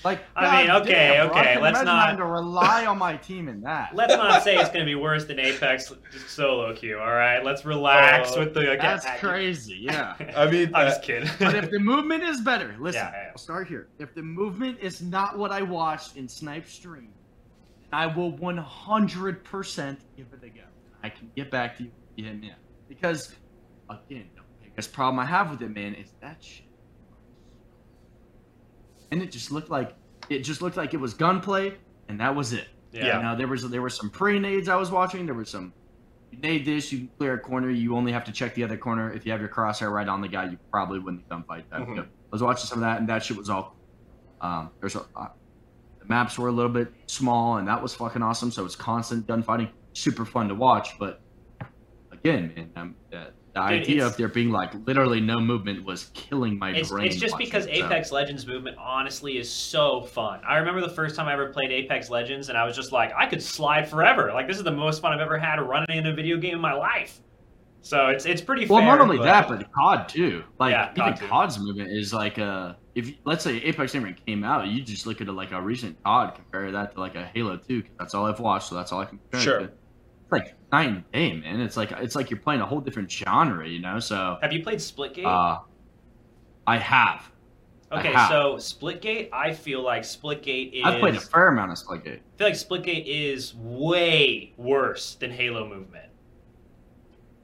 [0.03, 1.37] Like, I mean, okay, damn, bro.
[1.37, 3.95] I okay, let's not- having to rely on my team in that.
[3.95, 5.93] Let's not say it's going to be worse than Apex
[6.27, 6.99] solo queue.
[6.99, 8.71] All right, let's relax Oh, with the.
[8.71, 9.77] Okay, That's crazy.
[9.79, 10.15] Yeah.
[10.35, 11.29] I mean, I'm uh, just kidding.
[11.39, 13.29] But if the movement is better, listen, Yeah, yeah.
[13.31, 13.87] I'll start here.
[13.99, 17.09] If the movement is not what I watched in Snipe Stream,
[17.93, 20.61] I will 100% give it a go.
[21.03, 21.91] I can get back to you.
[22.15, 22.55] Yeah, man.
[22.89, 23.33] Because,
[23.89, 26.65] again, the biggest problem I have with it, man, is that shit.
[29.13, 29.95] And it just looked like
[30.29, 31.75] it just looked like it was gunplay,
[32.09, 32.67] and that was it.
[32.91, 33.21] Yeah.
[33.21, 35.25] Now there was there were some pre nades I was watching.
[35.27, 35.71] There was some
[36.31, 37.69] you nade this, you clear a corner.
[37.69, 39.13] You only have to check the other corner.
[39.13, 41.63] If you have your crosshair right on the guy, you probably win the gunfight.
[41.69, 41.99] That Mhm.
[41.99, 43.75] I was watching some of that, and that shit was all.
[44.41, 45.27] Um, there's a, uh,
[45.99, 48.49] the maps were a little bit small, and that was fucking awesome.
[48.49, 50.97] So it's constant gunfighting, super fun to watch.
[50.97, 51.21] But
[52.11, 56.05] again, man, um, the, the Dude, idea of there being like literally no movement was
[56.15, 57.05] killing my It's, brain.
[57.05, 60.41] it's just because it, so- Apex Legends movement honestly is so fun.
[60.47, 63.11] I remember the first time I ever played Apex Legends, and I was just like,
[63.15, 64.31] I could slide forever.
[64.33, 66.61] Like this is the most fun I've ever had running in a video game in
[66.61, 67.19] my life.
[67.81, 68.87] So it's it's pretty Well, fair.
[68.87, 70.43] not only but- that, but COD too.
[70.57, 71.27] Like Yeah, even COD too.
[71.27, 75.19] COD's movement is like uh if let's say Apex never came out, you just look
[75.21, 77.81] at it like a recent COD, compare that to like a Halo Two.
[77.83, 79.39] 'cause that's all I've watched, so that's all I can compare.
[79.39, 79.59] it Sure.
[79.59, 79.69] to.
[80.31, 81.61] Like night and day, man.
[81.61, 83.99] It's like it's like you're playing a whole different genre, you know.
[83.99, 85.25] So Have you played Splitgate?
[85.25, 85.59] uh,
[86.67, 87.31] I have.
[87.91, 88.29] I okay, have.
[88.29, 90.81] so Splitgate, I feel like Splitgate is.
[90.83, 92.19] I've played a fair amount of Splitgate.
[92.19, 96.09] I feel like Splitgate is way worse than Halo movement.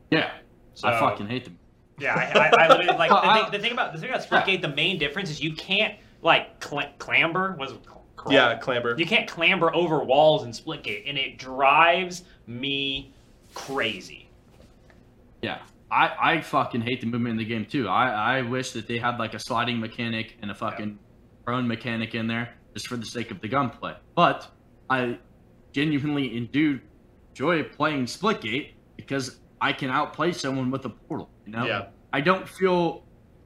[0.10, 0.32] Yeah,
[0.74, 1.60] So, I fucking hate them.
[2.00, 4.62] Yeah, I, I, I literally like the thing, the thing about the thing about Splitgate.
[4.62, 5.94] The main difference is you can't
[6.24, 7.56] like cl- clamber.
[7.60, 7.86] Was it
[8.16, 8.34] crawl?
[8.34, 8.96] yeah, Clamber.
[8.98, 13.14] You can't clamber over walls in Splitgate, and it drives me
[13.66, 14.30] crazy.
[15.42, 15.60] Yeah.
[15.92, 17.88] I, I fucking hate the movement in the game too.
[17.88, 21.00] I, I wish that they had like a sliding mechanic and a fucking
[21.46, 23.96] prone mechanic in there just for the sake of the gunplay.
[24.16, 24.48] But
[24.90, 25.18] I
[25.72, 26.80] genuinely and do
[27.30, 31.30] enjoy playing Splitgate because I can outplay someone with a portal.
[31.46, 31.88] You know, Yeah.
[32.14, 33.04] I don't feel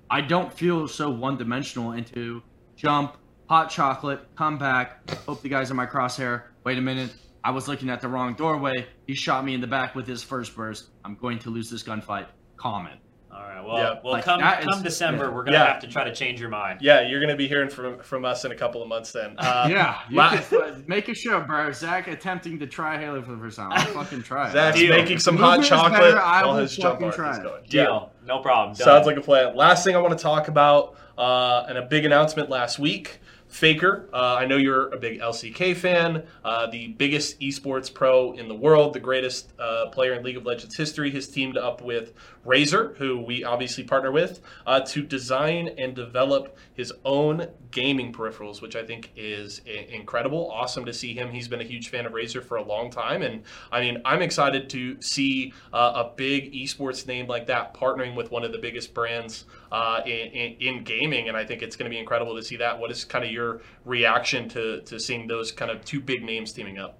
[0.09, 2.43] I don't feel so one dimensional into
[2.75, 3.17] jump,
[3.49, 6.43] hot chocolate, come back, hope the guy's in my crosshair.
[6.65, 8.85] Wait a minute, I was looking at the wrong doorway.
[9.07, 10.89] He shot me in the back with his first burst.
[11.03, 12.27] I'm going to lose this gunfight.
[12.57, 12.99] Comment.
[13.33, 13.65] All right.
[13.65, 13.99] Well, Yeah.
[14.03, 15.29] well, Like, come come is- December, yeah.
[15.31, 15.65] we're gonna Yeah.
[15.73, 16.79] have to try to change your mind.
[16.81, 19.35] Yeah, you're going to be hearing from from us in a couple of months then.
[19.39, 21.71] Uh, yeah, you la- could- make a show, bro.
[21.71, 23.71] Zach attempting to try Halo for the first time.
[23.73, 24.53] I'll fucking try it.
[24.53, 24.89] Zach's Deal.
[24.95, 27.43] making some hot chocolate better, I while will his jump fucking arc try is it.
[27.43, 27.63] going.
[27.67, 28.11] Deal.
[28.25, 28.75] No problem.
[28.77, 28.85] Done.
[28.85, 29.55] Sounds like a plan.
[29.55, 33.19] Last thing I want to talk about, uh, and a big announcement last week
[33.53, 38.47] Faker, uh, I know you're a big LCK fan, uh, the biggest esports pro in
[38.47, 42.13] the world, the greatest uh, player in League of Legends history, has teamed up with
[42.47, 48.59] Razer, who we obviously partner with, uh, to design and develop his own gaming peripherals,
[48.59, 50.49] which I think is I- incredible.
[50.51, 51.29] Awesome to see him.
[51.29, 53.21] He's been a huge fan of Razer for a long time.
[53.21, 58.15] And I mean, I'm excited to see uh, a big esports name like that partnering
[58.15, 61.27] with one of the biggest brands uh, in, in, in gaming.
[61.27, 62.79] And I think it's going to be incredible to see that.
[62.79, 66.53] What is kind of your reaction to, to seeing those kind of two big names
[66.53, 66.99] teaming up?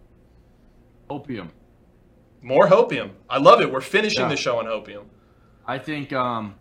[1.10, 1.52] Opium.
[2.42, 3.12] More Hopium.
[3.30, 3.72] I love it.
[3.72, 4.30] We're finishing Yeah.
[4.30, 5.06] the show on Hopium.
[5.66, 6.56] I think, um,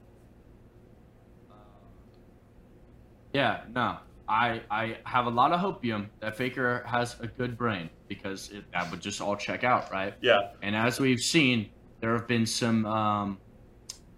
[3.32, 3.96] yeah, no,
[4.28, 8.64] I I have a lot of hopium that Faker has a good brain because it,
[8.72, 10.14] that would just all check out, right?
[10.20, 10.50] Yeah.
[10.62, 11.70] And as we've seen,
[12.00, 12.86] there have been some.
[12.86, 13.38] Um,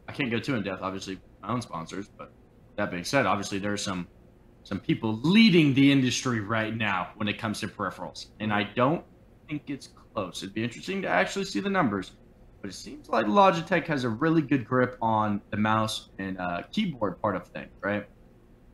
[0.09, 2.09] I can't go too in depth, obviously, my own sponsors.
[2.09, 2.33] But
[2.77, 4.09] that being said, obviously there are some
[4.63, 9.05] some people leading the industry right now when it comes to peripherals, and I don't
[9.49, 10.43] think it's close.
[10.43, 12.13] It'd be interesting to actually see the numbers,
[12.63, 16.63] but it seems like Logitech has a really good grip on the mouse and uh,
[16.73, 18.07] keyboard part of things, right?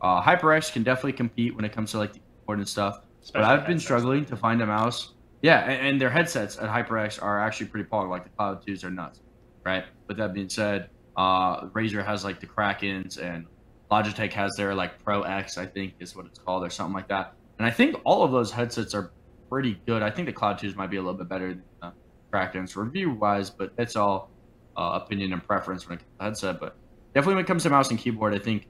[0.00, 3.00] Uh, HyperX can definitely compete when it comes to like the keyboard and stuff.
[3.32, 5.14] But I've been struggling to find a mouse.
[5.42, 8.10] Yeah, and, and their headsets at HyperX are actually pretty quality.
[8.10, 9.20] Like the Cloud 2s are nuts,
[9.64, 9.84] right?
[10.06, 13.46] But that being said, uh, Razer has like the Krakens and
[13.90, 17.08] Logitech has their like Pro X, I think is what it's called, or something like
[17.08, 17.34] that.
[17.58, 19.12] And I think all of those headsets are
[19.50, 20.02] pretty good.
[20.02, 21.92] I think the Cloud 2s might be a little bit better than the
[22.32, 24.30] Krakens review wise, but it's all
[24.76, 26.60] uh, opinion and preference when it comes to headset.
[26.60, 26.76] But
[27.14, 28.68] definitely when it comes to mouse and keyboard, I think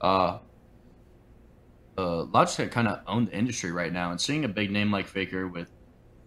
[0.00, 0.38] uh,
[1.96, 5.06] uh, Logitech kind of own the industry right now, and seeing a big name like
[5.06, 5.68] Faker with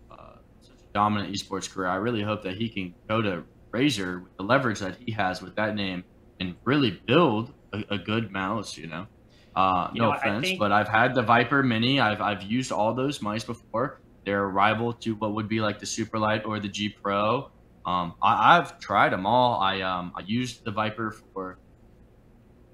[0.10, 3.44] uh, such a dominant esports career, I really hope that he can go to
[3.76, 6.04] Razer with the leverage that he has with that name
[6.40, 8.78] and really build a, a good mouse.
[8.78, 9.08] You know,
[9.56, 12.00] uh, You no know, offense, think- but I've had the Viper Mini.
[12.00, 14.00] I've I've used all those mice before.
[14.26, 17.50] They're a rival to what would be like the Superlight or the G Pro.
[17.86, 19.60] Um, I, I've tried them all.
[19.60, 21.58] I um I used the Viper for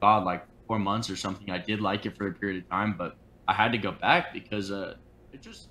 [0.02, 1.50] God like four months or something.
[1.50, 3.14] I did like it for a period of time, but
[3.48, 4.96] I had to go back because uh,
[5.32, 5.70] it just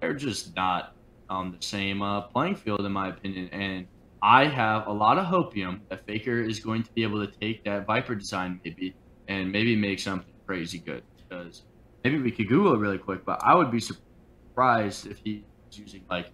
[0.00, 0.92] they're just not
[1.28, 3.48] on the same uh, playing field in my opinion.
[3.52, 3.86] And
[4.22, 7.64] I have a lot of hopium that Faker is going to be able to take
[7.64, 8.94] that Viper design maybe
[9.28, 11.02] and maybe make something crazy good.
[11.16, 11.62] Because
[12.04, 16.02] maybe we could Google it really quick, but I would be surprised if he's using
[16.10, 16.30] like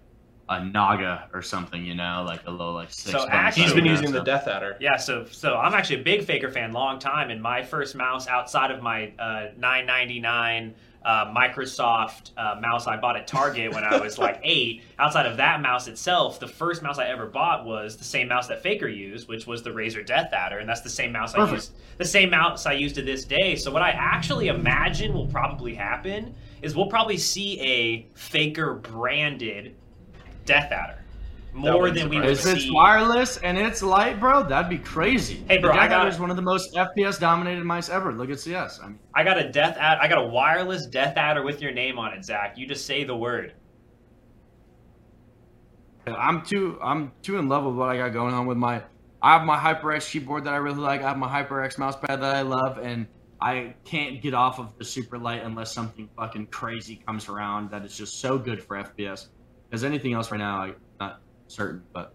[0.49, 3.11] a Naga or something, you know, like a little like six.
[3.13, 4.23] So button actually- He's button been or using the.
[4.23, 4.77] Death Adder.
[4.81, 8.27] Yeah, so so I'm actually a big Faker fan, long time, and my first mouse
[8.29, 13.99] outside of my uh, 999 uh, Microsoft uh, mouse I bought at Target when I
[13.99, 14.83] was like eight.
[14.99, 18.49] Outside of that mouse itself, the first mouse I ever bought was the same mouse
[18.49, 21.39] that Faker used, which was the Razer Death Adder, and that's the same mouse I
[21.39, 21.55] Perfect.
[21.55, 21.73] used.
[21.99, 23.57] The same mouse I use to this day.
[23.57, 29.75] So what I actually imagine will probably happen is we'll probably see a Faker branded
[30.45, 31.02] Death Adder.
[31.55, 32.67] More than we surprise would If see.
[32.69, 35.45] it's wireless and it's light, bro, that'd be crazy.
[35.49, 36.15] Hey, bro, the I Death got Adder it.
[36.15, 38.13] is one of the most FPS dominated mice ever.
[38.13, 38.81] Look at CS.
[38.83, 39.99] I mean, I got a death ad.
[40.01, 42.57] I got a wireless death adder with your name on it, Zach.
[42.57, 43.53] You just say the word.
[46.07, 48.83] I'm too I'm too in love with what I got going on with my.
[49.23, 51.03] I have my HyperX keyboard that I really like.
[51.03, 53.07] I have my HyperX mousepad that I love, and
[53.41, 57.85] I can't get off of the super light unless something fucking crazy comes around that
[57.85, 59.29] is just so good for FPS.
[59.71, 60.77] Because anything else right now, I'm not
[61.53, 62.13] certain, but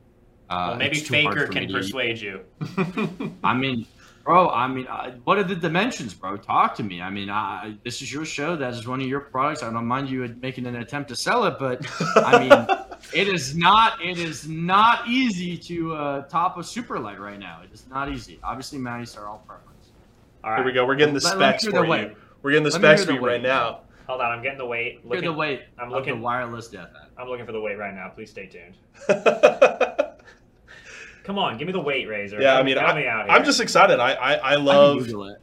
[0.49, 2.41] uh, well, maybe it's too hard Faker for can me to- persuade you.
[3.43, 3.85] I mean,
[4.23, 4.49] bro.
[4.49, 6.37] I mean, uh, what are the dimensions, bro?
[6.37, 7.01] Talk to me.
[7.01, 8.55] I mean, I, this is your show.
[8.55, 9.61] That is one of your products.
[9.63, 11.85] I don't mind you making an attempt to sell it, but
[12.17, 12.77] I mean,
[13.13, 14.03] it is not.
[14.03, 17.61] It is not easy to uh, top a super light right now.
[17.63, 18.39] It is not easy.
[18.43, 19.91] Obviously, mice are all preference.
[20.43, 20.57] All right.
[20.57, 20.85] Here we go.
[20.85, 21.89] We're getting the Let- let specs hear for the you.
[21.91, 22.11] weight.
[22.41, 23.41] We're getting the Let specs for you right weight.
[23.43, 23.81] now.
[24.07, 24.31] Hold on.
[24.31, 24.93] I'm getting the weight.
[25.01, 26.89] Hear Looking, the weight I'm of looking- the wireless death.
[26.89, 27.09] Adder.
[27.19, 28.09] I'm looking for the weight right now.
[28.09, 28.75] Please stay tuned.
[31.23, 32.39] Come on, give me the weight, Razer.
[32.41, 33.35] yeah, I mean, I, me out here.
[33.35, 33.99] I'm just excited.
[33.99, 34.99] I I, I I love.
[34.99, 35.41] Google it.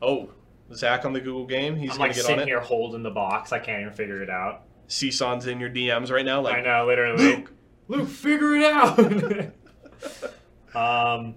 [0.00, 0.30] Oh,
[0.72, 1.76] Zach on the Google game.
[1.76, 2.48] He's I'm gonna like get sitting on it.
[2.48, 3.52] here holding the box.
[3.52, 4.62] I can't even figure it out.
[4.88, 6.46] CSON's in your DMs right now.
[6.46, 7.22] I know, literally.
[7.22, 7.52] Luke.
[7.88, 8.98] Luke, figure it out.
[10.74, 11.34] um,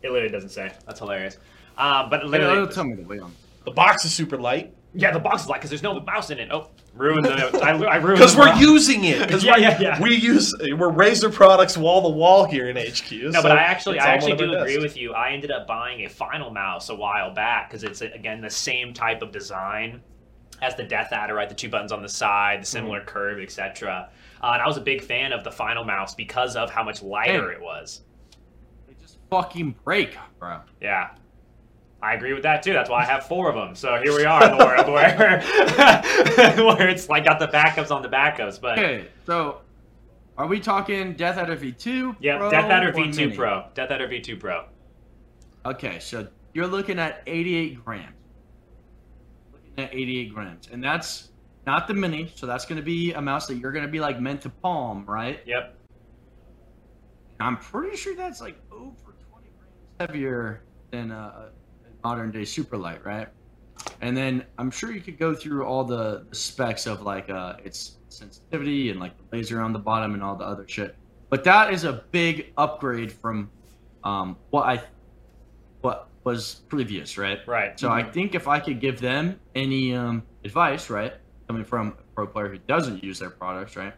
[0.00, 0.72] it literally doesn't say.
[0.86, 1.38] That's hilarious.
[1.76, 3.34] Um, but Hey, literally, it'll tell me the weight on.
[3.64, 6.38] The box is super light yeah, the box is light because there's no mouse in
[6.38, 6.50] it.
[6.52, 7.30] Oh, ruined the.
[7.62, 8.60] I, I ruined because we're box.
[8.60, 9.20] using it.
[9.26, 10.02] Because Yeah, yeah, yeah.
[10.02, 13.10] we use we're Razer products wall to wall here in HQ.
[13.10, 15.14] No, so but I actually, I actually do agree with you.
[15.14, 18.92] I ended up buying a Final Mouse a while back because it's again the same
[18.92, 20.02] type of design
[20.60, 21.48] as the Death Adder, right?
[21.48, 23.08] The two buttons on the side, the similar Mm-hmm.
[23.08, 24.10] curve, etc.
[24.42, 27.02] Uh, and I was a big fan of the Final Mouse because of how much
[27.02, 27.54] lighter Hey.
[27.56, 28.02] it was.
[28.86, 30.60] They just fucking break, bro.
[30.82, 31.12] Yeah.
[32.02, 32.72] I agree with that too.
[32.72, 33.76] That's why I have four of them.
[33.76, 35.40] So here we are in the world where
[36.76, 38.60] where it's like got the backups on the backups.
[38.60, 39.60] But Okay, so
[40.36, 42.16] are we talking Death Adder V2?
[42.20, 43.36] yeah, Pro Death Adder or V2 Mini?
[43.36, 43.64] Pro.
[43.74, 44.64] Death Adder V2 Pro.
[45.64, 48.08] Okay, so you're looking at 88 grams.
[49.52, 51.28] Looking at 88 grams, and that's
[51.66, 52.32] not the mini.
[52.34, 54.48] So that's going to be a mouse that you're going to be like meant to
[54.48, 55.38] palm, right?
[55.46, 55.76] Yep.
[57.38, 61.50] I'm pretty sure that's like over 20 grams heavier than a, a
[62.04, 63.28] modern day Superlight, right?
[64.00, 67.56] And then I'm sure you could go through all the, the specs of like uh,
[67.64, 70.96] its sensitivity and like the laser on the bottom and all the other shit.
[71.30, 73.50] But that is a big upgrade from
[74.04, 74.82] um, what I
[75.80, 77.40] what was previous, right?
[77.46, 77.78] Right.
[77.78, 81.14] So I think if I could give them any um, advice, right,
[81.48, 83.94] coming from a pro player who doesn't use their products, right,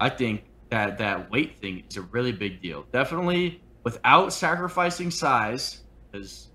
[0.00, 2.86] I think that that weight thing is a really big deal.
[2.92, 6.48] Definitely without sacrificing size, because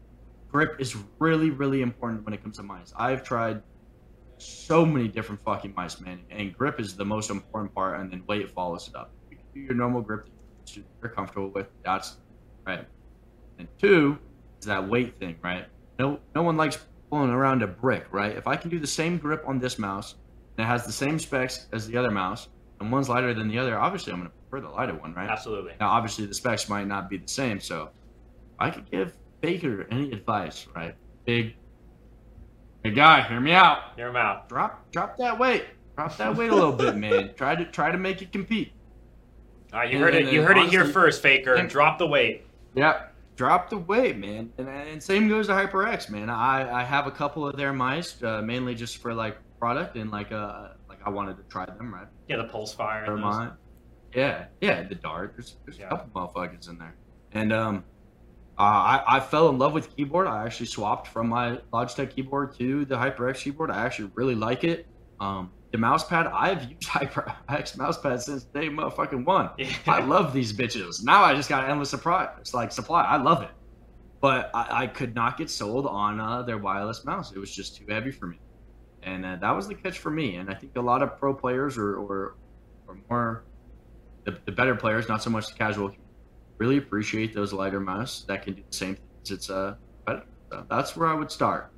[0.52, 2.94] grip is really, really important when it comes to mice.
[2.98, 3.62] I've tried
[4.38, 8.24] so many different fucking mice, man, and grip is the most important part, and then
[8.28, 9.12] weight follows it up.
[9.30, 10.28] You can do your normal grip
[10.66, 11.68] that you're comfortable with.
[11.84, 12.18] That's
[12.66, 12.86] right.
[13.60, 14.18] And two
[14.60, 15.66] is that weight thing, right?
[16.00, 16.80] No, no one likes
[17.10, 18.36] pulling around a brick, right?
[18.36, 20.16] If I can do the same grip on this mouse
[20.58, 22.50] and it has the same specs as the other mouse,
[22.80, 25.30] and one's lighter than the other, obviously I'm going to prefer the lighter one, right?
[25.30, 25.74] Absolutely.
[25.80, 27.92] Now, obviously the specs might not be the same, so
[28.58, 30.96] I could give Faker any advice, right?
[31.26, 31.56] Big,
[32.84, 33.96] big guy, hear me out.
[33.96, 34.48] Hear him out.
[34.50, 35.66] Drop, drop that weight.
[35.96, 37.32] Drop that weight a little bit, man.
[37.38, 38.72] Try to try to make it compete.
[39.74, 40.32] All right, you And- heard it.
[40.34, 41.56] You heard it here first, Faker.
[41.56, 42.46] and- Drop the weight.
[42.76, 44.52] Yeah, drop the weight, man.
[44.58, 46.30] And, and same goes to HyperX, man.
[46.30, 50.10] I, I have a couple of their mice, uh, mainly just for like product and
[50.12, 52.08] like uh like I wanted to try them, right?
[52.28, 53.06] Yeah, the Pulsefire.
[53.06, 53.34] They're and those.
[53.36, 53.52] mine.
[54.16, 55.34] Yeah, yeah, the dart.
[55.36, 55.88] There's, there's Yeah.
[55.88, 56.96] a couple motherfuckers in there,
[57.34, 57.84] and um,
[58.62, 60.28] uh, I I fell in love with keyboard.
[60.28, 63.72] I actually swapped from my Logitech keyboard to the HyperX keyboard.
[63.72, 64.86] I actually really like it.
[65.20, 69.50] Um, the mouse pad I've used HyperX mouse pad since day motherfucking one.
[69.58, 69.72] Yeah.
[69.88, 71.04] I love these bitches.
[71.04, 72.30] Now I just got endless supply.
[72.40, 73.02] It's like supply.
[73.02, 73.50] I love it,
[74.22, 77.32] but I, I could not get sold on uh, their wireless mouse.
[77.32, 78.40] It was just too heavy for me,
[79.02, 80.36] and uh, that was the catch for me.
[80.36, 82.36] And I think a lot of pro players or or,
[82.88, 83.44] or more
[84.26, 85.92] the, the better players, not so much the casual,
[86.62, 89.32] really appreciate those lighter mouse that can do the same things.
[89.32, 89.74] It's uh,
[90.06, 90.24] better.
[90.52, 91.72] So that's where I would start.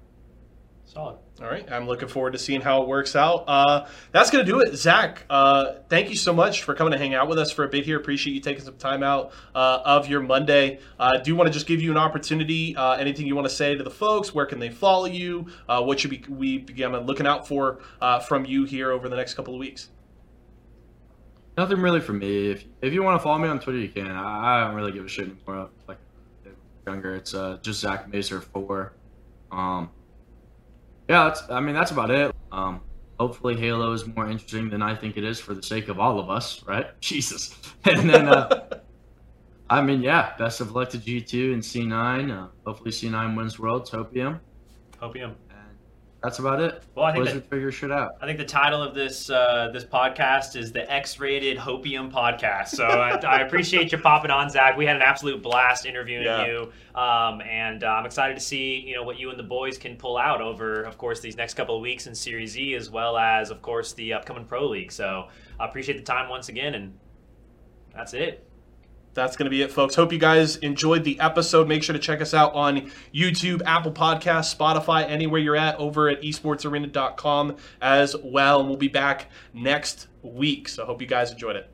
[0.84, 1.20] Solid.
[1.42, 3.46] All right, I'm looking forward to seeing how it works out.
[3.48, 4.76] Uh, that's going to do it.
[4.76, 7.70] Zach, uh, thank you so much for coming to hang out with us for a
[7.70, 7.98] bit here.
[7.98, 10.80] Appreciate you taking some time out uh, of your Monday.
[11.00, 12.76] I do you want to just give you an opportunity.
[12.76, 14.36] Uh, anything you want to say to the folks?
[14.36, 15.48] Where can they follow you?
[15.68, 19.16] Uh, what should be, we be looking out for uh, from you here over the
[19.16, 19.90] next couple of weeks?
[21.58, 22.52] Nothing really for me.
[22.52, 24.08] If if you want to follow me on Twitter, you can.
[24.08, 25.70] I, I don't really give a shit anymore.
[25.88, 26.00] Like
[26.88, 28.94] younger, it's uh, just Zach Mazer four.
[29.52, 29.90] Um,
[31.08, 31.44] yeah, that's.
[31.50, 32.36] I mean, that's about it.
[32.52, 32.82] Um,
[33.20, 36.20] hopefully, Halo is more interesting than I think it is for the sake of all
[36.20, 36.88] of us, right?
[37.02, 37.56] Jesus.
[37.86, 38.80] And then, uh,
[39.70, 42.32] I mean, yeah, best of luck to G two and C nine.
[42.32, 43.92] Uh, hopefully, C nine wins Worlds.
[43.92, 44.40] Hopium.
[45.02, 45.36] Hopium.
[46.24, 46.82] And that's about it.
[46.96, 48.14] Well, I think Blizzard that- figure shit out.
[48.22, 52.70] I think the title of this uh, this podcast is the X-rated Hopium podcast.
[52.70, 54.78] So I, I appreciate you popping on, Zach.
[54.78, 56.46] We had an absolute blast interviewing Yeah.
[56.46, 59.78] you, um, and uh, I'm excited to see you know what you and the boys
[59.78, 62.90] can pull out over, of course, these next couple of weeks in Series E, as
[62.90, 64.92] well as, of course, the upcoming Pro League.
[64.94, 65.28] So
[65.60, 66.98] I appreciate the time once again, and
[67.94, 68.48] that's it.
[69.14, 69.96] That's going to be it, folks.
[69.96, 71.68] Hope you guys enjoyed the episode.
[71.68, 76.10] Make sure to check us out on YouTube, Apple Podcasts, Spotify, anywhere you're at, over
[76.10, 78.60] at esportsarena.com as well.
[78.60, 80.68] And we'll be back next week.
[80.68, 81.73] So hope you guys enjoyed it.